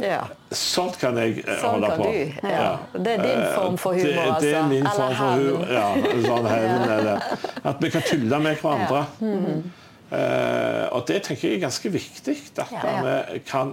Ja. 0.00 0.26
Sånn 0.52 0.90
kan 1.00 1.16
jeg 1.16 1.38
eh, 1.40 1.54
Sånn 1.62 1.78
holde 1.78 1.88
kan 1.88 2.00
på. 2.02 2.08
du, 2.12 2.48
ja. 2.50 2.72
Det 2.92 3.12
er 3.14 3.22
din 3.24 3.44
form 3.54 3.78
for 3.80 3.96
humor, 3.96 4.34
det, 4.36 4.40
Det 4.44 4.50
er 4.52 4.58
altså. 4.58 4.68
min 4.68 4.88
form 4.92 5.14
for 5.16 5.40
humor. 5.40 5.70
Ja, 5.72 5.86
sånn 6.26 6.48
hevn, 6.50 6.84
eller 6.98 7.22
At 7.72 7.80
vi 7.80 7.90
kan 7.94 8.04
tulle 8.04 8.40
med 8.44 8.60
hverandre. 8.60 9.00
Eh, 10.06 10.84
og 10.94 11.06
det 11.08 11.22
tenker 11.26 11.48
jeg 11.48 11.56
er 11.58 11.64
ganske 11.64 11.92
viktig. 11.96 12.36
At 12.60 12.74
Ja, 12.76 12.82
ja. 12.84 13.16
vi 13.32 13.40
kan 13.48 13.72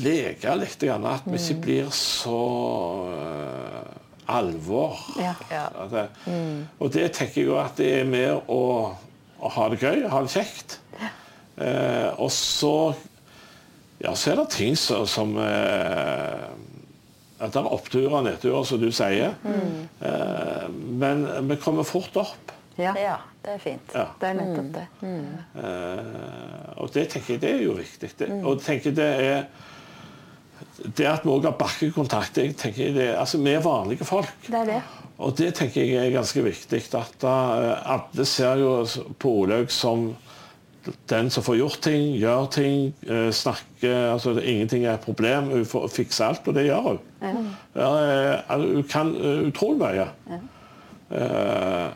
leke 0.00 0.56
litt. 0.58 0.78
Grann, 0.82 1.06
at 1.06 1.26
vi 1.28 1.38
ikke 1.38 1.60
blir 1.66 1.92
så 1.96 2.40
eh, 3.12 3.92
alvor. 4.32 4.98
Ja. 5.20 5.34
Det, 5.90 6.06
Og 6.78 6.92
det 6.94 7.10
tenker 7.18 7.42
jeg 7.42 7.50
jo 7.50 7.58
at 7.60 7.76
det 7.80 7.90
er 8.00 8.08
med 8.08 8.50
å, 8.50 8.62
å 9.38 9.54
ha 9.56 9.68
det 9.72 9.80
gøy, 9.82 10.06
ha 10.08 10.22
det 10.24 10.32
kjekt. 10.34 10.78
Eh, 11.60 12.10
og 12.16 12.30
så 12.32 12.94
ja, 14.02 14.14
så 14.18 14.32
er 14.32 14.40
det 14.40 14.48
ting 14.50 14.74
som, 14.78 15.04
som 15.06 15.36
eh, 15.38 16.46
at 17.42 17.50
Det 17.54 17.58
er 17.58 17.68
oppturer 17.74 18.12
og 18.20 18.24
nedturer, 18.26 18.64
som 18.66 18.78
du 18.78 18.88
sier. 18.94 19.32
Eh, 19.42 20.66
men 20.70 21.24
vi 21.48 21.56
kommer 21.62 21.86
fort 21.86 22.16
opp. 22.22 22.52
Ja, 22.78 22.92
ja, 22.96 23.16
det 23.44 23.56
er 23.56 23.60
fint. 23.60 23.94
Ja. 23.94 24.04
det 24.20 24.28
er 24.30 24.36
nettopp 24.38 24.68
det. 24.76 24.84
Eh, 25.02 26.78
og 26.78 26.92
det 26.94 27.08
tenker 27.12 27.34
jeg 27.34 27.42
det 27.42 27.50
er 27.50 27.64
jo 27.66 27.74
viktig. 27.76 28.12
Det, 28.18 28.28
og 28.40 28.54
jeg 28.56 28.64
tenker 28.68 28.94
det 28.96 29.08
er 29.26 29.42
det 30.96 31.06
at 31.08 31.24
vi 31.24 31.32
òg 31.32 31.46
har 31.48 31.56
bakkekontakt 31.58 32.38
jeg 32.40 32.56
tenker 32.58 32.92
det, 32.96 33.08
altså 33.18 33.38
Vi 33.42 33.52
er 33.52 33.64
vanlige 33.64 34.04
folk. 34.04 34.32
Det 34.46 34.58
er 34.60 34.68
det. 34.68 34.82
Og 35.22 35.36
det 35.38 35.52
tenker 35.54 35.84
jeg 35.84 36.06
er 36.06 36.14
ganske 36.14 36.42
viktig. 36.42 36.82
At 36.98 37.24
uh, 37.24 37.94
alle 37.94 38.26
ser 38.26 38.60
jo 38.62 38.86
på 39.18 39.34
Olaug 39.44 39.70
som 39.70 40.12
den 41.10 41.28
som 41.30 41.44
får 41.46 41.60
gjort 41.60 41.78
ting, 41.84 42.16
gjør 42.18 42.48
ting, 42.50 42.88
uh, 43.06 43.30
snakker 43.30 44.14
altså 44.14 44.34
Ingenting 44.40 44.84
er 44.84 44.96
et 44.96 45.04
problem. 45.06 45.52
Hun 45.52 45.66
får 45.68 45.88
fikse 45.94 46.24
alt, 46.24 46.48
og 46.48 46.54
det 46.58 46.66
gjør 46.66 46.88
hun. 46.88 46.98
Ja, 47.22 47.90
uh, 47.90 48.40
altså, 48.48 48.72
hun 48.74 48.88
kan 48.90 49.14
utrolig 49.46 49.78
mye. 49.78 50.08
Uh, 51.12 51.90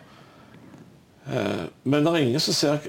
men 1.83 2.07
det 2.07 2.12
er 2.12 2.23
ingen 2.23 2.41
som 2.41 2.55
ser 2.55 2.87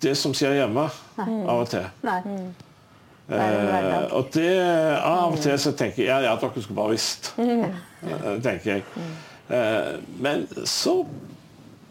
det 0.00 0.14
som 0.16 0.32
skjer 0.32 0.56
hjemme 0.62 0.86
av 1.20 1.58
og 1.58 1.68
til. 1.68 1.84
Nei. 2.06 2.20
Eh, 3.30 4.12
og 4.16 4.30
det, 4.34 4.50
av 4.98 5.36
og 5.36 5.38
til 5.38 5.58
så 5.62 5.70
tenker 5.78 6.02
jeg 6.02 6.08
ja, 6.10 6.18
ja, 6.24 6.36
dere 6.40 6.62
skulle 6.62 6.80
bare 6.82 6.96
visst. 6.96 7.32
Eh, 8.00 8.38
tenker 8.40 8.78
jeg. 8.78 8.84
Eh, 9.52 9.98
men 10.24 10.46
så 10.64 10.94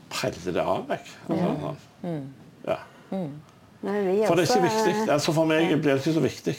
preller 0.09 0.55
det 0.55 0.63
av 0.63 0.87
meg. 0.89 1.11
Altså, 1.29 1.73
sånn. 2.01 2.23
Ja. 2.65 2.79
For 3.11 4.39
det 4.39 4.47
er 4.47 4.47
ikke 4.47 4.63
viktig. 4.63 4.95
Altså 5.05 5.35
For 5.35 5.51
meg 5.51 5.75
blir 5.75 5.91
det 5.91 6.01
ikke 6.01 6.15
så 6.15 6.23
viktig. 6.23 6.55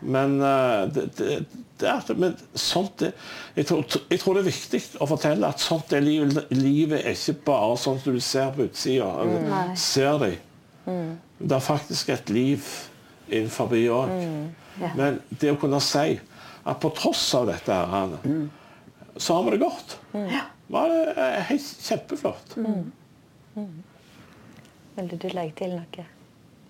Men 0.00 0.38
eh, 0.40 0.86
det, 0.96 1.04
det, 1.18 1.36
det 1.82 1.90
er, 1.92 2.16
men 2.16 2.38
sånt 2.56 3.04
er, 3.04 3.12
jeg, 3.58 3.68
tror, 3.68 3.84
jeg 4.08 4.22
tror 4.22 4.38
det 4.38 4.46
er 4.46 4.48
viktig 4.48 4.82
å 5.04 5.10
fortelle 5.12 5.52
at 5.52 5.60
sånt 5.60 5.92
er 5.92 6.08
livet. 6.08 6.48
Livet 6.56 7.04
er 7.04 7.12
ikke 7.18 7.36
bare 7.50 7.76
sånn 7.84 8.00
som 8.00 8.16
du 8.16 8.24
ser 8.24 8.48
på 8.56 8.64
utsida. 8.70 9.12
Ser 9.76 10.24
de. 10.24 10.32
Det 10.88 11.56
er 11.60 11.68
faktisk 11.68 12.16
et 12.16 12.32
liv 12.32 12.64
innenfor 13.40 13.70
òg. 13.92 14.14
Ja. 14.80 14.90
Men 14.98 15.20
det 15.30 15.52
å 15.52 15.58
kunne 15.60 15.80
si 15.84 16.18
at 16.64 16.80
på 16.82 16.90
tross 16.96 17.24
av 17.38 17.46
dette 17.50 17.76
her, 17.92 18.16
så 19.16 19.36
har 19.36 19.44
vi 19.46 19.54
det 19.54 19.62
godt. 19.62 19.98
Var 20.74 20.94
det 20.94 21.26
helt 21.50 21.86
kjempeflott. 21.88 22.56
Vil 24.94 25.10
du 25.12 25.28
legge 25.28 25.54
til 25.60 25.76
noe? 25.76 26.06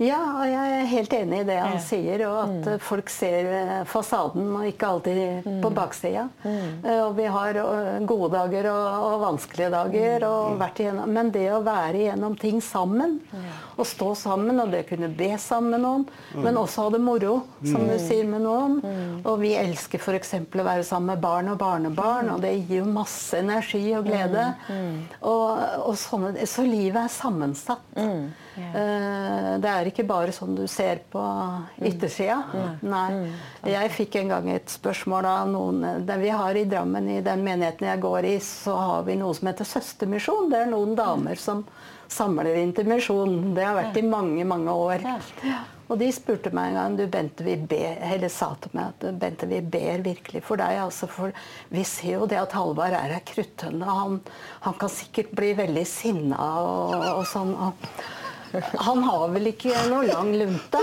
Ja, 0.02 0.18
og 0.40 0.48
jeg 0.50 0.70
er 0.74 0.88
helt 0.90 1.12
enig 1.14 1.40
i 1.44 1.46
det 1.46 1.56
han 1.60 1.76
Ja. 1.76 1.82
sier. 1.82 2.22
Og 2.26 2.38
at 2.42 2.66
mm. 2.66 2.80
folk 2.82 3.10
ser 3.12 3.46
eh, 3.46 3.84
fasaden 3.86 4.48
og 4.56 4.66
ikke 4.66 4.88
alltid 4.90 5.46
på 5.62 5.70
baksida. 5.70 6.24
Mm. 6.42 6.88
Og 7.06 7.12
vi 7.16 7.28
har 7.30 7.58
eh, 7.60 8.00
gode 8.02 8.32
dager 8.34 8.70
og, 8.72 9.04
og 9.12 9.22
vanskelige 9.22 9.70
dager. 9.70 10.26
Og 10.26 10.58
vært 10.58 10.82
igjennom, 10.82 11.12
men 11.14 11.30
det 11.30 11.46
å 11.54 11.62
være 11.62 12.00
igjennom 12.00 12.34
ting 12.40 12.58
sammen, 12.64 13.20
og 13.76 13.86
stå 13.86 14.10
sammen, 14.18 14.58
og 14.62 14.72
det 14.74 14.84
å 14.84 14.88
kunne 14.88 15.10
be 15.14 15.30
sammen 15.38 15.76
med 15.76 15.84
noen, 15.84 16.04
men 16.42 16.58
også 16.58 16.86
ha 16.86 16.90
det 16.94 17.00
moro, 17.02 17.34
som 17.66 17.86
du 17.88 17.94
sier 18.02 18.26
med 18.28 18.44
noen. 18.44 18.80
Og 19.24 19.38
vi 19.42 19.54
elsker 19.58 20.02
f.eks. 20.02 20.34
å 20.42 20.66
være 20.66 20.86
sammen 20.86 21.14
med 21.14 21.22
barn 21.22 21.50
og 21.54 21.58
barnebarn, 21.62 22.30
og 22.34 22.42
det 22.42 22.52
gir 22.64 22.82
jo 22.82 22.90
masse 22.90 23.38
energi 23.38 23.82
og 23.98 24.06
glede. 24.10 24.46
Og, 25.22 25.62
og 25.86 25.94
sånne, 25.98 26.34
så 26.50 26.66
livet 26.66 27.04
er 27.06 27.14
sammensatt. 27.14 27.94
Eh, 28.56 29.58
Det 29.64 29.70
er 29.70 29.88
ikke 29.90 30.06
bare 30.06 30.32
sånn 30.34 30.54
du 30.56 30.66
ser 30.70 31.00
på 31.10 31.22
yttersida. 31.82 32.38
Nei. 32.82 33.30
Jeg 33.70 33.90
fikk 33.96 34.16
en 34.20 34.28
gang 34.34 34.48
et 34.54 34.68
spørsmål 34.70 35.24
av 35.30 35.48
noen 35.50 36.06
det 36.06 36.18
Vi 36.22 36.28
har 36.34 36.54
i 36.54 36.64
Drammen, 36.64 37.08
i 37.08 37.20
den 37.24 37.44
menigheten 37.44 37.88
jeg 37.88 38.00
går 38.00 38.24
i, 38.24 38.36
så 38.38 38.76
har 38.78 39.02
vi 39.08 39.16
noe 39.20 39.34
som 39.34 39.48
heter 39.50 39.64
søstermisjon. 39.68 40.50
Det 40.50 40.64
er 40.64 40.72
noen 40.72 40.94
damer 40.98 41.36
som 41.40 41.64
samler 42.08 42.54
inn 42.60 42.72
til 42.76 42.86
misjon. 42.86 43.54
Det 43.56 43.64
har 43.64 43.74
vært 43.78 43.96
i 43.98 44.02
mange, 44.06 44.44
mange 44.44 44.70
år. 44.70 45.02
Og 45.84 45.98
de 46.00 46.06
spurte 46.16 46.48
meg 46.54 46.70
en 46.70 46.76
gang 46.78 46.94
du 46.96 47.02
Bente, 47.12 47.44
vi 47.44 47.56
ber, 47.60 47.98
eller 48.00 48.30
sa 48.32 48.54
til 48.60 48.70
meg 48.72 48.94
at 48.94 49.18
Bente, 49.20 49.46
vi 49.50 49.58
ber 49.60 50.00
virkelig 50.04 50.40
for 50.46 50.56
deg. 50.56 50.78
Altså 50.80 51.08
for 51.12 51.34
vi 51.74 51.84
ser 51.84 52.14
jo 52.16 52.28
det 52.30 52.38
at 52.40 52.54
Halvard 52.56 52.96
er 52.96 53.12
ei 53.18 53.20
kruttønne. 53.28 53.84
Han, 53.84 54.20
han 54.64 54.78
kan 54.80 54.88
sikkert 54.92 55.34
bli 55.36 55.52
veldig 55.58 55.84
sinna 55.86 56.38
og, 56.62 56.94
og 57.18 57.26
sånn. 57.28 57.52
Og 57.52 57.74
han 58.60 59.02
har 59.06 59.28
vel 59.34 59.50
ikke 59.52 59.74
noe 59.90 60.06
lang 60.08 60.34
lunte? 60.38 60.82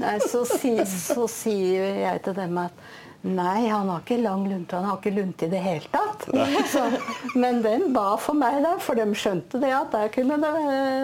Nei, 0.00 0.16
så, 0.20 0.42
si, 0.48 0.74
så 0.90 1.28
sier 1.30 2.00
jeg 2.02 2.22
til 2.24 2.34
dem 2.36 2.58
at 2.64 2.86
Nei, 3.24 3.68
han 3.72 3.88
har 3.88 4.02
ikke 4.02 4.18
lang 4.20 4.42
lunte. 4.50 4.76
Han 4.76 4.84
har 4.84 4.98
ikke 4.98 5.14
lunte 5.16 5.46
i 5.46 5.48
det 5.52 5.60
hele 5.64 5.88
tatt. 5.88 6.26
Så, 6.72 6.82
men 7.40 7.62
den 7.64 7.86
ba 7.94 8.18
for 8.20 8.36
meg, 8.36 8.58
da, 8.64 8.74
for 8.82 8.98
de 9.00 9.06
skjønte 9.16 9.60
det 9.62 9.70
at 9.72 9.94
der 9.94 10.10
kunne 10.12 10.36
det 10.42 10.50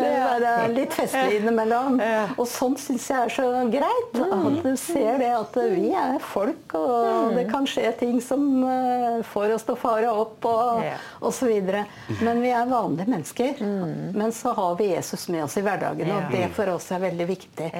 være 0.04 0.52
litt 0.74 0.96
festlig 0.96 1.38
innimellom. 1.40 1.96
Og 2.36 2.44
sånn 2.50 2.76
syns 2.80 3.08
jeg 3.08 3.24
er 3.24 3.32
så 3.32 3.48
greit. 3.72 4.20
At 4.20 4.60
du 4.66 4.70
ser 4.80 5.16
det 5.22 5.30
at 5.32 5.56
vi 5.72 5.94
er 5.96 6.20
folk, 6.20 6.76
og 6.76 7.32
det 7.38 7.46
kan 7.50 7.68
skje 7.68 7.88
ting 8.00 8.20
som 8.24 8.46
eh, 8.68 9.20
får 9.32 9.56
oss 9.56 9.64
til 9.68 9.78
å 9.78 9.80
fare 9.80 10.12
opp 10.12 10.44
og, 10.50 10.84
og 11.24 11.32
så 11.36 11.48
videre. 11.48 11.86
Men 12.20 12.44
vi 12.44 12.52
er 12.52 12.68
vanlige 12.68 13.08
mennesker. 13.16 13.64
Men 14.12 14.32
så 14.36 14.52
har 14.60 14.76
vi 14.80 14.92
Jesus 14.92 15.28
med 15.32 15.46
oss 15.48 15.56
i 15.56 15.64
hverdagen, 15.64 16.12
og 16.18 16.32
det 16.36 16.50
for 16.56 16.76
oss 16.76 16.92
er 16.92 17.06
veldig 17.08 17.30
viktig. 17.32 17.72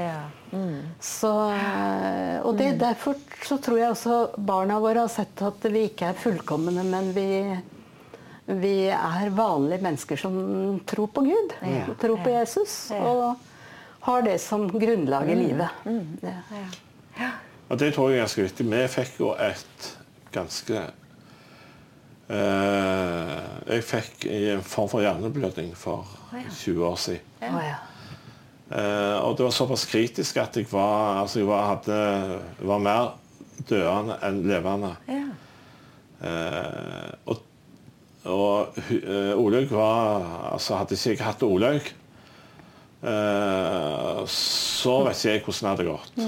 Ja. 0.51 0.63
Så, 1.01 1.31
eh, 1.55 2.39
og 2.47 2.57
det, 2.59 2.73
derfor 2.81 3.19
så 3.47 3.59
tror 3.63 3.79
jeg 3.79 3.93
også 3.95 4.17
barna 4.37 4.81
våre 4.83 5.05
har 5.05 5.13
sett 5.13 5.43
at 5.47 5.67
vi 5.71 5.87
ikke 5.91 6.11
er 6.11 6.19
fullkomne, 6.19 6.85
men 6.87 7.13
vi, 7.17 7.29
vi 8.51 8.75
er 8.91 9.31
vanlige 9.37 9.85
mennesker 9.87 10.21
som 10.21 10.35
tror 10.87 11.13
på 11.15 11.25
Gud. 11.29 11.55
Ja. 11.63 11.87
Tror 12.01 12.23
på 12.25 12.35
Jesus. 12.35 12.91
Og 12.99 13.39
har 14.01 14.23
det 14.27 14.39
som 14.43 14.67
grunnlag 14.81 15.31
i 15.31 15.35
livet. 15.35 15.69
ja 15.85 17.31
Og 17.69 17.79
det 17.79 17.93
tror 17.95 18.11
jeg 18.11 18.19
er 18.19 18.25
ganske 18.25 18.47
viktig. 18.49 18.67
Vi 18.71 18.87
fikk 18.91 19.21
jo 19.21 19.35
et 19.39 19.91
ganske 20.33 20.81
eh, 22.31 23.37
Jeg 23.69 23.85
fikk 23.87 24.27
i 24.31 24.41
en 24.57 24.65
form 24.67 24.89
for 24.91 25.05
hjerneblødning 25.05 25.77
for 25.79 26.09
20 26.33 26.87
år 26.87 26.99
siden. 26.99 27.23
Å, 27.45 27.63
ja. 27.63 27.79
Eh, 28.71 29.17
og 29.19 29.35
det 29.37 29.43
var 29.43 29.55
såpass 29.55 29.85
kritisk 29.91 30.37
at 30.39 30.57
jeg 30.61 30.69
var, 30.71 31.25
altså 31.25 31.41
jeg 31.41 31.49
var, 31.49 31.69
hadde, 31.73 32.01
var 32.71 32.83
mer 32.85 33.09
døende 33.67 34.19
enn 34.27 34.43
levende. 34.47 34.95
Ja. 35.11 35.27
Uh, 36.21 37.13
og 37.33 37.47
og 38.29 38.77
eh, 38.93 39.33
Olaug 39.33 39.71
var 39.73 40.27
altså 40.51 40.77
Hadde 40.77 40.93
ikke 40.93 41.15
jeg 41.15 41.25
hatt 41.25 41.43
Olaug, 41.47 41.87
uh, 43.01 44.21
så 44.29 44.99
vet 45.07 45.17
ikke 45.17 45.31
jeg 45.31 45.43
hvordan 45.47 45.63
det 45.65 45.71
hadde 45.71 45.87
gått. 45.89 46.21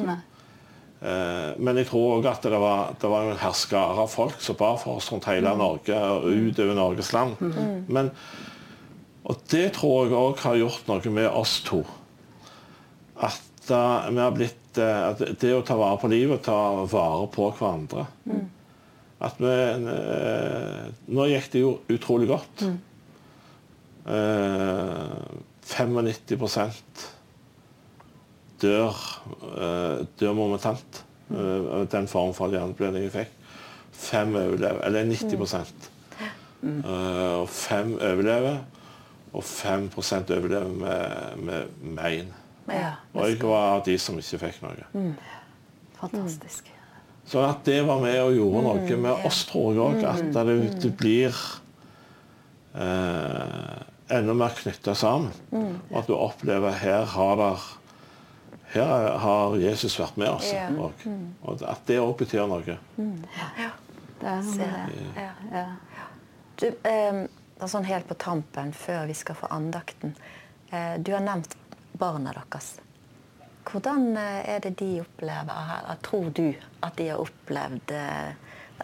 Men 1.61 1.81
jeg 1.83 1.91
tror 1.91 2.15
òg 2.17 2.31
at 2.31 2.49
det 2.49 2.63
var, 2.63 2.95
det 2.97 3.11
var 3.13 3.29
en 3.29 3.41
herskare 3.43 4.07
av 4.07 4.09
folk 4.09 4.41
som 4.41 4.57
bar 4.57 4.81
for 4.81 5.03
oss 5.03 5.11
rundt 5.13 5.29
hele 5.29 5.53
Norge 5.59 5.99
og 5.99 6.31
utover 6.31 6.79
Norges 6.79 7.13
land. 7.13 7.37
Men, 7.93 8.09
og 9.29 9.45
det 9.53 9.67
tror 9.77 10.07
jeg 10.07 10.17
òg 10.17 10.45
har 10.47 10.61
gjort 10.63 10.89
noe 10.89 11.13
med 11.19 11.29
oss 11.29 11.59
to. 11.67 11.83
At 13.63 13.71
eh, 13.71 14.11
vi 14.11 14.21
har 14.21 14.35
blitt 14.35 14.79
eh, 14.83 15.03
at 15.13 15.23
Det 15.41 15.53
å 15.55 15.63
ta 15.67 15.77
vare 15.79 16.01
på 16.03 16.11
livet, 16.11 16.41
og 16.41 16.45
ta 16.47 16.85
vare 16.91 17.29
på 17.33 17.51
hverandre. 17.59 18.07
At 19.23 19.39
vi 19.39 19.53
eh, 19.53 20.91
Nå 21.15 21.29
gikk 21.31 21.51
det 21.53 21.63
jo 21.63 21.77
utrolig 21.95 22.29
godt. 22.33 22.67
Eh, 24.03 25.17
95% 25.73 27.07
dør, 28.63 28.99
eh, 29.55 30.03
dør 30.21 30.37
momentant. 30.39 31.05
Mm. 31.33 31.87
den 31.89 32.07
form 32.11 32.35
for 32.37 32.53
hjerneblødning 32.53 33.07
jeg 33.07 33.13
fikk. 33.15 33.31
Fem 33.97 34.35
overlever, 34.37 34.83
eller 34.85 35.07
90 35.09 35.89
Eh, 36.63 37.41
Og 37.41 37.49
fem 37.49 37.95
overlever, 37.95 38.59
og 39.33 39.43
5% 39.43 40.31
overlever 40.37 40.69
med, 40.69 41.39
med 41.43 41.67
mein. 41.83 42.29
Ja. 42.73 42.93
Og 43.15 43.27
jeg 43.29 43.41
var 43.43 43.67
av 43.77 43.83
de 43.87 43.97
som 44.01 44.19
ikke 44.21 44.41
fikk 44.47 44.63
noe. 44.65 45.11
Fantastisk. 46.01 46.71
Så 47.29 47.43
at 47.47 47.63
det 47.65 47.83
var 47.87 48.01
med 48.03 48.19
og 48.23 48.35
gjorde 48.35 48.63
noe 48.67 48.97
med 49.05 49.27
oss, 49.29 49.45
tror 49.49 49.73
jeg 49.73 49.83
òg. 49.85 50.01
At 50.09 50.33
det, 50.35 50.57
det 50.83 50.91
blir 50.99 51.37
eh, 52.75 53.77
enda 54.19 54.35
mer 54.37 54.57
knytta 54.59 54.97
sammen. 54.99 55.31
Og 55.53 56.01
at 56.03 56.11
du 56.11 56.17
opplever 56.17 56.75
her 56.83 57.07
har 57.15 57.39
der 57.41 57.71
her 58.73 59.19
har 59.21 59.57
Jesus 59.61 59.99
vært 60.01 60.17
med 60.17 60.31
oss. 60.33 60.49
Og, 60.81 61.07
og 61.45 61.65
at 61.69 61.83
det 61.89 61.99
òg 62.01 62.15
betyr 62.23 62.47
noe. 62.49 62.65
Ja. 62.65 63.71
Det 64.23 64.31
er 64.31 64.45
noe 64.47 64.57
med 64.57 64.71
det. 64.73 65.01
det. 65.17 65.27
Ja. 65.27 65.33
Ja. 65.53 66.07
Du, 66.63 66.67
eh, 66.89 67.69
sånn 67.69 67.87
helt 67.89 68.09
på 68.09 68.17
tampen, 68.21 68.73
før 68.77 69.05
vi 69.11 69.17
skal 69.19 69.37
få 69.39 69.51
andakten. 69.53 70.15
Eh, 70.71 70.95
du 71.05 71.13
har 71.13 71.25
nevnt 71.25 71.57
barna 72.03 72.35
deres. 72.35 72.75
Hvordan 73.69 74.17
eh, 74.19 74.43
er 74.57 74.63
det 74.65 74.75
de 74.83 74.91
opplever 75.05 75.67
her? 75.71 75.91
Tror 76.03 76.31
du 76.35 76.49
at 76.83 76.99
de 76.99 77.09
har 77.13 77.23
opplevd 77.23 77.95
eh, 77.95 78.35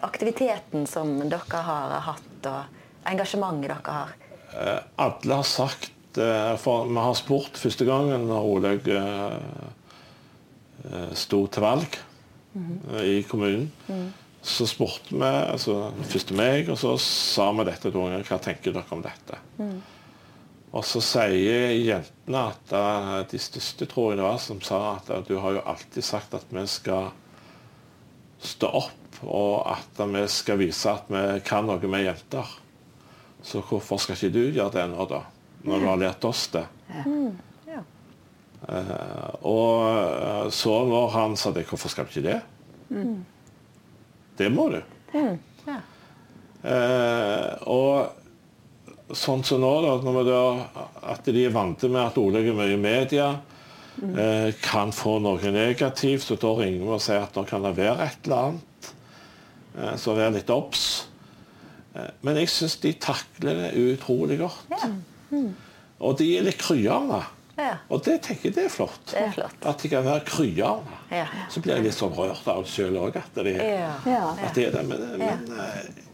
aktiviteten 0.07 0.87
som 0.87 1.17
dere 1.27 1.63
har 1.67 1.97
hatt, 2.07 2.47
og 2.47 3.09
engasjementet 3.11 3.73
dere 3.73 3.97
har? 3.99 4.13
Eh, 4.49 4.77
alle 5.05 5.41
har 5.41 5.47
sagt 5.47 5.95
For 6.59 6.87
vi 6.89 6.97
har 6.97 7.13
spurt 7.15 7.59
første 7.61 7.85
gangen 7.85 8.23
når 8.27 8.47
Olaug 8.49 8.87
sto 11.13 11.43
til 11.53 11.63
valg 11.63 11.99
eh, 12.95 13.03
i 13.03 13.19
kommunen. 13.29 13.69
Så 14.41 14.65
spurte 14.71 15.13
vi 15.13 15.29
altså, 15.29 15.91
først 16.09 16.33
meg, 16.35 16.71
og 16.71 16.79
så 16.81 16.95
sa 17.03 17.49
vi 17.59 17.67
dette 17.67 17.91
til 17.91 18.01
ungene. 18.01 18.25
Hva 18.25 18.39
tenker 18.41 18.73
dere 18.75 18.95
om 18.95 19.03
dette? 19.05 19.39
Og 20.69 20.85
så 20.85 21.01
sier 21.01 21.71
jentene 21.73 22.43
at 22.51 22.73
eh, 22.77 23.13
de 23.31 23.39
største, 23.41 23.87
tror 23.89 24.11
jeg 24.11 24.19
det 24.19 24.27
var, 24.27 24.37
som 24.43 24.59
sa 24.61 24.81
at 24.99 25.09
eh, 25.09 25.23
du 25.25 25.39
har 25.41 25.57
jo 25.57 25.65
alltid 25.65 26.05
sagt 26.05 26.35
at 26.37 26.45
vi 26.53 26.65
skal 26.69 27.09
stå 28.39 28.69
opp, 28.77 29.21
og 29.25 29.65
at 29.73 30.01
vi 30.13 30.21
skal 30.31 30.59
vise 30.61 30.91
at 30.93 31.09
vi 31.09 31.23
kan 31.47 31.65
noe 31.67 31.89
med 31.89 32.05
jenter. 32.05 32.53
Så 33.41 33.63
hvorfor 33.65 33.97
skal 34.01 34.19
ikke 34.19 34.35
du 34.35 34.43
gjøre 34.45 34.75
det 34.77 34.85
nå, 34.91 35.09
da? 35.09 35.23
Når 35.65 35.81
du 35.81 35.87
har 35.89 35.99
lært 35.99 36.27
oss 36.27 36.45
det. 36.53 36.65
Ja. 37.67 37.81
Uh, 38.59 39.31
og 39.47 40.51
så 40.55 40.73
når 40.87 41.11
han 41.15 41.35
sa 41.39 41.51
det, 41.55 41.65
hvorfor 41.67 41.91
skal 41.91 42.07
du 42.07 42.13
ikke 42.13 42.27
det? 42.27 42.39
Det 44.39 44.49
må 44.51 44.69
du. 44.71 44.79
Ja. 45.15 45.79
Uh, 46.59 47.67
og 47.71 48.18
sånn 49.17 49.43
som 49.47 49.61
nå, 49.63 49.69
da, 49.85 49.93
når 50.05 50.17
vi 50.19 50.23
da, 50.29 50.41
at 51.13 51.25
de 51.25 51.45
er 51.45 51.53
vant 51.55 51.81
med 51.89 52.01
at 52.01 52.17
Olaug 52.21 52.45
er 52.51 52.57
mye 52.57 52.75
i 52.75 52.81
media, 52.81 53.29
eh, 54.03 54.51
kan 54.61 54.91
få 54.95 55.17
noe 55.23 55.51
negativt, 55.53 56.29
og 56.35 56.39
da 56.43 56.53
ringer 56.61 56.83
vi 56.85 56.93
og 56.97 57.01
sier 57.03 57.23
at 57.25 57.35
nå 57.39 57.45
kan 57.49 57.65
det 57.65 57.75
være 57.79 58.05
et 58.05 58.27
eller 58.29 58.51
annet. 58.51 58.91
Eh, 59.79 59.95
så 60.01 60.15
vær 60.17 60.31
litt 60.35 60.49
obs. 60.53 60.85
Eh, 61.95 62.11
men 62.21 62.37
jeg 62.41 62.51
syns 62.53 62.77
de 62.83 62.93
takler 63.01 63.63
det 63.65 63.73
utrolig 63.95 64.39
godt. 64.43 64.63
Ja. 64.71 64.93
Mm. 65.33 65.51
Og 65.99 66.17
de 66.21 66.29
er 66.37 66.45
litt 66.47 66.61
kryende. 66.61 67.23
Ja. 67.59 67.73
Og 67.91 68.05
det 68.05 68.21
tenker 68.23 68.47
jeg 68.47 68.55
det 68.55 68.65
er 68.69 68.71
flott. 68.71 69.01
Det 69.11 69.19
er 69.19 69.33
flott. 69.35 69.55
At 69.67 69.81
de 69.83 69.89
kan 69.91 70.05
være 70.05 70.23
kryende. 70.29 70.99
Ja. 71.11 71.25
Så 71.51 71.59
blir 71.59 71.75
jeg 71.75 71.89
litt 71.89 71.97
sånn 71.97 72.13
rørt 72.15 72.45
av 72.47 72.61
det 72.63 72.71
sjøl 72.71 72.95
òg, 73.01 73.17
de- 73.17 73.19
at 73.19 74.55
det 74.55 74.67
er 74.69 74.77
det. 74.77 74.85
Men, 74.87 75.03
men 75.19 75.59
eh, 75.59 76.05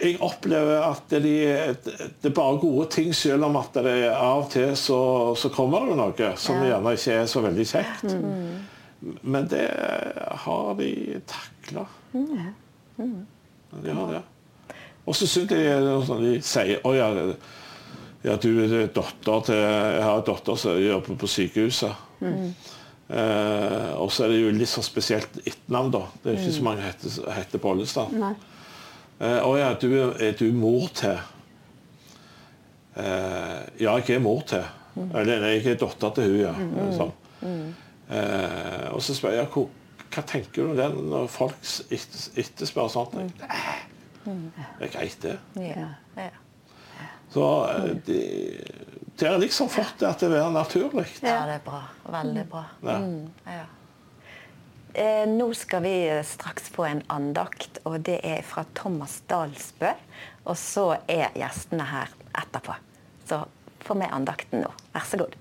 jeg 0.00 0.16
opplever 0.24 0.80
at 0.86 1.02
det, 1.12 1.20
det 1.84 2.30
er 2.30 2.34
bare 2.34 2.56
gode 2.62 2.86
ting, 2.94 3.10
selv 3.14 3.44
om 3.44 3.56
at 3.60 3.74
det 3.84 3.96
av 4.10 4.44
og 4.46 4.50
til 4.54 4.72
så, 4.78 4.98
så 5.36 5.50
kommer 5.52 5.84
det 5.90 5.96
noe 6.00 6.30
som 6.40 6.62
Ja. 6.62 6.70
gjerne 6.72 6.94
ikke 6.96 7.12
er 7.20 7.26
så 7.30 7.42
veldig 7.44 7.66
kjekt. 7.68 8.14
Men 9.22 9.48
det 9.50 9.66
har 10.44 10.74
de 10.78 11.20
takla. 11.28 11.84
De 13.82 13.90
har 13.96 14.12
det. 14.12 14.22
Og 15.04 15.16
så 15.18 15.26
syns 15.26 15.50
jeg 15.50 15.66
er 15.66 15.86
sånn 16.06 16.20
de 16.22 16.36
sier 16.46 16.78
Å 16.86 16.92
ja, 16.94 17.08
ja, 18.22 18.36
du 18.38 18.48
er 18.62 18.86
datter 18.94 19.40
til 19.48 19.56
Jeg 19.58 20.02
har 20.06 20.20
en 20.20 20.26
datter 20.28 20.60
som 20.62 20.76
jobber 20.78 21.18
på 21.18 21.26
sykehuset. 21.30 22.22
Eh, 23.12 23.90
og 23.98 24.12
så 24.14 24.24
er 24.24 24.30
det 24.32 24.38
jo 24.44 24.52
litt 24.54 24.70
så 24.70 24.80
spesielt 24.86 25.40
etternavn, 25.42 25.90
da. 25.92 26.04
Det 26.22 26.30
er 26.32 26.38
ikke 26.38 26.54
så 26.54 26.62
mange 26.64 26.84
heter, 26.86 27.16
heter 27.34 27.60
Bollestad. 27.60 28.14
Eh, 29.22 29.38
Å 29.46 29.52
ja, 29.58 29.68
du, 29.78 29.88
er 30.18 30.32
du 30.38 30.48
mor 30.56 30.88
til 30.98 31.14
eh, 32.98 33.60
Ja, 33.80 33.94
jeg 34.00 34.16
er 34.16 34.22
mor 34.24 34.42
til. 34.50 34.64
Eller 35.14 35.40
nei, 35.44 35.52
jeg 35.60 35.76
er 35.76 35.78
datter 35.80 36.10
til 36.18 36.34
hun, 36.34 36.40
ja. 36.42 36.54
Sånn. 36.98 37.12
Eh, 38.12 38.88
og 38.92 39.00
så 39.04 39.14
spør 39.16 39.36
jeg 39.38 39.48
hva, 39.54 39.62
hva 40.12 40.24
tenker 40.28 40.58
du 40.58 40.72
om 40.72 40.76
det 40.76 40.88
når 40.98 41.30
folk 41.32 41.56
etter, 41.94 42.26
etterspør 42.42 42.90
sånt. 42.92 43.14
Det 44.26 44.88
er 44.88 44.92
greit, 44.92 45.16
det. 45.24 45.38
Ja. 45.62 45.86
Ja. 46.18 46.28
Så 47.32 47.44
de, 48.04 48.18
de 49.16 49.24
har 49.30 49.38
liksom 49.40 49.70
fått 49.72 50.02
det 50.02 50.10
til 50.20 50.28
å 50.28 50.34
være 50.34 50.50
naturlig. 50.52 51.06
ja, 51.24 51.38
det 51.48 51.54
er 51.56 51.64
bra. 51.64 51.80
Veldig 52.18 52.44
bra. 52.52 52.66
Ja. 52.84 53.62
Eh, 54.94 55.24
nå 55.28 55.54
skal 55.54 55.82
vi 55.82 56.22
straks 56.24 56.68
få 56.68 56.84
en 56.84 56.98
andakt, 57.08 57.78
og 57.88 58.02
det 58.04 58.18
er 58.28 58.42
fra 58.44 58.66
Thomas 58.76 59.22
Dalsbø. 59.24 59.88
Og 60.44 60.58
så 60.60 60.98
er 61.08 61.32
gjestene 61.38 61.86
her 61.88 62.12
etterpå. 62.36 62.76
Så 63.24 63.38
få 63.86 63.96
med 63.96 64.12
andakten 64.12 64.60
nå. 64.66 64.68
Vær 64.92 65.08
så 65.08 65.22
god. 65.22 65.38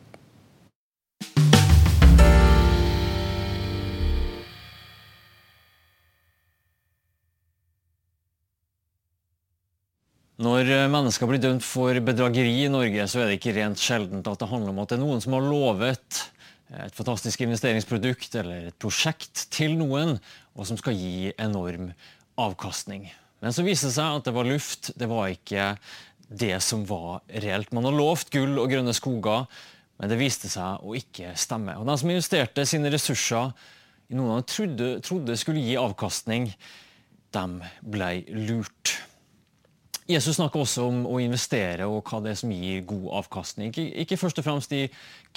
Når 10.42 10.72
eh, 10.72 10.88
mennesker 10.90 11.28
blir 11.28 11.44
dømt 11.44 11.68
for 11.68 12.00
bedrageri 12.08 12.62
i 12.64 12.72
Norge, 12.72 13.04
så 13.12 13.20
er 13.20 13.28
det 13.28 13.42
ikke 13.42 13.60
rent 13.60 13.84
sjeldent 13.84 14.32
at 14.32 14.40
det 14.40 14.48
handler 14.50 14.72
om 14.72 14.80
at 14.86 14.94
det 14.94 15.02
er 15.02 15.04
noen 15.04 15.20
som 15.22 15.36
har 15.36 15.44
lovet 15.44 16.24
et 16.72 16.96
fantastisk 16.96 17.42
investeringsprodukt 17.44 18.36
eller 18.40 18.70
et 18.70 18.78
prosjekt 18.80 19.48
til 19.52 19.76
noen, 19.80 20.16
og 20.56 20.68
som 20.68 20.80
skal 20.80 20.96
gi 20.96 21.34
enorm 21.36 21.92
avkastning. 22.40 23.10
Men 23.42 23.56
så 23.56 23.66
viste 23.66 23.90
det 23.90 23.98
seg 23.98 24.20
at 24.20 24.28
det 24.28 24.36
var 24.36 24.48
luft, 24.48 24.92
det 24.96 25.10
var 25.10 25.34
ikke 25.34 25.74
det 26.32 26.56
som 26.64 26.86
var 26.88 27.22
reelt. 27.44 27.74
Man 27.76 27.88
har 27.90 27.98
lovt 27.98 28.32
gull 28.34 28.56
og 28.62 28.72
grønne 28.72 28.94
skoger, 28.96 29.48
men 30.00 30.12
det 30.12 30.20
viste 30.22 30.50
seg 30.50 30.82
å 30.86 30.96
ikke 30.98 31.34
stemme. 31.38 31.76
Og 31.78 31.88
De 31.90 31.98
som 32.00 32.14
investerte 32.14 32.66
sine 32.70 32.92
ressurser 32.94 33.52
i 34.12 34.18
noe 34.18 34.40
de 34.40 34.48
trodde, 34.50 34.92
trodde 35.06 35.38
skulle 35.40 35.64
gi 35.64 35.78
avkastning, 35.80 36.50
de 37.32 37.46
ble 37.94 38.12
lurt. 38.48 38.96
Jesus 40.10 40.40
snakker 40.40 40.64
også 40.64 40.88
om 40.90 41.04
å 41.06 41.20
investere 41.22 41.86
og 41.86 42.08
hva 42.10 42.20
det 42.24 42.34
er 42.34 42.40
som 42.40 42.52
gir 42.54 42.82
god 42.90 43.06
avkastning. 43.22 43.70
Ikke, 43.70 43.86
ikke 44.04 44.18
først 44.20 44.42
og 44.42 44.48
fremst 44.48 44.74
i 44.74 44.88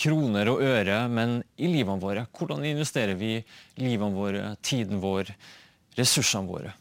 kroner 0.00 0.48
og 0.50 0.62
øre, 0.64 1.02
men 1.12 1.42
i 1.60 1.68
livene 1.68 2.00
våre. 2.02 2.24
Hvordan 2.32 2.64
investerer 2.66 3.18
vi 3.18 3.36
livene 3.80 4.16
våre, 4.16 4.54
tiden 4.64 5.02
vår, 5.04 5.34
ressursene 5.98 6.48
våre? 6.48 6.72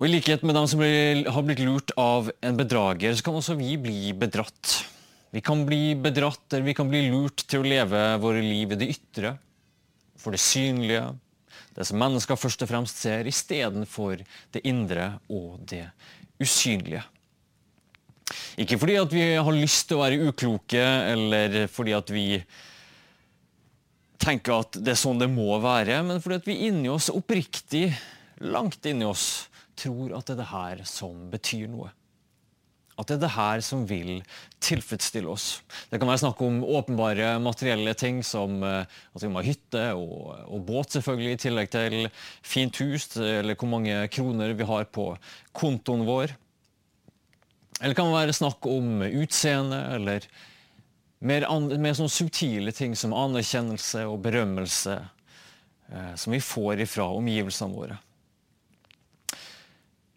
Og 0.00 0.06
I 0.08 0.14
likhet 0.14 0.40
med 0.48 0.56
dem 0.56 0.64
som 0.64 0.80
blir, 0.80 1.26
har 1.28 1.44
blitt 1.44 1.60
lurt 1.60 1.92
av 2.00 2.30
en 2.40 2.56
bedrager, 2.56 3.12
så 3.12 3.26
kan 3.26 3.36
også 3.36 3.58
vi 3.58 3.74
bli 3.76 4.14
bedratt. 4.16 4.78
Vi 5.30 5.42
kan 5.44 5.66
bli 5.68 5.92
bedratt, 5.92 6.46
eller 6.54 6.64
vi 6.70 6.74
kan 6.74 6.88
bli 6.88 7.04
lurt 7.12 7.44
til 7.44 7.60
å 7.60 7.68
leve 7.68 8.00
våre 8.22 8.40
liv 8.40 8.72
i 8.72 8.78
det 8.80 8.88
ytre, 8.96 9.34
for 10.18 10.32
det 10.32 10.40
synlige, 10.40 11.04
det 11.76 11.86
som 11.86 12.00
mennesker 12.00 12.38
først 12.38 12.64
og 12.64 12.70
fremst 12.70 13.00
ser, 13.02 13.28
istedenfor 13.30 14.22
det 14.54 14.64
indre 14.68 15.12
og 15.30 15.60
det 15.70 15.86
usynlige. 16.40 17.02
Ikke 18.60 18.78
fordi 18.78 18.96
at 19.00 19.12
vi 19.14 19.24
har 19.34 19.56
lyst 19.56 19.88
til 19.88 19.98
å 19.98 20.04
være 20.04 20.30
ukloke, 20.30 20.82
eller 20.82 21.64
fordi 21.70 21.94
at 21.96 22.12
vi 22.14 22.26
tenker 24.20 24.60
at 24.60 24.78
det 24.78 24.94
er 24.94 25.00
sånn 25.00 25.22
det 25.22 25.30
må 25.32 25.54
være, 25.62 26.02
men 26.06 26.20
fordi 26.22 26.40
at 26.42 26.50
vi 26.50 26.58
inni 26.68 26.90
oss 26.92 27.08
oppriktig, 27.12 27.88
langt 28.44 28.86
inni 28.86 29.06
oss, 29.08 29.48
tror 29.80 30.18
at 30.18 30.28
det 30.28 30.36
er 30.36 30.42
det 30.42 30.50
her 30.50 30.84
som 30.88 31.30
betyr 31.32 31.70
noe. 31.72 31.90
At 33.00 33.08
det 33.08 33.16
er 33.16 33.22
det 33.22 33.32
her 33.32 33.62
som 33.64 33.86
vil 33.88 34.20
tilfredsstille 34.60 35.30
oss. 35.32 35.62
Det 35.88 35.98
kan 36.00 36.10
være 36.10 36.20
snakk 36.22 36.42
om 36.44 36.60
åpenbare 36.64 37.32
materielle 37.40 37.94
ting 37.96 38.20
som 38.26 38.60
eh, 38.66 38.84
at 38.84 39.24
vi 39.24 39.30
må 39.32 39.40
ha 39.40 39.46
hytte 39.46 39.86
og, 39.96 40.34
og 40.44 40.66
båt, 40.68 40.92
selvfølgelig, 40.98 41.32
i 41.32 41.42
tillegg 41.46 41.72
til 41.72 41.96
fint 42.44 42.82
hus, 42.82 43.08
eller 43.16 43.56
hvor 43.56 43.72
mange 43.72 43.96
kroner 44.12 44.52
vi 44.58 44.68
har 44.68 44.86
på 44.92 45.14
kontoen 45.56 46.04
vår. 46.08 46.36
Eller 47.80 47.94
det 47.94 47.98
kan 48.02 48.12
være 48.12 48.36
snakk 48.36 48.66
om 48.68 49.00
utseende, 49.08 49.80
eller 49.96 50.28
mer, 51.24 51.48
mer 51.80 51.96
sånn 51.96 52.12
subtile 52.12 52.74
ting 52.76 52.92
som 52.98 53.16
anerkjennelse 53.16 54.04
og 54.08 54.20
berømmelse 54.26 54.98
eh, 55.00 56.12
som 56.20 56.36
vi 56.36 56.42
får 56.44 56.84
ifra 56.84 57.08
omgivelsene 57.16 57.76
våre. 57.76 57.96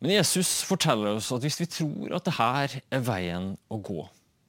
Men 0.04 0.18
Jesus 0.18 0.58
forteller 0.68 1.16
oss 1.16 1.30
at 1.32 1.46
hvis 1.46 1.62
vi 1.62 1.70
tror 1.72 2.18
at 2.18 2.26
det 2.28 2.36
her 2.36 2.74
er 2.92 3.04
veien 3.08 3.54
å 3.72 3.78
gå, 3.80 4.02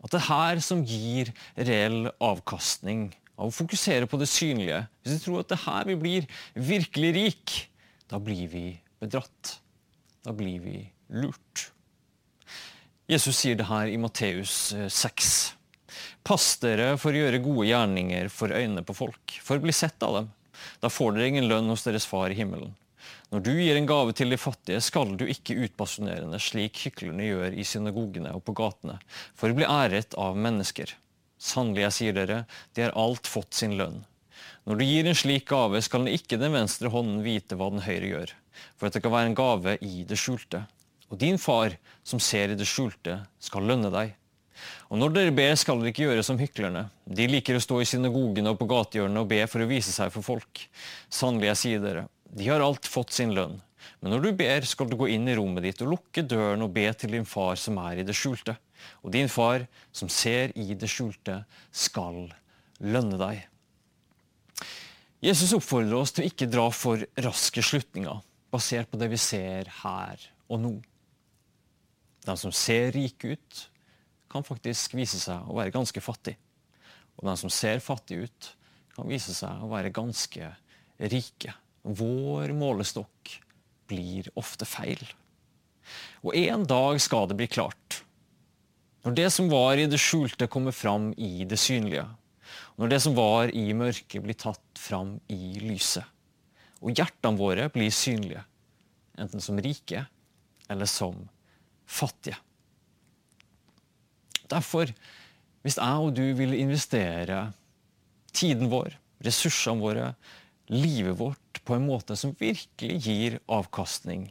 at 0.02 0.10
det 0.10 0.18
er 0.18 0.26
her 0.26 0.62
som 0.66 0.82
gir 0.82 1.30
reell 1.54 2.08
avkastning 2.18 3.12
av 3.38 3.52
å 3.52 3.54
fokusere 3.54 4.08
på 4.10 4.18
det 4.18 4.26
synlige, 4.30 4.80
hvis 5.04 5.14
vi 5.14 5.22
tror 5.22 5.44
at 5.44 5.52
det 5.54 5.60
her 5.62 5.86
vi 5.86 5.96
blir 6.00 6.26
virkelig 6.58 7.12
rik, 7.14 7.54
da 8.10 8.18
blir 8.18 8.50
vi 8.50 8.66
bedratt. 8.98 9.54
Da 10.26 10.34
blir 10.34 10.58
vi 10.64 10.78
lurt. 11.14 11.68
Jesus 13.06 13.38
sier 13.38 13.54
det 13.58 13.68
her 13.68 13.90
i 13.92 13.98
Matteus 14.00 14.72
6. 14.74 15.34
Pass 16.26 16.54
dere 16.62 16.94
for 16.98 17.14
å 17.14 17.20
gjøre 17.20 17.42
gode 17.44 17.68
gjerninger 17.68 18.30
for 18.32 18.50
øynene 18.50 18.82
på 18.82 18.96
folk, 18.96 19.38
for 19.44 19.60
å 19.60 19.64
bli 19.64 19.74
sett 19.76 20.02
av 20.02 20.18
dem. 20.18 20.32
Da 20.80 20.90
får 20.90 21.14
dere 21.14 21.30
ingen 21.30 21.50
lønn 21.50 21.68
hos 21.70 21.84
deres 21.86 22.08
far 22.08 22.32
i 22.32 22.38
himmelen. 22.38 22.72
Når 23.34 23.42
du 23.42 23.50
gir 23.58 23.74
en 23.74 23.86
gave 23.90 24.12
til 24.14 24.30
de 24.30 24.36
fattige, 24.38 24.78
skal 24.78 25.16
du 25.18 25.24
ikke 25.26 25.56
utbasunerende, 25.64 26.38
slik 26.38 26.84
hyklerne 26.84 27.24
gjør 27.26 27.56
i 27.58 27.64
synagogene 27.66 28.30
og 28.30 28.44
på 28.46 28.54
gatene, 28.54 29.00
for 29.34 29.50
å 29.50 29.56
bli 29.58 29.66
æret 29.66 30.14
av 30.22 30.38
mennesker. 30.38 30.92
Sannelig, 31.42 31.82
jeg 31.82 31.96
sier 31.96 32.14
dere, 32.14 32.36
de 32.78 32.84
har 32.84 32.94
alt 32.94 33.26
fått 33.26 33.58
sin 33.58 33.74
lønn. 33.80 34.04
Når 34.70 34.78
du 34.78 34.84
gir 34.86 35.10
en 35.10 35.18
slik 35.18 35.48
gave, 35.50 35.82
skal 35.82 36.06
ikke 36.12 36.38
den 36.38 36.54
venstre 36.54 36.94
hånden 36.94 37.26
vite 37.26 37.58
hva 37.58 37.72
den 37.74 37.82
høyre 37.82 38.12
gjør, 38.12 38.36
for 38.78 38.86
at 38.86 38.94
det 38.94 39.02
kan 39.02 39.16
være 39.16 39.32
en 39.32 39.36
gave 39.42 39.76
i 39.82 40.06
det 40.06 40.22
skjulte. 40.22 40.62
Og 41.10 41.18
din 41.18 41.42
far, 41.42 41.74
som 42.06 42.22
ser 42.22 42.54
i 42.54 42.60
det 42.60 42.70
skjulte, 42.70 43.18
skal 43.42 43.66
lønne 43.66 43.90
deg. 43.90 44.14
Og 44.94 45.02
når 45.02 45.18
dere 45.18 45.34
ber, 45.34 45.58
skal 45.58 45.82
dere 45.82 45.90
ikke 45.90 46.06
gjøre 46.06 46.22
som 46.22 46.38
hyklerne. 46.38 46.86
De 47.02 47.26
liker 47.26 47.58
å 47.58 47.66
stå 47.66 47.82
i 47.82 47.90
synagogene 47.96 48.54
og 48.54 48.62
på 48.62 48.70
gatehjørnene 48.70 49.26
og 49.26 49.32
be 49.34 49.42
for 49.50 49.66
å 49.66 49.72
vise 49.74 49.90
seg 49.90 50.14
for 50.14 50.22
folk. 50.22 50.68
Sannelig, 51.10 51.50
jeg 51.50 51.64
sier 51.64 51.82
dere, 51.82 52.06
de 52.34 52.48
har 52.50 52.64
alt 52.64 52.88
fått 52.90 53.14
sin 53.14 53.34
lønn. 53.34 53.60
Men 54.00 54.14
når 54.14 54.24
du 54.24 54.30
ber, 54.36 54.64
skal 54.66 54.88
du 54.90 54.96
gå 54.98 55.08
inn 55.12 55.28
i 55.28 55.36
rommet 55.38 55.64
ditt 55.66 55.82
og 55.84 55.92
lukke 55.92 56.24
døren 56.26 56.64
og 56.64 56.72
be 56.74 56.86
til 56.98 57.14
din 57.14 57.28
far 57.28 57.58
som 57.60 57.78
er 57.84 58.00
i 58.00 58.06
det 58.06 58.16
skjulte. 58.16 58.56
Og 59.04 59.12
din 59.14 59.30
far, 59.32 59.66
som 59.94 60.10
ser 60.12 60.52
i 60.58 60.74
det 60.76 60.88
skjulte, 60.90 61.42
skal 61.70 62.26
lønne 62.84 63.20
deg. 63.20 63.44
Jesus 65.24 65.54
oppfordrer 65.56 65.96
oss 65.96 66.12
til 66.12 66.24
å 66.24 66.28
ikke 66.28 66.50
dra 66.52 66.66
for 66.74 67.00
raske 67.24 67.62
slutninger 67.64 68.20
basert 68.52 68.90
på 68.90 68.98
det 69.00 69.08
vi 69.12 69.20
ser 69.20 69.70
her 69.82 70.20
og 70.52 70.60
nå. 70.60 70.74
De 72.24 72.36
som 72.40 72.52
ser 72.54 72.92
rike 72.94 73.34
ut, 73.36 73.62
kan 74.30 74.44
faktisk 74.44 74.96
vise 74.98 75.20
seg 75.22 75.48
å 75.48 75.56
være 75.56 75.72
ganske 75.74 76.02
fattig. 76.02 76.36
Og 77.16 77.28
de 77.28 77.34
som 77.38 77.52
ser 77.52 77.82
fattige 77.84 78.26
ut, 78.26 78.50
kan 78.94 79.08
vise 79.10 79.34
seg 79.36 79.62
å 79.62 79.70
være 79.70 79.94
ganske 79.94 80.50
rike. 80.98 81.54
Vår 81.84 82.54
målestokk 82.56 83.34
blir 83.90 84.30
ofte 84.40 84.64
feil. 84.68 85.02
Og 86.24 86.32
en 86.38 86.64
dag 86.64 87.00
skal 87.02 87.28
det 87.28 87.36
bli 87.36 87.48
klart. 87.50 88.00
Når 89.04 89.16
det 89.18 89.26
som 89.34 89.50
var 89.52 89.76
i 89.76 89.84
det 89.90 90.00
skjulte, 90.00 90.48
kommer 90.48 90.72
fram 90.72 91.10
i 91.20 91.44
det 91.44 91.58
synlige. 91.60 92.06
Når 92.80 92.90
det 92.90 93.00
som 93.04 93.16
var 93.16 93.52
i 93.52 93.66
mørket, 93.76 94.22
blir 94.24 94.38
tatt 94.40 94.80
fram 94.80 95.18
i 95.28 95.58
lyset. 95.60 96.06
Og 96.80 96.96
hjertene 96.96 97.40
våre 97.40 97.68
blir 97.72 97.92
synlige, 97.92 98.42
enten 99.20 99.44
som 99.44 99.60
rike 99.60 100.06
eller 100.72 100.88
som 100.88 101.20
fattige. 101.84 102.38
Derfor, 104.48 104.90
hvis 105.64 105.78
jeg 105.80 106.00
og 106.00 106.16
du 106.16 106.24
vil 106.36 106.56
investere 106.56 107.46
tiden 108.36 108.68
vår, 108.72 108.96
ressursene 109.24 109.80
våre, 109.80 110.08
livet 110.72 111.18
vårt 111.18 111.60
på 111.64 111.76
en 111.76 111.86
måte 111.86 112.16
som 112.16 112.34
virkelig 112.38 112.96
gir 113.04 113.38
avkastning, 113.46 114.28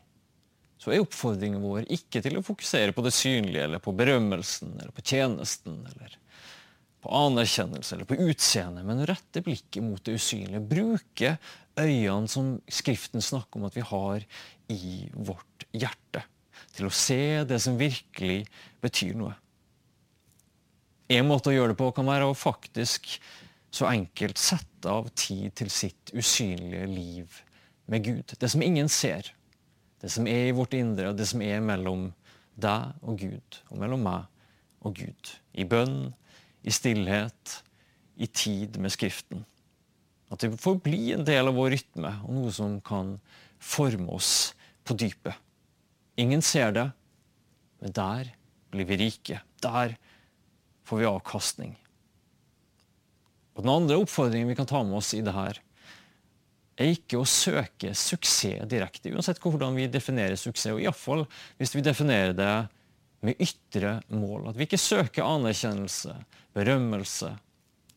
så 0.81 0.91
er 0.91 1.03
oppfordringen 1.03 1.63
vår 1.63 1.85
ikke 1.93 2.21
til 2.23 2.37
å 2.39 2.43
fokusere 2.45 2.93
på 2.95 3.05
det 3.05 3.13
synlige 3.15 3.63
eller 3.67 3.81
på 3.83 3.93
berømmelsen 3.95 4.73
eller 4.75 4.91
på 4.95 5.05
tjenesten 5.13 5.79
eller 5.93 6.17
på 7.03 7.11
anerkjennelse 7.11 7.95
eller 7.95 8.07
på 8.07 8.17
utseende, 8.29 8.83
men 8.87 9.05
rette 9.07 9.43
blikket 9.43 9.83
mot 9.83 10.03
det 10.03 10.17
usynlige. 10.19 10.63
Bruke 10.63 11.35
øynene 11.79 12.31
som 12.31 12.53
Skriften 12.71 13.23
snakker 13.23 13.59
om 13.59 13.67
at 13.67 13.77
vi 13.77 13.83
har 13.87 14.25
i 14.71 15.07
vårt 15.13 15.67
hjerte, 15.75 16.23
til 16.73 16.87
å 16.87 16.95
se 16.95 17.43
det 17.47 17.59
som 17.63 17.79
virkelig 17.79 18.45
betyr 18.83 19.17
noe. 19.19 19.33
En 21.11 21.27
måte 21.27 21.51
å 21.51 21.55
gjøre 21.55 21.73
det 21.73 21.79
på 21.81 21.91
kan 21.95 22.07
være 22.07 22.29
å 22.29 22.37
faktisk 22.37 23.17
så 23.73 23.89
enkelt 23.89 24.37
sette 24.37 24.89
av 24.89 25.07
tid 25.17 25.53
til 25.57 25.71
sitt 25.73 26.11
usynlige 26.13 26.85
liv 26.89 27.39
med 27.89 28.05
Gud. 28.05 28.35
Det 28.37 28.49
som 28.51 28.61
ingen 28.61 28.89
ser. 28.91 29.31
Det 30.01 30.11
som 30.13 30.27
er 30.29 30.49
i 30.49 30.55
vårt 30.55 30.75
indre, 30.77 31.09
og 31.09 31.17
det 31.17 31.25
som 31.29 31.41
er 31.41 31.63
mellom 31.63 32.11
deg 32.59 32.93
og 33.01 33.17
Gud, 33.23 33.59
og 33.71 33.79
mellom 33.81 34.03
meg 34.05 34.27
og 34.83 34.99
Gud. 34.99 35.31
I 35.57 35.65
bønn, 35.65 36.13
i 36.61 36.73
stillhet, 36.73 37.57
i 38.13 38.27
tid 38.27 38.77
med 38.77 38.93
Skriften. 38.93 39.45
At 40.29 40.43
det 40.43 40.53
får 40.61 40.79
bli 40.83 41.13
en 41.15 41.25
del 41.25 41.49
av 41.49 41.57
vår 41.57 41.73
rytme, 41.73 42.13
og 42.27 42.37
noe 42.37 42.53
som 42.53 42.77
kan 42.85 43.15
forme 43.63 44.11
oss 44.13 44.53
på 44.85 44.97
dypet. 44.99 45.37
Ingen 46.19 46.43
ser 46.45 46.75
det, 46.75 46.89
men 47.81 47.95
der 47.95 48.33
blir 48.73 48.85
vi 48.89 48.99
rike. 49.01 49.39
Der 49.63 49.95
får 50.85 51.01
vi 51.01 51.09
avkastning. 51.09 51.73
Og 53.53 53.63
Den 53.65 53.73
andre 53.73 53.99
oppfordringen 54.01 54.49
vi 54.49 54.57
kan 54.57 54.69
ta 54.69 54.81
med 54.83 54.97
oss 54.97 55.13
i 55.13 55.21
det 55.25 55.35
her, 55.35 55.59
er 56.73 56.89
ikke 56.95 57.19
å 57.21 57.27
søke 57.29 57.91
suksess 57.93 58.65
direkte, 58.69 59.11
uansett 59.13 59.41
hvordan 59.43 59.75
vi 59.77 59.85
definerer 59.93 60.39
suksess. 60.39 60.73
Og 60.73 60.81
iallfall 60.81 61.27
hvis 61.59 61.75
vi 61.75 61.83
definerer 61.85 62.33
det 62.37 62.53
med 63.23 63.39
ytre 63.41 63.99
mål. 64.11 64.49
At 64.49 64.57
vi 64.59 64.67
ikke 64.67 64.81
søker 64.81 65.25
anerkjennelse, 65.25 66.15
berømmelse, 66.55 67.29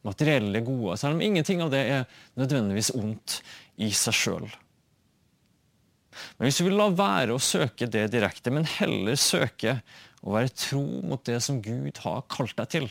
materielle 0.07 0.63
gode, 0.67 0.99
selv 1.01 1.17
om 1.17 1.25
ingenting 1.25 1.65
av 1.65 1.73
det 1.73 1.83
er 1.97 2.05
nødvendigvis 2.39 2.93
ondt 2.95 3.41
i 3.83 3.91
seg 3.97 4.15
sjøl. 4.15 4.47
Men 6.37 6.47
hvis 6.47 6.61
vi 6.63 6.69
vil 6.69 6.79
la 6.79 6.87
være 6.97 7.35
å 7.35 7.43
søke 7.43 7.89
det 7.91 8.07
direkte, 8.15 8.53
men 8.55 8.69
heller 8.79 9.19
søke 9.21 9.81
å 10.23 10.37
være 10.37 10.55
tro 10.55 10.85
mot 11.05 11.25
det 11.27 11.41
som 11.45 11.59
Gud 11.65 12.01
har 12.05 12.23
kalt 12.33 12.57
deg 12.57 12.71
til, 12.73 12.87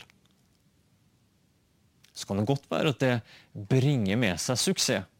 så 2.16 2.26
kan 2.26 2.40
det 2.40 2.48
godt 2.48 2.70
være 2.72 2.94
at 2.94 3.02
det 3.02 3.14
bringer 3.68 4.16
med 4.16 4.40
seg 4.40 4.60
suksess. 4.60 5.12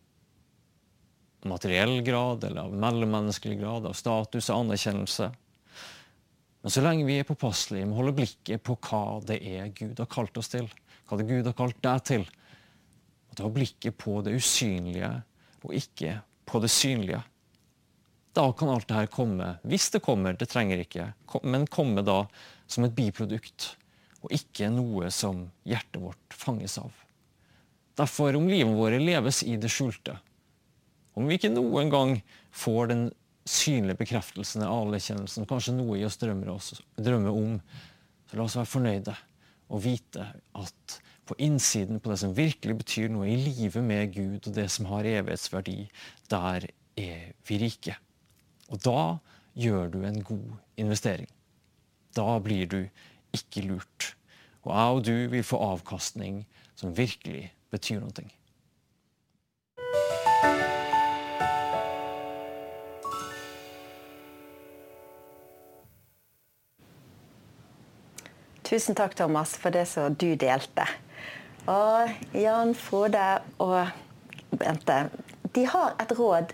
Materiell 1.46 2.00
grad 2.02 2.42
eller 2.48 2.64
av 2.64 2.72
mellommenneskelig 2.74 3.58
grad, 3.60 3.84
av 3.86 3.94
status 3.94 4.48
og 4.48 4.64
anerkjennelse. 4.64 5.28
Men 6.64 6.74
så 6.74 6.82
lenge 6.82 7.06
vi 7.06 7.20
er 7.20 7.28
påpasselige 7.28 7.86
med 7.86 7.94
å 7.94 8.00
holde 8.00 8.16
blikket 8.16 8.64
på 8.66 8.74
hva 8.88 9.04
det 9.28 9.36
er 9.44 9.68
Gud 9.76 10.00
har 10.02 10.08
kalt 10.10 10.40
oss 10.40 10.50
til, 10.50 10.66
hva 11.06 11.20
det 11.20 11.28
Gud 11.28 11.46
har 11.46 11.54
kalt 11.54 11.78
deg 11.84 12.02
til, 12.08 12.26
og 13.30 13.44
ha 13.44 13.52
blikket 13.52 13.98
på 14.00 14.16
det 14.26 14.34
usynlige 14.40 15.12
og 15.60 15.76
ikke 15.76 16.16
på 16.48 16.62
det 16.64 16.72
synlige, 16.72 17.20
da 18.36 18.44
kan 18.52 18.72
alt 18.72 18.88
det 18.88 18.96
her 18.98 19.08
komme, 19.12 19.54
hvis 19.64 19.88
det 19.94 20.02
kommer, 20.04 20.36
det 20.36 20.48
trenger 20.52 20.82
ikke, 20.82 21.10
men 21.44 21.68
komme 21.72 22.04
da 22.04 22.24
som 22.68 22.84
et 22.84 22.96
biprodukt 22.96 23.76
og 24.26 24.34
ikke 24.34 24.68
noe 24.74 25.10
som 25.14 25.44
hjertet 25.68 26.00
vårt 26.02 26.34
fanges 26.34 26.76
av. 26.82 26.90
Derfor, 27.96 28.34
om 28.36 28.48
livet 28.50 28.74
vårt 28.76 28.98
leves 29.00 29.44
i 29.46 29.54
det 29.60 29.70
skjulte, 29.72 30.16
om 31.16 31.28
vi 31.30 31.38
ikke 31.38 31.54
noen 31.54 31.92
gang 31.92 32.16
får 32.52 32.90
den 32.90 33.04
synlige 33.46 34.00
bekreftelsen 34.02 34.64
av 34.66 34.82
anerkjennelsen, 34.82 35.46
kanskje 35.48 35.76
noe 35.76 36.00
i 36.00 36.04
oss 36.04 36.18
drømmer, 36.20 36.50
oss 36.52 36.74
drømmer 36.98 37.32
om, 37.32 37.54
så 38.26 38.36
la 38.36 38.48
oss 38.48 38.58
være 38.58 38.72
fornøyde 38.72 39.14
og 39.70 39.82
vite 39.86 40.26
at 40.58 40.98
på 41.26 41.34
innsiden, 41.42 41.98
på 42.02 42.10
det 42.12 42.18
som 42.20 42.34
virkelig 42.36 42.76
betyr 42.82 43.10
noe 43.10 43.30
i 43.30 43.38
livet 43.38 43.82
med 43.82 44.12
Gud, 44.14 44.46
og 44.46 44.52
det 44.54 44.66
som 44.70 44.86
har 44.90 45.06
evighetsverdi, 45.10 45.78
der 46.30 46.68
er 46.98 47.24
vi 47.48 47.58
rike. 47.62 47.96
Og 48.70 48.82
da 48.82 49.00
gjør 49.58 49.90
du 49.94 49.98
en 50.06 50.20
god 50.26 50.52
investering. 50.78 51.30
Da 52.14 52.38
blir 52.42 52.70
du 52.70 52.78
ikke 53.34 53.64
lurt. 53.66 54.12
Og 54.66 54.72
jeg 54.74 54.94
og 54.94 55.04
du 55.06 55.28
vil 55.30 55.44
få 55.46 55.60
avkastning 55.62 56.40
som 56.74 56.90
virkelig 56.96 57.52
betyr 57.70 58.00
noe. 58.02 58.26
Tusen 68.66 68.98
takk, 68.98 69.14
Thomas, 69.14 69.54
for 69.54 69.70
det 69.70 69.86
som 69.86 70.16
du 70.18 70.32
delte. 70.34 70.88
Og 71.70 72.10
Jan 72.34 72.74
Frode 72.74 73.26
og 73.62 73.86
Bente, 74.50 74.98
de 75.54 75.66
har 75.70 75.94
et 76.02 76.12
råd 76.18 76.50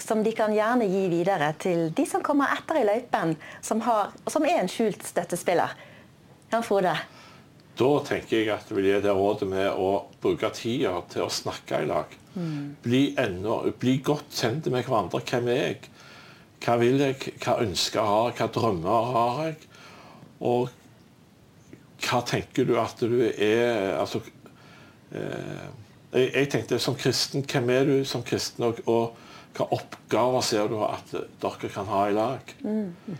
som 0.00 0.24
de 0.26 0.32
kan 0.34 0.50
gjerne 0.54 0.88
gi 0.90 1.06
videre 1.12 1.52
til 1.62 1.92
de 1.94 2.06
som 2.10 2.24
kommer 2.26 2.50
etter 2.56 2.80
i 2.80 2.86
løypen, 2.88 3.36
som, 3.62 3.84
har, 3.86 4.10
som 4.26 4.42
er 4.42 4.64
en 4.64 4.70
skjult 4.70 5.06
støttespiller. 5.06 5.76
Jan 6.50 6.66
Frode? 6.66 6.96
Da 7.74 7.90
tenker 8.06 8.38
jeg 8.38 8.52
at 8.54 8.68
jeg 8.70 8.78
vil 8.78 8.86
gi 8.86 9.00
det 9.02 9.14
rådet 9.14 9.48
med 9.50 9.66
å 9.74 10.04
bruke 10.22 10.50
tida 10.54 10.94
til 11.10 11.26
å 11.26 11.32
snakke 11.32 11.82
i 11.82 11.88
lag. 11.90 12.12
Mm. 12.34 12.76
Bli, 12.82 13.02
enda, 13.18 13.58
bli, 13.78 13.96
godt 14.04 14.30
kjent 14.34 14.68
med 14.70 14.86
hverandre. 14.86 15.22
Hvem 15.26 15.50
er 15.50 15.60
jeg? 15.60 15.90
Hva 16.62 16.78
vil 16.80 17.02
jeg? 17.02 17.34
Hva 17.42 17.58
ønsker 17.64 18.06
har 18.06 18.30
jeg? 18.30 18.36
Hva 18.38 18.48
drømmer 18.54 19.10
har 19.14 19.40
jeg? 19.48 19.58
Og 20.44 20.70
hva 22.04 22.20
tenker 22.28 22.68
du 22.68 22.74
at 22.78 23.00
du 23.00 23.20
er 23.24 23.94
altså, 23.98 24.20
eh, 25.14 25.66
jeg, 26.14 26.30
jeg, 26.30 26.48
tenkte 26.52 26.80
som 26.82 26.98
kristen, 26.98 27.44
hvem 27.48 27.70
er 27.74 27.88
du 27.88 27.94
som 28.08 28.22
kristen? 28.26 28.66
Og, 28.68 28.82
og 28.86 29.56
hva 29.56 29.66
oppgaver 29.74 30.44
ser 30.46 30.70
du 30.70 30.78
at 30.86 31.10
dere 31.14 31.72
kan 31.72 31.90
ha 31.90 32.04
i 32.10 32.14
lag? 32.14 32.54
Mm. 32.62 33.18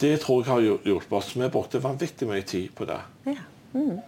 Det 0.00 0.14
tror 0.22 0.42
jeg 0.42 0.50
har 0.50 0.62
hjulpet 0.64 1.18
oss. 1.18 1.34
Vi 1.38 1.50
brukte 1.50 1.82
vanvittig 1.82 2.28
mye 2.28 2.46
tid 2.46 2.70
på 2.76 2.86
det. 2.88 3.00
Mm. 3.74 4.02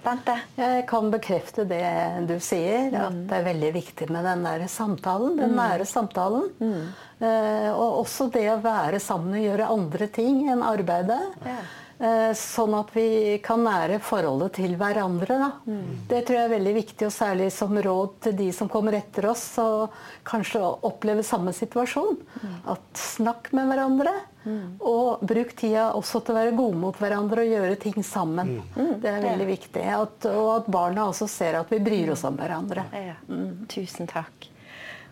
Bente? 0.00 0.34
Jeg 0.56 0.86
kan 0.88 1.10
bekrefte 1.12 1.66
det 1.68 1.84
du 2.28 2.38
sier, 2.40 2.88
at 2.88 3.12
mm. 3.12 3.24
det 3.28 3.36
er 3.36 3.46
veldig 3.50 3.72
viktig 3.74 4.08
med 4.12 4.24
den 4.24 4.46
nære 4.46 4.68
samtalen. 4.72 5.36
Den 5.36 5.52
mm. 5.52 5.58
nære 5.60 5.88
samtalen. 5.88 6.48
Mm. 6.60 6.86
Eh, 7.20 7.68
og 7.74 8.00
også 8.06 8.30
det 8.32 8.46
å 8.48 8.62
være 8.64 9.02
sammen 9.02 9.36
og 9.36 9.44
gjøre 9.44 9.68
andre 9.74 10.08
ting 10.14 10.46
enn 10.48 10.64
arbeidet. 10.64 11.20
Ja. 11.44 11.60
Eh, 12.00 12.30
sånn 12.32 12.72
at 12.78 12.94
vi 12.96 13.36
kan 13.44 13.60
nære 13.60 13.98
forholdet 14.00 14.54
til 14.56 14.72
hverandre. 14.80 15.36
Mm. 15.68 15.82
Det 16.08 16.22
tror 16.24 16.38
jeg 16.38 16.48
er 16.48 16.54
veldig 16.54 16.72
viktig, 16.78 17.04
og 17.10 17.12
særlig 17.12 17.50
som 17.52 17.76
råd 17.76 18.14
til 18.24 18.38
de 18.38 18.46
som 18.56 18.70
kommer 18.72 18.96
etter 18.96 19.28
oss 19.28 19.44
og 19.60 19.92
kanskje 20.24 20.64
opplever 20.88 21.26
samme 21.26 21.52
situasjon. 21.52 22.16
Mm. 22.40 22.54
At 22.72 23.02
snakk 23.04 23.52
med 23.52 23.68
hverandre, 23.68 24.16
mm. 24.44 24.78
og 24.86 25.24
bruk 25.26 25.52
tida 25.58 25.90
også 25.98 26.22
til 26.24 26.34
å 26.34 26.38
være 26.40 26.54
gode 26.58 26.80
mot 26.80 26.96
hverandre 27.00 27.44
og 27.44 27.52
gjøre 27.54 27.80
ting 27.82 28.00
sammen. 28.06 28.56
Mm. 28.60 28.70
Mm. 28.76 28.94
Det 29.02 29.10
er 29.10 29.26
veldig 29.26 29.50
viktig. 29.50 29.84
At, 29.96 30.30
og 30.30 30.48
at 30.54 30.70
barna 30.72 31.10
også 31.10 31.28
ser 31.30 31.60
at 31.60 31.72
vi 31.72 31.82
bryr 31.84 32.14
oss 32.14 32.24
om 32.28 32.38
hverandre. 32.40 32.86
Ja. 32.94 33.18
Tusen 33.70 34.10
takk. 34.10 34.50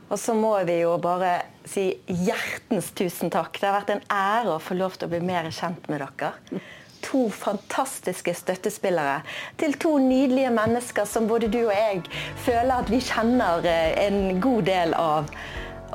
Og 0.08 0.16
så 0.16 0.32
må 0.32 0.54
vi 0.64 0.78
jo 0.80 0.94
bare 1.04 1.34
si 1.68 1.90
hjertens 2.08 2.94
tusen 2.96 3.28
takk. 3.32 3.58
Det 3.60 3.68
har 3.68 3.76
vært 3.82 3.96
en 3.98 4.04
ære 4.08 4.54
å 4.54 4.62
få 4.62 4.78
lov 4.78 4.96
til 4.96 5.08
å 5.08 5.12
bli 5.12 5.20
mer 5.24 5.50
kjent 5.52 5.90
med 5.92 6.00
dere 6.00 6.60
to 7.02 7.28
fantastiske 7.30 8.34
støttespillere 8.34 9.20
til 9.56 9.76
to 9.80 9.96
nydelige 10.02 10.50
mennesker 10.50 11.06
som 11.08 11.28
både 11.30 11.50
du 11.52 11.60
og 11.66 11.72
jeg 11.72 12.02
føler 12.44 12.74
at 12.74 12.90
vi 12.92 13.00
kjenner 13.04 13.64
eh, 13.68 13.94
en 14.08 14.40
god 14.42 14.66
del 14.68 14.94
av. 14.98 15.30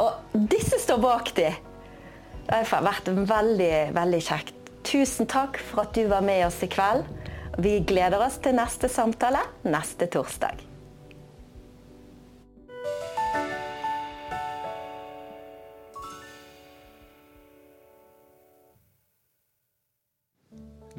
Og 0.02 0.40
disse 0.50 0.80
står 0.82 1.02
bak 1.04 1.34
de. 1.38 1.52
Det 2.44 2.60
har 2.68 2.84
vært 2.84 3.08
veldig, 3.08 3.76
veldig 3.96 4.20
kjekt. 4.20 4.58
Tusen 4.84 5.30
takk 5.32 5.56
for 5.64 5.86
at 5.86 5.96
du 5.96 6.04
var 6.12 6.26
med 6.26 6.44
oss 6.44 6.60
i 6.66 6.68
kveld. 6.68 7.08
Vi 7.64 7.78
gleder 7.88 8.20
oss 8.26 8.36
til 8.44 8.58
neste 8.58 8.90
samtale 8.92 9.40
neste 9.64 10.10
torsdag. 10.12 10.60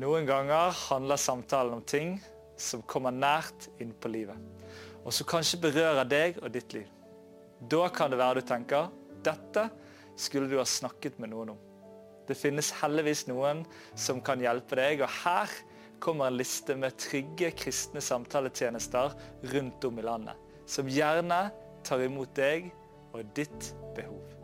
Noen 0.01 0.25
ganger 0.27 0.73
handler 0.89 1.21
samtalen 1.21 1.77
om 1.77 1.85
ting 1.85 2.17
som 2.59 2.83
kommer 2.89 3.13
nært 3.13 3.69
inn 3.83 3.93
på 3.93 4.09
livet, 4.11 4.41
og 5.05 5.13
som 5.13 5.29
kanskje 5.29 5.61
berører 5.63 6.09
deg 6.09 6.41
og 6.41 6.51
ditt 6.57 6.73
liv. 6.75 6.89
Da 7.61 7.87
kan 7.93 8.11
det 8.11 8.19
være 8.19 8.41
du 8.41 8.49
tenker 8.49 8.89
dette 9.25 9.69
skulle 10.17 10.49
du 10.51 10.59
ha 10.59 10.67
snakket 10.69 11.19
med 11.23 11.33
noen 11.33 11.55
om. 11.55 11.63
Det 12.25 12.37
finnes 12.39 12.71
heldigvis 12.81 13.27
noen 13.29 13.65
som 13.99 14.23
kan 14.25 14.41
hjelpe 14.41 14.79
deg, 14.81 15.03
og 15.05 15.13
her 15.25 15.51
kommer 16.05 16.29
en 16.29 16.39
liste 16.39 16.77
med 16.77 16.97
trygge 17.01 17.51
kristne 17.57 18.01
samtaletjenester 18.05 19.13
rundt 19.55 19.85
om 19.89 20.01
i 20.01 20.07
landet, 20.07 20.39
som 20.69 20.89
gjerne 20.89 21.47
tar 21.85 22.05
imot 22.05 22.33
deg 22.37 22.71
og 23.15 23.25
ditt 23.37 23.71
behov. 23.97 24.44